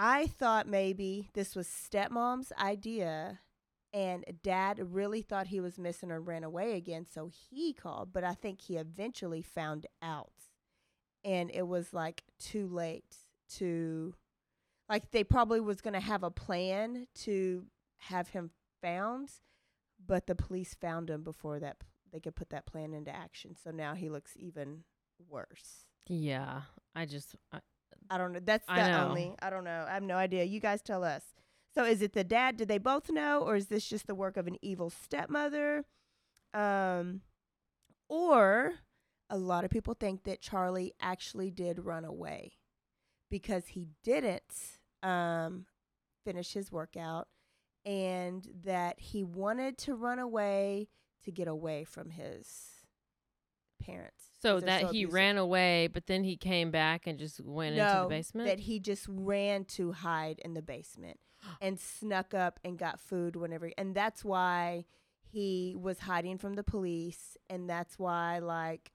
I 0.02 0.28
thought 0.28 0.66
maybe 0.66 1.30
this 1.34 1.58
was 1.58 1.68
stepmom's 1.68 2.54
idea 2.58 3.40
and 3.92 4.24
dad 4.42 4.94
really 4.94 5.22
thought 5.22 5.48
he 5.48 5.60
was 5.60 5.78
missing 5.78 6.10
and 6.10 6.26
ran 6.26 6.46
away 6.46 6.78
again, 6.78 7.06
so 7.06 7.30
he 7.50 7.74
called, 7.74 8.14
but 8.14 8.24
I 8.24 8.34
think 8.34 8.62
he 8.62 8.78
eventually 8.78 9.42
found 9.42 9.88
out. 10.02 10.32
And 11.26 11.52
it 11.54 11.68
was 11.68 11.92
like 11.92 12.24
too 12.40 12.66
late 12.68 13.18
to 13.56 14.14
like 14.88 15.12
they 15.12 15.26
probably 15.26 15.60
was 15.60 15.82
going 15.82 15.96
to 15.96 16.00
have 16.00 16.24
a 16.24 16.32
plan 16.32 17.08
to 17.24 17.66
have 17.98 18.30
him 18.30 18.52
found, 18.82 19.32
but 20.04 20.28
the 20.28 20.36
police 20.36 20.78
found 20.80 21.10
him 21.10 21.24
before 21.24 21.60
that 21.60 21.76
they 22.14 22.22
could 22.22 22.38
put 22.38 22.52
that 22.52 22.66
plan 22.66 22.94
into 22.94 23.14
action. 23.14 23.54
So 23.62 23.72
now 23.72 23.96
he 23.96 24.10
looks 24.10 24.32
even 24.38 24.86
worse. 25.28 25.88
Yeah, 26.08 26.62
I 26.96 27.06
just. 27.06 27.36
I, 27.52 27.60
I 28.10 28.18
don't 28.18 28.34
know. 28.34 28.40
That's 28.44 28.66
the 28.66 28.88
know. 28.88 29.08
only. 29.08 29.36
I 29.42 29.50
don't 29.50 29.64
know. 29.64 29.86
I 29.88 29.94
have 29.94 30.04
no 30.04 30.16
idea. 30.16 30.44
You 30.44 30.60
guys 30.60 30.82
tell 30.82 31.04
us. 31.04 31.24
So 31.76 31.86
is 31.86 32.02
it 32.02 32.14
the 32.14 32.24
dad? 32.24 32.58
Did 32.58 32.68
they 32.68 32.80
both 32.80 33.10
know, 33.10 33.42
or 33.42 33.56
is 33.56 33.68
this 33.68 33.88
just 33.88 34.08
the 34.08 34.16
work 34.16 34.38
of 34.38 34.48
an 34.48 34.58
evil 34.62 34.90
stepmother? 34.90 35.86
Um, 36.54 37.22
or 38.08 38.74
a 39.30 39.38
lot 39.38 39.64
of 39.64 39.70
people 39.70 39.94
think 39.94 40.24
that 40.24 40.42
Charlie 40.42 40.94
actually 41.00 41.52
did 41.52 41.86
run 41.86 42.06
away 42.06 42.54
because 43.30 43.68
he 43.68 43.90
didn't 44.04 44.80
um, 45.04 45.68
finish 46.26 46.54
his 46.54 46.72
workout, 46.72 47.28
and 47.86 48.48
that 48.64 49.00
he 49.00 49.24
wanted 49.24 49.78
to 49.78 49.94
run 49.94 50.18
away 50.18 50.90
to 51.24 51.32
get 51.32 51.48
away 51.48 51.84
from 51.84 52.10
his 52.10 52.48
parents. 53.82 54.29
So 54.42 54.60
that 54.60 54.92
he 54.92 55.06
ran 55.06 55.38
away, 55.38 55.88
but 55.88 56.08
then 56.08 56.24
he 56.24 56.38
came 56.38 56.72
back 56.72 57.08
and 57.08 57.20
just 57.20 57.42
went 57.42 57.76
no, 57.76 57.88
into 57.88 58.02
the 58.04 58.10
basement. 58.10 58.48
That 58.48 58.60
he 58.60 58.80
just 58.80 59.06
ran 59.10 59.66
to 59.66 59.92
hide 59.92 60.40
in 60.44 60.54
the 60.54 60.62
basement 60.62 61.20
and 61.62 61.80
snuck 61.80 62.34
up 62.34 62.60
and 62.64 62.78
got 62.78 63.00
food 63.00 63.36
whenever. 63.36 63.72
And 63.78 63.94
that's 63.94 64.24
why 64.24 64.86
he 65.22 65.76
was 65.78 66.00
hiding 66.00 66.38
from 66.38 66.54
the 66.56 66.64
police. 66.64 67.38
And 67.50 67.70
that's 67.70 68.00
why, 68.00 68.40
like, 68.40 68.92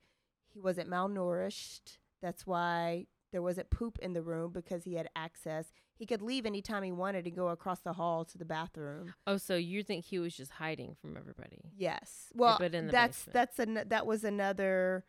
he 0.53 0.61
wasn't 0.61 0.89
malnourished. 0.89 1.99
That's 2.23 2.47
why 2.47 3.07
there 3.33 3.43
wasn't 3.43 3.69
poop 3.69 3.99
in 4.01 4.13
the 4.13 4.23
room 4.23 4.53
because 4.53 4.85
he 4.85 4.95
had 4.95 5.09
access. 5.17 5.73
He 5.97 6.07
could 6.07 6.23
leave 6.23 6.47
anytime 6.47 6.85
he 6.85 6.93
wanted 6.93 7.27
and 7.27 7.35
go 7.35 7.49
across 7.49 7.81
the 7.81 7.93
hall 7.93 8.25
to 8.27 8.39
the 8.39 8.45
bathroom. 8.45 9.13
oh, 9.27 9.37
so 9.37 9.57
you 9.57 9.83
think 9.83 10.05
he 10.05 10.19
was 10.19 10.37
just 10.37 10.53
hiding 10.53 10.95
from 11.01 11.17
everybody? 11.17 11.73
Yes. 11.77 12.29
Well, 12.35 12.57
but 12.59 12.75
in 12.75 12.87
the 12.87 12.93
that's 12.93 13.25
basement. 13.25 13.35
that's 13.35 13.59
an 13.59 13.89
that 13.89 14.07
was 14.07 14.25
another 14.25 15.05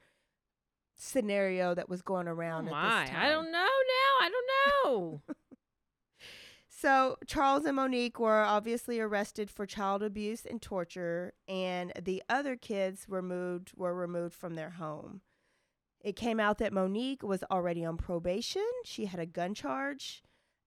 scenario 0.95 1.73
that 1.75 1.89
was 1.89 2.01
going 2.01 2.27
oh, 2.27 2.31
around. 2.31 2.65
Oh 2.65 2.75
at 2.75 2.81
my, 2.81 3.01
this 3.01 3.09
time. 3.11 3.19
I 3.21 3.29
don't 3.29 3.51
know 3.51 3.59
now. 3.59 4.25
I 4.25 4.29
don't 4.31 4.47
know. 4.85 5.21
So 6.77 7.17
Charles 7.25 7.63
and 7.63 7.77
Monique 7.77 8.19
were 8.19 8.43
obviously 8.43 8.99
arrested 8.99 9.49
for 9.49 9.65
child 9.65 10.03
abuse 10.03 10.45
and 10.45 10.61
torture, 10.61 11.33
and 11.47 11.93
the 11.99 12.21
other 12.27 12.57
kids 12.57 13.07
were 13.07 13.21
moved 13.21 13.71
were 13.77 13.95
removed 13.95 14.35
from 14.35 14.55
their 14.55 14.71
home. 14.71 15.21
It 16.01 16.17
came 16.17 16.39
out 16.39 16.57
that 16.57 16.73
Monique 16.73 17.23
was 17.23 17.43
already 17.49 17.85
on 17.85 17.95
probation. 17.95 18.67
She 18.83 19.05
had 19.05 19.21
a 19.21 19.25
gun 19.25 19.55
charge, 19.55 20.21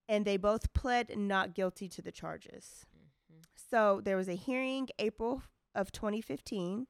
and 0.08 0.24
they 0.24 0.38
both 0.38 0.72
pled 0.72 1.16
not 1.16 1.54
guilty 1.54 1.88
to 1.90 2.02
the 2.02 2.10
charges. 2.10 2.86
Mm-hmm. 2.86 3.42
So 3.70 4.00
there 4.02 4.16
was 4.16 4.28
a 4.28 4.34
hearing 4.34 4.88
April 4.98 5.42
of 5.74 5.92
2015. 5.92 6.86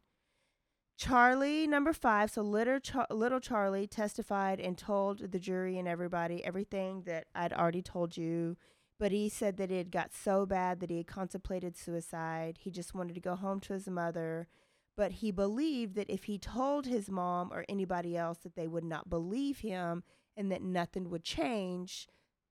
Charlie, 0.98 1.68
number 1.68 1.92
five, 1.92 2.28
so 2.28 2.42
little, 2.42 2.80
Char- 2.80 3.06
little 3.08 3.38
Charlie 3.38 3.86
testified 3.86 4.58
and 4.58 4.76
told 4.76 5.30
the 5.30 5.38
jury 5.38 5.78
and 5.78 5.86
everybody 5.86 6.44
everything 6.44 7.02
that 7.06 7.28
I'd 7.36 7.52
already 7.52 7.82
told 7.82 8.16
you. 8.16 8.56
But 8.98 9.12
he 9.12 9.28
said 9.28 9.58
that 9.58 9.70
it 9.70 9.76
had 9.76 9.90
got 9.92 10.12
so 10.12 10.44
bad 10.44 10.80
that 10.80 10.90
he 10.90 10.96
had 10.96 11.06
contemplated 11.06 11.76
suicide. 11.76 12.58
He 12.62 12.72
just 12.72 12.96
wanted 12.96 13.14
to 13.14 13.20
go 13.20 13.36
home 13.36 13.60
to 13.60 13.74
his 13.74 13.88
mother. 13.88 14.48
But 14.96 15.12
he 15.12 15.30
believed 15.30 15.94
that 15.94 16.10
if 16.10 16.24
he 16.24 16.36
told 16.36 16.84
his 16.84 17.08
mom 17.08 17.52
or 17.52 17.64
anybody 17.68 18.16
else 18.16 18.38
that 18.38 18.56
they 18.56 18.66
would 18.66 18.82
not 18.82 19.08
believe 19.08 19.60
him 19.60 20.02
and 20.36 20.50
that 20.50 20.62
nothing 20.62 21.10
would 21.10 21.22
change, 21.22 22.08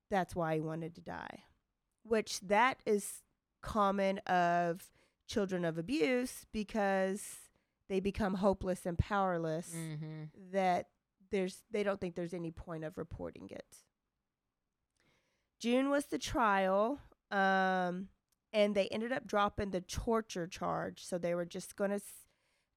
that's 0.10 0.38
why 0.38 0.56
he 0.56 0.62
wanted 0.62 0.96
to 0.96 1.02
die. 1.02 1.44
Which 2.04 2.40
that 2.40 2.78
is 2.86 3.24
common 3.62 4.20
of 4.20 4.90
children 5.28 5.66
of 5.66 5.78
abuse 5.78 6.46
because 6.54 7.47
they 7.90 8.00
become 8.00 8.36
hopeless 8.36 8.86
and 8.86 8.98
powerless 8.98 9.74
Mhm. 9.74 10.30
that 10.52 10.90
there's 11.32 11.64
they 11.72 11.84
don't 11.84 12.00
think 12.02 12.16
there's 12.16 12.34
any 12.34 12.52
point 12.52 12.84
of 12.84 12.98
reporting 12.98 13.50
it. 13.52 13.84
June 15.60 15.90
was 15.90 16.06
the 16.06 16.20
trial 16.20 17.00
um 17.32 18.10
and 18.54 18.74
they 18.76 18.88
ended 18.88 19.12
up 19.12 19.28
dropping 19.28 19.72
the 19.72 19.82
torture 19.82 20.48
charge 20.48 21.04
so 21.04 21.18
they 21.18 21.36
were 21.36 21.46
just 21.46 21.76
going 21.76 21.90
to 21.90 21.98
s- 21.98 22.26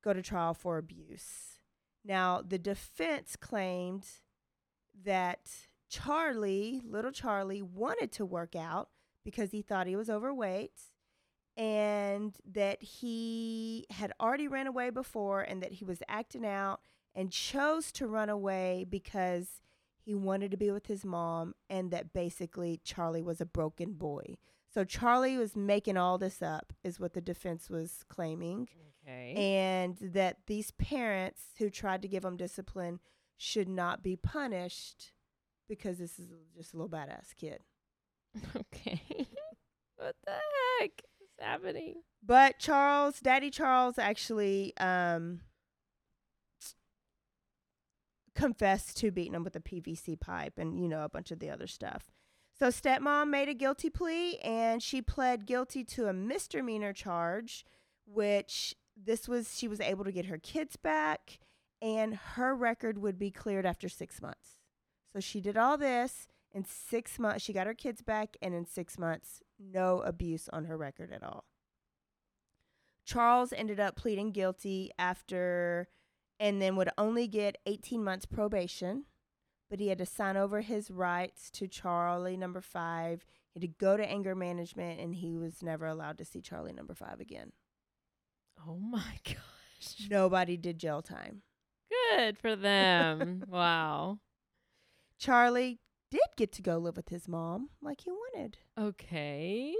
go 0.02 0.12
to 0.12 0.20
trial 0.22 0.52
for 0.54 0.78
abuse. 0.78 1.60
Now, 2.04 2.40
the 2.42 2.58
defense 2.58 3.36
claimed 3.36 4.06
that 5.04 5.50
Charlie, 5.88 6.80
little 6.84 7.12
Charlie, 7.12 7.62
wanted 7.62 8.10
to 8.12 8.24
work 8.26 8.56
out 8.56 8.88
because 9.24 9.52
he 9.52 9.62
thought 9.62 9.86
he 9.86 9.94
was 9.96 10.10
overweight 10.10 10.72
and 11.56 12.36
that 12.52 12.82
he 12.82 13.86
had 13.90 14.12
already 14.20 14.48
ran 14.48 14.66
away 14.66 14.90
before 14.90 15.42
and 15.42 15.62
that 15.62 15.72
he 15.72 15.84
was 15.84 16.02
acting 16.08 16.46
out 16.46 16.80
and 17.14 17.30
chose 17.30 17.92
to 17.92 18.06
run 18.06 18.28
away 18.28 18.86
because 18.88 19.60
he 19.98 20.14
wanted 20.14 20.50
to 20.50 20.56
be 20.56 20.70
with 20.70 20.86
his 20.86 21.04
mom 21.04 21.54
and 21.68 21.90
that 21.90 22.12
basically 22.12 22.80
Charlie 22.84 23.22
was 23.22 23.40
a 23.40 23.46
broken 23.46 23.92
boy. 23.92 24.36
So 24.72 24.84
Charlie 24.84 25.36
was 25.36 25.56
making 25.56 25.96
all 25.96 26.16
this 26.16 26.40
up 26.40 26.72
is 26.84 27.00
what 27.00 27.12
the 27.14 27.20
defense 27.20 27.68
was 27.68 28.04
claiming 28.08 28.68
Okay. 29.02 29.34
and 29.34 29.96
that 30.00 30.38
these 30.46 30.70
parents 30.72 31.42
who 31.58 31.68
tried 31.70 32.02
to 32.02 32.08
give 32.08 32.24
him 32.24 32.36
discipline 32.36 33.00
should 33.36 33.68
not 33.68 34.02
be 34.02 34.14
punished 34.14 35.12
because 35.68 35.98
this 35.98 36.18
is 36.18 36.28
just 36.56 36.74
a 36.74 36.76
little 36.76 36.88
badass 36.88 37.34
kid. 37.36 37.60
okay. 38.56 39.00
what 39.96 40.14
the 40.24 40.32
heck 40.80 41.02
happening? 41.40 42.02
But 42.22 42.58
Charles, 42.58 43.20
Daddy 43.20 43.50
Charles 43.50 43.98
actually 43.98 44.76
um 44.76 45.40
confessed 48.34 48.96
to 48.96 49.10
beating 49.10 49.34
him 49.34 49.44
with 49.44 49.56
a 49.56 49.60
PVC 49.60 50.18
pipe 50.18 50.54
and 50.56 50.80
you 50.80 50.88
know 50.88 51.04
a 51.04 51.08
bunch 51.08 51.30
of 51.30 51.40
the 51.40 51.50
other 51.50 51.66
stuff. 51.66 52.10
So 52.58 52.68
stepmom 52.68 53.28
made 53.28 53.48
a 53.48 53.54
guilty 53.54 53.90
plea 53.90 54.38
and 54.38 54.82
she 54.82 55.02
pled 55.02 55.46
guilty 55.46 55.84
to 55.84 56.08
a 56.08 56.12
misdemeanor 56.12 56.92
charge 56.92 57.64
which 58.06 58.74
this 58.96 59.28
was 59.28 59.56
she 59.56 59.68
was 59.68 59.80
able 59.80 60.04
to 60.04 60.12
get 60.12 60.26
her 60.26 60.38
kids 60.38 60.76
back 60.76 61.38
and 61.82 62.14
her 62.14 62.54
record 62.54 62.98
would 62.98 63.18
be 63.18 63.30
cleared 63.30 63.64
after 63.66 63.88
6 63.88 64.22
months. 64.22 64.58
So 65.12 65.20
she 65.20 65.40
did 65.40 65.56
all 65.56 65.78
this 65.78 66.26
in 66.52 66.64
6 66.64 67.18
months 67.18 67.44
she 67.44 67.52
got 67.52 67.66
her 67.66 67.74
kids 67.74 68.02
back 68.02 68.36
and 68.42 68.54
in 68.54 68.66
6 68.66 68.98
months 68.98 69.42
no 69.60 70.00
abuse 70.00 70.48
on 70.52 70.64
her 70.64 70.76
record 70.76 71.12
at 71.12 71.22
all. 71.22 71.44
Charles 73.04 73.52
ended 73.52 73.80
up 73.80 73.96
pleading 73.96 74.30
guilty 74.30 74.90
after 74.98 75.88
and 76.38 76.60
then 76.60 76.76
would 76.76 76.90
only 76.96 77.26
get 77.26 77.58
18 77.66 78.02
months 78.02 78.24
probation, 78.24 79.04
but 79.68 79.80
he 79.80 79.88
had 79.88 79.98
to 79.98 80.06
sign 80.06 80.36
over 80.36 80.60
his 80.62 80.90
rights 80.90 81.50
to 81.50 81.66
Charlie 81.68 82.36
number 82.36 82.60
5. 82.60 83.24
He 83.52 83.60
had 83.60 83.62
to 83.62 83.76
go 83.78 83.96
to 83.96 84.08
anger 84.08 84.34
management 84.34 85.00
and 85.00 85.14
he 85.14 85.36
was 85.36 85.62
never 85.62 85.86
allowed 85.86 86.18
to 86.18 86.24
see 86.24 86.40
Charlie 86.40 86.72
number 86.72 86.94
5 86.94 87.20
again. 87.20 87.52
Oh 88.66 88.76
my 88.78 89.18
gosh. 89.24 90.08
Nobody 90.08 90.56
did 90.56 90.78
jail 90.78 91.02
time. 91.02 91.42
Good 92.16 92.38
for 92.38 92.54
them. 92.56 93.44
wow. 93.48 94.18
Charlie 95.18 95.80
did 96.10 96.20
get 96.36 96.52
to 96.52 96.62
go 96.62 96.78
live 96.78 96.96
with 96.96 97.08
his 97.08 97.28
mom 97.28 97.70
like 97.80 98.02
he 98.02 98.10
wanted. 98.10 98.58
Okay. 98.78 99.74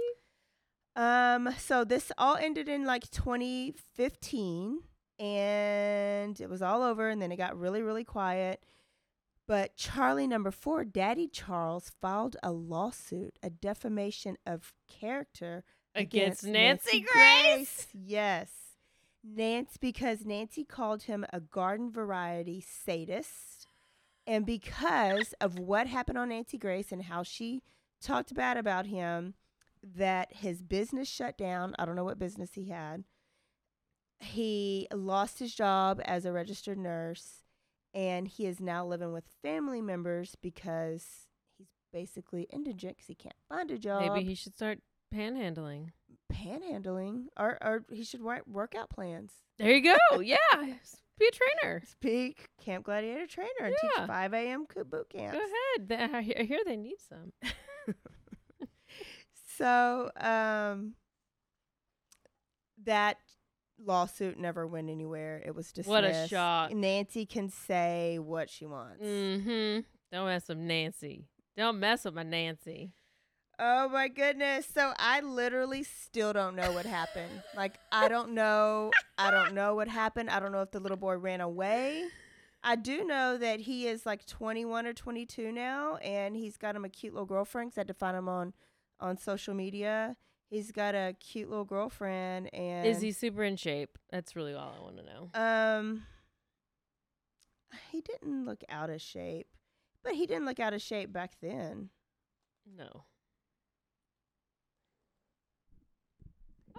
Um, 0.95 1.49
so 1.57 1.83
this 1.83 2.11
all 2.17 2.35
ended 2.35 2.67
in 2.67 2.85
like 2.85 3.09
2015 3.11 4.79
and 5.19 6.41
it 6.41 6.49
was 6.49 6.61
all 6.61 6.83
over 6.83 7.09
and 7.09 7.21
then 7.21 7.31
it 7.31 7.37
got 7.37 7.57
really, 7.57 7.81
really 7.81 8.03
quiet. 8.03 8.63
But 9.47 9.75
Charlie 9.75 10.27
number 10.27 10.51
four, 10.51 10.85
Daddy 10.85 11.27
Charles, 11.27 11.91
filed 12.01 12.37
a 12.41 12.51
lawsuit, 12.51 13.37
a 13.43 13.49
defamation 13.49 14.37
of 14.45 14.73
character 14.87 15.63
Against 15.93 16.45
Nancy 16.45 17.01
Grace? 17.01 17.87
Yes. 17.93 18.49
Nance, 19.23 19.77
because 19.77 20.25
Nancy 20.25 20.63
called 20.63 21.03
him 21.03 21.25
a 21.31 21.39
garden 21.39 21.91
variety 21.91 22.61
sadist. 22.61 23.50
And 24.31 24.45
because 24.45 25.33
of 25.41 25.59
what 25.59 25.87
happened 25.87 26.17
on 26.17 26.29
Nancy 26.29 26.57
Grace 26.57 26.93
and 26.93 27.03
how 27.03 27.21
she 27.21 27.63
talked 28.01 28.33
bad 28.33 28.55
about 28.55 28.85
him, 28.85 29.33
that 29.83 30.33
his 30.33 30.61
business 30.61 31.09
shut 31.09 31.37
down. 31.37 31.75
I 31.77 31.83
don't 31.83 31.97
know 31.97 32.05
what 32.05 32.17
business 32.17 32.53
he 32.53 32.69
had. 32.69 33.03
He 34.21 34.87
lost 34.93 35.39
his 35.39 35.53
job 35.53 35.99
as 36.05 36.23
a 36.23 36.31
registered 36.31 36.77
nurse 36.77 37.43
and 37.93 38.25
he 38.25 38.45
is 38.45 38.61
now 38.61 38.85
living 38.85 39.11
with 39.11 39.25
family 39.41 39.81
members 39.81 40.37
because 40.41 41.27
he's 41.57 41.67
basically 41.91 42.47
indigent 42.53 42.95
because 42.95 43.07
he 43.07 43.15
can't 43.15 43.35
find 43.49 43.69
a 43.69 43.77
job. 43.77 44.13
Maybe 44.13 44.23
he 44.25 44.35
should 44.35 44.55
start 44.55 44.79
panhandling. 45.13 45.89
panhandling, 46.31 47.25
or 47.37 47.57
or 47.61 47.83
he 47.91 48.05
should 48.05 48.21
write 48.21 48.47
workout 48.47 48.89
plans. 48.89 49.33
There 49.57 49.75
you 49.75 49.83
go. 49.83 50.19
yeah. 50.21 50.37
Be 51.21 51.27
a 51.27 51.31
trainer. 51.31 51.81
Speak 51.89 52.49
Camp 52.63 52.83
Gladiator 52.85 53.27
trainer 53.27 53.49
and 53.65 53.75
Yeah. 53.83 53.89
teach 53.99 54.07
5 54.07 54.33
a.m. 54.33 54.65
co- 54.65 54.83
boot 54.83 55.07
camps. 55.09 55.37
Go 55.37 55.43
ahead. 55.43 55.87
Th- 55.89 56.09
I 56.13 56.21
he- 56.21 56.35
I 56.37 56.43
hear 56.43 56.59
they 56.65 56.77
need 56.77 56.97
some. 56.99 57.31
So, 59.57 60.09
um, 60.19 60.93
that 62.85 63.17
lawsuit 63.83 64.39
never 64.39 64.65
went 64.65 64.89
anywhere. 64.89 65.41
It 65.45 65.53
was 65.53 65.67
dismissed. 65.71 65.89
What 65.89 66.03
a 66.03 66.27
shock. 66.27 66.73
Nancy 66.73 67.25
can 67.27 67.49
say 67.49 68.17
what 68.17 68.49
she 68.49 68.65
wants. 68.65 69.03
mm-hmm. 69.03 69.81
Don't 70.11 70.25
mess 70.25 70.47
with 70.49 70.57
Nancy. 70.57 71.25
Don't 71.55 71.79
mess 71.79 72.05
with 72.05 72.15
my 72.15 72.23
Nancy. 72.23 72.93
Oh 73.63 73.87
my 73.89 74.07
goodness. 74.07 74.65
So 74.73 74.91
I 74.97 75.21
literally 75.21 75.83
still 75.83 76.33
don't 76.33 76.55
know 76.55 76.71
what 76.73 76.87
happened. 76.87 77.43
like 77.53 77.79
I 77.91 78.07
don't 78.07 78.33
know 78.33 78.91
I 79.19 79.29
don't 79.29 79.53
know 79.53 79.75
what 79.75 79.87
happened. 79.87 80.31
I 80.31 80.39
don't 80.39 80.51
know 80.51 80.61
if 80.63 80.71
the 80.71 80.79
little 80.79 80.97
boy 80.97 81.15
ran 81.17 81.41
away. 81.41 82.09
I 82.63 82.75
do 82.75 83.03
know 83.05 83.37
that 83.37 83.59
he 83.61 83.87
is 83.87 84.03
like 84.05 84.25
21 84.25 84.87
or 84.87 84.93
22 84.93 85.51
now 85.51 85.97
and 85.97 86.35
he's 86.35 86.57
got 86.57 86.75
him 86.75 86.85
a 86.85 86.89
cute 86.89 87.13
little 87.13 87.27
girlfriend 87.27 87.71
'cause 87.71 87.77
I 87.77 87.81
had 87.81 87.87
to 87.89 87.93
find 87.93 88.17
him 88.17 88.27
on 88.27 88.53
on 88.99 89.17
social 89.17 89.53
media. 89.53 90.17
He's 90.49 90.71
got 90.71 90.95
a 90.95 91.15
cute 91.19 91.49
little 91.49 91.65
girlfriend 91.65 92.53
and 92.53 92.87
Is 92.87 93.01
he 93.01 93.11
super 93.11 93.43
in 93.43 93.57
shape? 93.57 93.97
That's 94.09 94.35
really 94.35 94.53
all 94.55 94.73
I 94.75 94.81
want 94.81 94.97
to 94.97 95.03
know. 95.03 95.29
um 95.35 96.05
he 97.91 98.01
didn't 98.01 98.45
look 98.45 98.63
out 98.69 98.89
of 98.89 99.01
shape. 99.01 99.47
But 100.03 100.15
he 100.15 100.25
didn't 100.25 100.45
look 100.45 100.59
out 100.59 100.73
of 100.73 100.81
shape 100.81 101.13
back 101.13 101.33
then. 101.41 101.91
No. 102.65 103.05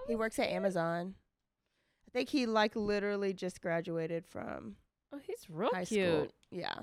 He 0.09 0.15
works 0.17 0.39
at 0.39 0.49
Amazon. 0.49 1.15
I 2.07 2.11
think 2.13 2.29
he 2.29 2.47
like 2.47 2.77
literally 2.77 3.33
just 3.33 3.61
graduated 3.61 4.27
from 4.27 4.77
Oh, 5.13 5.19
he's 5.23 5.47
real 5.49 5.71
high 5.73 5.85
cute. 5.85 6.09
school. 6.09 6.29
Yeah. 6.51 6.75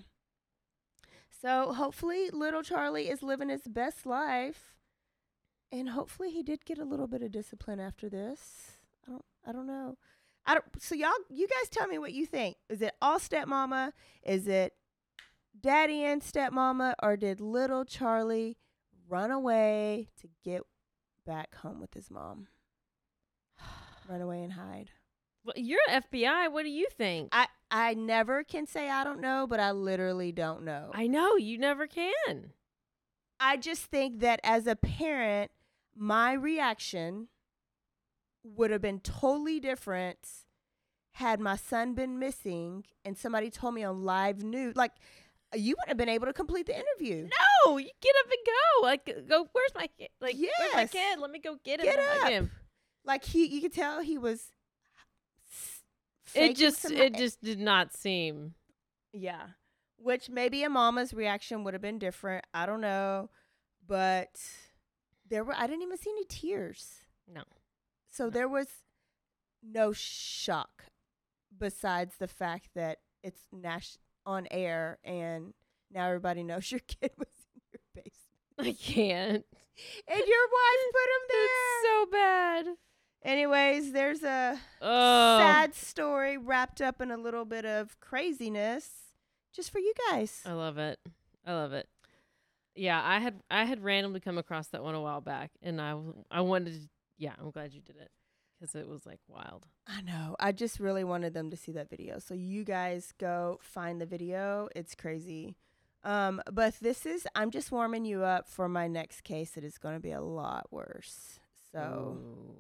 So 1.42 1.74
hopefully 1.74 2.30
little 2.32 2.64
Charlie 2.64 3.10
is 3.10 3.24
living 3.24 3.50
his 3.50 3.68
best 3.68 4.06
life. 4.06 4.74
And 5.72 5.90
hopefully 5.90 6.32
he 6.32 6.42
did 6.44 6.66
get 6.66 6.80
a 6.80 6.84
little 6.84 7.08
bit 7.08 7.22
of 7.22 7.32
discipline 7.32 7.80
after 7.80 8.10
this. 8.10 8.72
I 9.08 9.12
don't 9.12 9.26
I 9.48 9.52
don't 9.52 9.68
know. 9.68 9.98
I 10.46 10.56
don't 10.56 10.66
so 10.82 10.96
y'all 10.96 11.12
you 11.30 11.48
guys 11.48 11.70
tell 11.70 11.88
me 11.88 11.98
what 11.98 12.14
you 12.14 12.26
think. 12.26 12.58
Is 12.70 12.82
it 12.82 12.96
all 13.02 13.20
stepmama? 13.20 13.92
Is 14.24 14.48
it 14.48 14.74
daddy 15.60 16.04
and 16.04 16.22
stepmama? 16.22 16.94
Or 17.04 17.18
did 17.18 17.40
little 17.40 17.86
Charlie 17.86 18.58
run 19.08 19.32
away 19.32 20.08
to 20.22 20.28
get 20.44 20.62
back 21.26 21.56
home 21.56 21.80
with 21.80 21.94
his 21.94 22.10
mom? 22.10 22.48
Run 24.10 24.22
away 24.22 24.44
and 24.44 24.54
hide. 24.54 24.90
Well, 25.46 25.54
you're 25.56 25.80
FBI. 25.90 26.52
What 26.52 26.64
do 26.64 26.70
you 26.70 26.88
think? 26.98 27.30
I 27.32 27.48
I 27.72 27.94
never 27.94 28.44
can 28.44 28.66
say 28.66 28.90
I 28.90 29.04
don't 29.04 29.22
know, 29.22 29.48
but 29.48 29.60
I 29.60 29.72
literally 29.72 30.32
don't 30.32 30.64
know. 30.64 30.92
I 30.94 31.08
know 31.08 31.36
you 31.38 31.58
never 31.58 31.88
can. 31.88 32.52
I 33.40 33.56
just 33.58 33.84
think 33.84 34.20
that 34.20 34.40
as 34.44 34.68
a 34.68 34.76
parent, 34.76 35.52
my 35.96 36.34
reaction 36.34 37.28
would 38.44 38.72
have 38.72 38.82
been 38.82 39.00
totally 39.00 39.60
different 39.60 40.18
had 41.14 41.40
my 41.40 41.56
son 41.56 41.94
been 41.94 42.20
missing 42.20 42.86
and 43.04 43.18
somebody 43.18 43.50
told 43.50 43.74
me 43.74 43.84
on 43.84 44.04
live 44.04 44.44
news. 44.44 44.76
Like, 44.76 44.92
you 45.54 45.76
wouldn't 45.76 45.90
have 45.90 45.98
been 45.98 46.10
able 46.10 46.28
to 46.28 46.34
complete 46.34 46.66
the 46.66 46.76
interview. 46.76 47.28
No, 47.66 47.78
you 47.78 47.90
get 48.02 48.16
up 48.20 48.32
and 48.32 48.46
go. 48.46 48.86
Like, 48.86 49.28
go. 49.28 49.48
Where's 49.52 49.72
my 49.76 49.88
kid? 49.98 50.10
Like, 50.22 50.36
where's 50.36 50.74
my 50.74 50.86
kid? 50.86 51.20
Let 51.20 51.32
me 51.32 51.40
go 51.40 51.58
get 51.64 51.80
him. 51.80 51.86
Get 51.86 52.00
up. 52.00 52.30
him. 52.30 52.52
Like 53.10 53.26
he, 53.26 53.48
you 53.48 53.60
could 53.60 53.74
tell 53.74 54.02
he 54.02 54.20
was. 54.20 54.52
It 56.36 56.56
just, 56.56 56.86
it 56.92 57.16
just 57.16 57.44
did 57.44 57.60
not 57.60 57.92
seem. 57.92 58.54
Yeah. 59.12 59.48
Which 59.98 60.30
maybe 60.30 60.62
a 60.62 60.70
mama's 60.70 61.12
reaction 61.12 61.64
would 61.64 61.74
have 61.74 61.82
been 61.82 61.98
different. 61.98 62.46
I 62.54 62.68
don't 62.68 62.82
know. 62.82 63.32
But 63.88 64.40
there 65.28 65.44
were 65.44 65.56
I 65.56 65.66
didn't 65.66 65.82
even 65.82 65.98
see 65.98 66.12
any 66.12 66.26
tears. 66.26 66.88
No. 67.28 67.42
So 68.12 68.30
there 68.30 68.48
was 68.48 68.68
no 69.64 69.92
shock 69.92 70.84
besides 71.58 72.14
the 72.20 72.28
fact 72.28 72.70
that 72.76 73.00
it's 73.24 73.42
Nash 73.52 73.98
on 74.24 74.48
air 74.52 75.00
and 75.04 75.56
now 75.92 76.06
everybody 76.06 76.44
knows 76.44 76.72
your 76.72 76.82
kid 76.88 77.10
was 77.18 77.28
in 77.56 77.72
your 77.72 77.82
basement. 77.96 78.14
I 78.60 78.72
can't. 78.80 79.46
And 80.08 80.24
your 80.28 80.46
wife 80.54 80.86
put 80.92 81.10
him 81.10 81.24
there. 81.32 81.46
It's 81.46 81.88
so 81.88 82.06
bad. 82.12 82.66
Anyways, 83.24 83.92
there's 83.92 84.24
a 84.24 84.60
Oh. 84.82 85.40
sad 85.40 85.76
story 85.76 86.38
wrapped 86.38 86.82
up 86.82 87.02
in 87.02 87.12
a 87.12 87.18
little 87.18 87.46
bit 87.46 87.66
of 87.66 88.00
craziness 88.00 88.90
just 89.52 89.72
for 89.72 89.80
you 89.80 89.94
guys. 90.10 90.42
I 90.46 90.54
love 90.54 90.78
it. 90.78 91.00
I 91.46 91.54
love 91.54 91.74
it. 91.74 91.90
Yeah, 92.76 93.02
I 93.04 93.20
had 93.20 93.42
I 93.52 93.66
had 93.66 93.84
randomly 93.84 94.20
come 94.22 94.38
across 94.38 94.68
that 94.68 94.84
one 94.84 94.96
a 94.96 95.02
while 95.02 95.22
back, 95.22 95.52
and 95.62 95.82
I 95.82 95.98
I 96.32 96.42
wanted. 96.42 96.74
To, 96.74 96.90
yeah, 97.18 97.34
I'm 97.38 97.52
glad 97.52 97.74
you 97.74 97.82
did 97.82 97.98
it 97.98 98.10
because 98.58 98.74
it 98.76 98.88
was 98.88 99.06
like 99.06 99.20
wild. 99.28 99.68
I 99.86 100.02
know. 100.02 100.38
I 100.40 100.54
just 100.54 100.80
really 100.80 101.04
wanted 101.04 101.34
them 101.34 101.50
to 101.50 101.58
see 101.58 101.74
that 101.74 101.90
video. 101.90 102.20
So 102.20 102.34
you 102.36 102.64
guys 102.64 103.14
go 103.18 103.60
find 103.62 104.00
the 104.00 104.06
video. 104.06 104.70
It's 104.76 104.96
crazy. 104.96 105.58
Um, 106.06 106.42
but 106.50 106.76
this 106.80 107.06
is 107.06 107.28
I'm 107.36 107.52
just 107.52 107.70
warming 107.72 108.06
you 108.06 108.24
up 108.24 108.48
for 108.48 108.70
my 108.70 108.88
next 108.88 109.26
case. 109.26 109.58
It 109.58 109.66
is 109.66 109.78
going 109.78 109.96
to 109.96 110.00
be 110.00 110.12
a 110.12 110.22
lot 110.22 110.68
worse. 110.72 111.40
So 111.74 112.18
Ooh. 112.18 112.56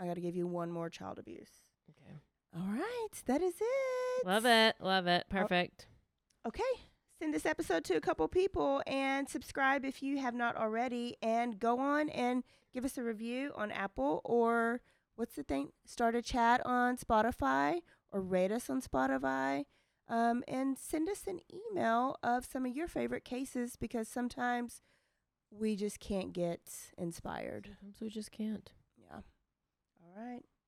I 0.00 0.06
got 0.06 0.14
to 0.14 0.20
give 0.20 0.36
you 0.36 0.46
one 0.46 0.70
more 0.70 0.90
child 0.90 1.18
abuse. 1.18 1.50
Okay. 1.90 2.20
All 2.56 2.72
right, 2.72 3.08
that 3.26 3.42
is 3.42 3.54
it. 3.60 4.26
Love 4.26 4.46
it. 4.46 4.76
Love 4.80 5.06
it. 5.06 5.24
Oh. 5.30 5.32
Perfect. 5.32 5.86
Okay. 6.46 6.62
Send 7.18 7.32
this 7.32 7.46
episode 7.46 7.84
to 7.84 7.94
a 7.94 8.00
couple 8.00 8.26
people 8.28 8.82
and 8.86 9.28
subscribe 9.28 9.84
if 9.84 10.02
you 10.02 10.18
have 10.18 10.34
not 10.34 10.56
already. 10.56 11.16
And 11.22 11.58
go 11.58 11.78
on 11.78 12.08
and 12.10 12.42
give 12.72 12.84
us 12.84 12.98
a 12.98 13.02
review 13.02 13.52
on 13.54 13.70
Apple 13.70 14.20
or 14.24 14.80
what's 15.16 15.36
the 15.36 15.44
thing? 15.44 15.70
Start 15.86 16.16
a 16.16 16.22
chat 16.22 16.60
on 16.66 16.96
Spotify 16.96 17.80
or 18.10 18.20
rate 18.20 18.52
us 18.52 18.68
on 18.68 18.82
Spotify. 18.82 19.64
Um, 20.06 20.44
and 20.46 20.76
send 20.76 21.08
us 21.08 21.22
an 21.26 21.40
email 21.52 22.18
of 22.22 22.44
some 22.44 22.66
of 22.66 22.76
your 22.76 22.88
favorite 22.88 23.24
cases 23.24 23.76
because 23.76 24.06
sometimes 24.06 24.82
we 25.50 25.76
just 25.76 25.98
can't 25.98 26.32
get 26.32 26.60
inspired. 26.98 27.70
Sometimes 27.80 28.00
we 28.00 28.10
just 28.10 28.30
can't. 28.30 28.70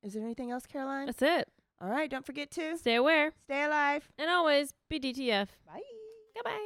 Yeah. 0.07 0.13
All 0.13 0.13
right. 0.13 0.13
Is 0.13 0.13
there 0.15 0.25
anything 0.25 0.51
else, 0.51 0.67
Caroline? 0.67 1.07
That's 1.07 1.23
it. 1.23 1.49
All 1.81 1.91
right. 1.91 2.11
Don't 2.11 2.25
forget 2.25 2.51
to 2.53 2.77
Stay 2.79 2.95
aware 2.95 3.33
stay 3.45 3.65
alive. 3.65 4.09
and 4.19 4.31
always 4.31 4.73
be 4.89 4.99
DTF. 5.01 5.49
Bye. 5.67 5.81
Goodbye. 6.35 6.61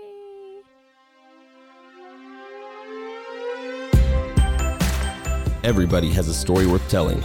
Everybody 5.63 6.11
has 6.11 6.29
a 6.29 6.35
story 6.35 6.67
worth 6.67 6.89
telling. 6.89 7.23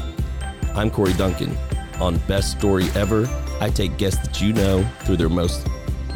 I'm 0.75 0.91
Corey 0.91 1.13
Duncan. 1.13 1.57
On 2.01 2.17
Best 2.27 2.51
Story 2.57 2.89
Ever, 2.95 3.27
I 3.61 3.69
take 3.69 3.95
guests 3.97 4.27
that 4.27 4.41
you 4.41 4.51
know 4.51 4.83
through 5.03 5.15
their 5.17 5.29
most 5.29 5.65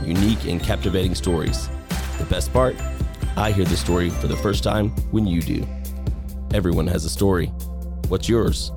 unique 0.03 0.45
and 0.45 0.61
captivating 0.61 1.15
stories. 1.15 1.69
The 2.17 2.25
best 2.25 2.51
part? 2.51 2.75
I 3.37 3.51
hear 3.51 3.63
the 3.63 3.77
story 3.77 4.09
for 4.09 4.27
the 4.27 4.35
first 4.35 4.63
time 4.63 4.89
when 5.11 5.25
you 5.25 5.41
do. 5.41 5.65
Everyone 6.53 6.87
has 6.87 7.05
a 7.05 7.09
story. 7.09 7.47
What's 8.09 8.27
yours? 8.27 8.71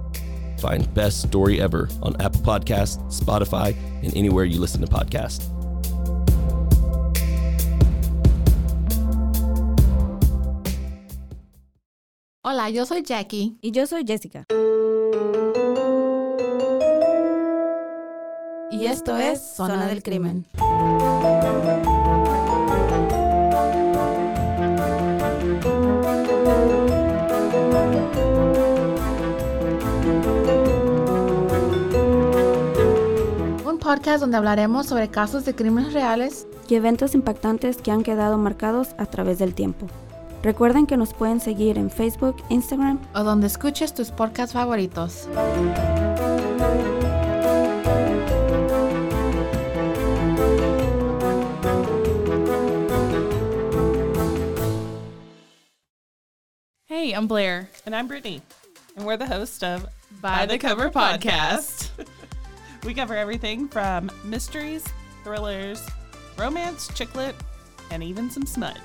Find 0.63 0.87
Best 0.95 1.23
Story 1.23 1.61
Ever 1.61 1.89
on 2.03 2.15
Apple 2.21 2.41
Podcasts, 2.41 3.03
Spotify, 3.11 3.75
and 4.05 4.17
anywhere 4.17 4.45
you 4.45 4.61
listen 4.61 4.81
to 4.81 4.87
podcasts. 4.87 5.49
Hola, 12.45 12.71
yo 12.71 12.85
soy 12.85 13.03
Jackie. 13.03 13.57
Y 13.61 13.73
yo 13.73 13.87
soy 13.87 14.05
Jessica. 14.05 14.45
Y 18.71 18.87
esto 18.87 19.17
es 19.17 19.57
Zona 19.57 19.87
del 19.89 20.03
Crimen. 20.05 20.47
Podcast 33.93 34.23
donde 34.23 34.39
hablaremos 34.39 34.87
sobre 34.87 35.09
casos 35.09 35.45
de 35.45 35.55
crímenes 35.55 35.93
reales 35.93 36.47
y 36.67 36.77
eventos 36.77 37.15
impactantes 37.15 37.77
que 37.77 37.91
han 37.91 38.03
quedado 38.03 38.39
marcados 38.39 38.95
a 38.97 39.05
través 39.05 39.39
del 39.39 39.55
tiempo. 39.55 39.87
Recuerden 40.43 40.87
que 40.87 40.97
nos 40.97 41.13
pueden 41.13 41.41
seguir 41.41 41.77
en 41.77 41.91
Facebook, 41.91 42.43
Instagram 42.49 42.99
o 43.15 43.23
donde 43.23 43.49
escuches 43.49 43.93
tus 43.93 44.11
podcasts 44.11 44.55
favoritos. 44.55 45.29
Hey, 56.87 57.13
I'm 57.13 57.29
Blair. 57.29 57.69
And 57.85 57.95
I'm 57.95 58.09
Brittany. 58.09 58.41
And 58.97 59.05
we're 59.05 59.19
the 59.19 59.27
host 59.27 59.63
of 59.63 59.87
By, 60.23 60.47
the, 60.47 60.59
Cover, 60.59 60.89
Podcast. 60.89 61.91
we 62.85 62.95
cover 62.95 63.17
everything 63.17 63.69
from 63.69 64.11
mysteries, 64.25 64.85
thrillers, 65.25 65.87
romance, 66.37 66.89
chick 66.95 67.15
lit, 67.15 67.35
and 67.91 68.03
even 68.03 68.31
some 68.31 68.47
smut. 68.47 68.79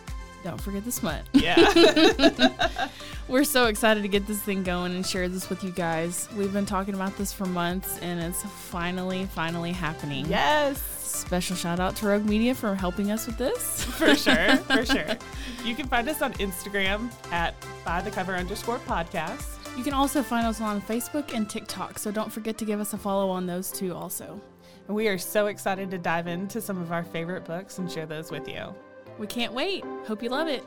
Don't 0.43 0.61
forget 0.61 0.85
the 0.85 0.91
smut. 0.91 1.23
Yeah. 1.33 2.87
We're 3.27 3.43
so 3.43 3.65
excited 3.65 4.03
to 4.03 4.07
get 4.07 4.27
this 4.27 4.41
thing 4.41 4.63
going 4.63 4.95
and 4.95 5.05
share 5.05 5.27
this 5.27 5.49
with 5.49 5.63
you 5.63 5.71
guys. 5.71 6.29
We've 6.37 6.53
been 6.53 6.65
talking 6.65 6.93
about 6.93 7.17
this 7.17 7.33
for 7.33 7.45
months 7.45 7.99
and 7.99 8.19
it's 8.21 8.43
finally, 8.43 9.25
finally 9.25 9.71
happening. 9.71 10.25
Yes. 10.27 10.79
Special 10.81 11.55
shout 11.55 11.79
out 11.79 11.95
to 11.97 12.07
Rogue 12.07 12.25
Media 12.25 12.53
for 12.53 12.75
helping 12.75 13.11
us 13.11 13.25
with 13.27 13.37
this. 13.37 13.83
For 13.83 14.15
sure. 14.15 14.57
for 14.57 14.85
sure. 14.85 15.17
You 15.65 15.75
can 15.75 15.87
find 15.87 16.07
us 16.07 16.21
on 16.21 16.31
Instagram 16.35 17.11
at 17.33 17.53
by 17.83 17.99
the 17.99 18.09
cover 18.09 18.35
underscore 18.35 18.79
podcast. 18.79 19.56
You 19.78 19.84
can 19.84 19.93
also 19.93 20.23
find 20.23 20.47
us 20.47 20.59
on 20.59 20.82
Facebook 20.82 21.36
and 21.36 21.47
TikTok, 21.47 21.99
so 21.99 22.09
don't 22.09 22.34
forget 22.34 22.57
to 22.57 22.65
give 22.65 22.80
us 22.80 22.93
a 22.93 22.97
follow 22.97 23.30
on 23.30 23.45
those 23.45 23.71
two 23.71 23.93
also. 23.93 24.41
We 24.88 25.07
are 25.07 25.19
so 25.19 25.45
excited 25.45 25.91
to 25.91 25.99
dive 25.99 26.25
into 26.25 26.61
some 26.61 26.82
of 26.82 26.91
our 26.91 27.03
favorite 27.03 27.45
books 27.45 27.78
and 27.78 27.89
share 27.89 28.07
those 28.07 28.32
with 28.32 28.47
you. 28.47 28.73
We 29.19 29.28
can't 29.28 29.53
wait. 29.53 29.84
Hope 30.07 30.23
you 30.23 30.30
love 30.30 30.47
it. 30.47 30.63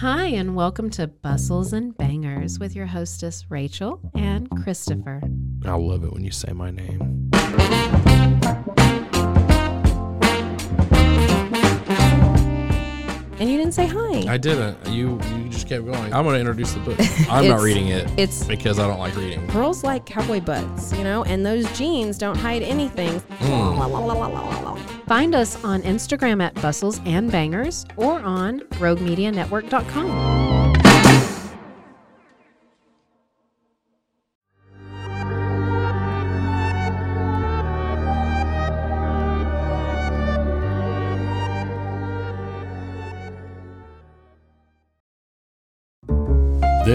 Hi, 0.00 0.26
and 0.26 0.54
welcome 0.54 0.90
to 0.90 1.08
Bustles 1.08 1.72
and 1.72 1.96
Bangers 1.96 2.60
with 2.60 2.76
your 2.76 2.86
hostess, 2.86 3.46
Rachel 3.50 4.00
and 4.14 4.48
Christopher. 4.62 5.20
I 5.64 5.74
love 5.74 6.04
it 6.04 6.12
when 6.12 6.22
you 6.22 6.30
say 6.30 6.52
my 6.52 6.70
name. 6.70 7.19
And 13.40 13.50
you 13.50 13.56
didn't 13.56 13.72
say 13.72 13.86
hi. 13.86 14.32
I 14.32 14.36
didn't. 14.36 14.76
You 14.86 15.18
you 15.34 15.48
just 15.48 15.66
kept 15.66 15.86
going. 15.86 16.12
I'm 16.12 16.24
going 16.24 16.34
to 16.34 16.40
introduce 16.40 16.72
the 16.74 16.80
book. 16.80 16.98
I'm 17.30 17.46
not 17.48 17.54
It's- 17.56 17.62
reading 17.62 17.88
it. 17.88 18.04
it's- 18.12 18.44
because 18.44 18.78
I 18.78 18.86
don't 18.86 18.98
like 18.98 19.16
reading. 19.16 19.46
Girls 19.46 19.82
like 19.82 20.04
cowboy 20.06 20.40
butts, 20.40 20.92
you 20.92 21.02
know, 21.04 21.24
and 21.24 21.44
those 21.44 21.66
jeans 21.76 22.18
don't 22.18 22.36
hide 22.36 22.62
anything. 22.62 23.18
Mm. 23.40 24.78
Find 25.06 25.34
us 25.34 25.62
on 25.64 25.80
Instagram 25.82 26.42
at 26.42 26.54
Bustles 26.60 27.00
and 27.06 27.32
Bangers 27.32 27.86
or 27.96 28.20
on 28.20 28.60
RogueMediaNetwork.com. 28.78 30.39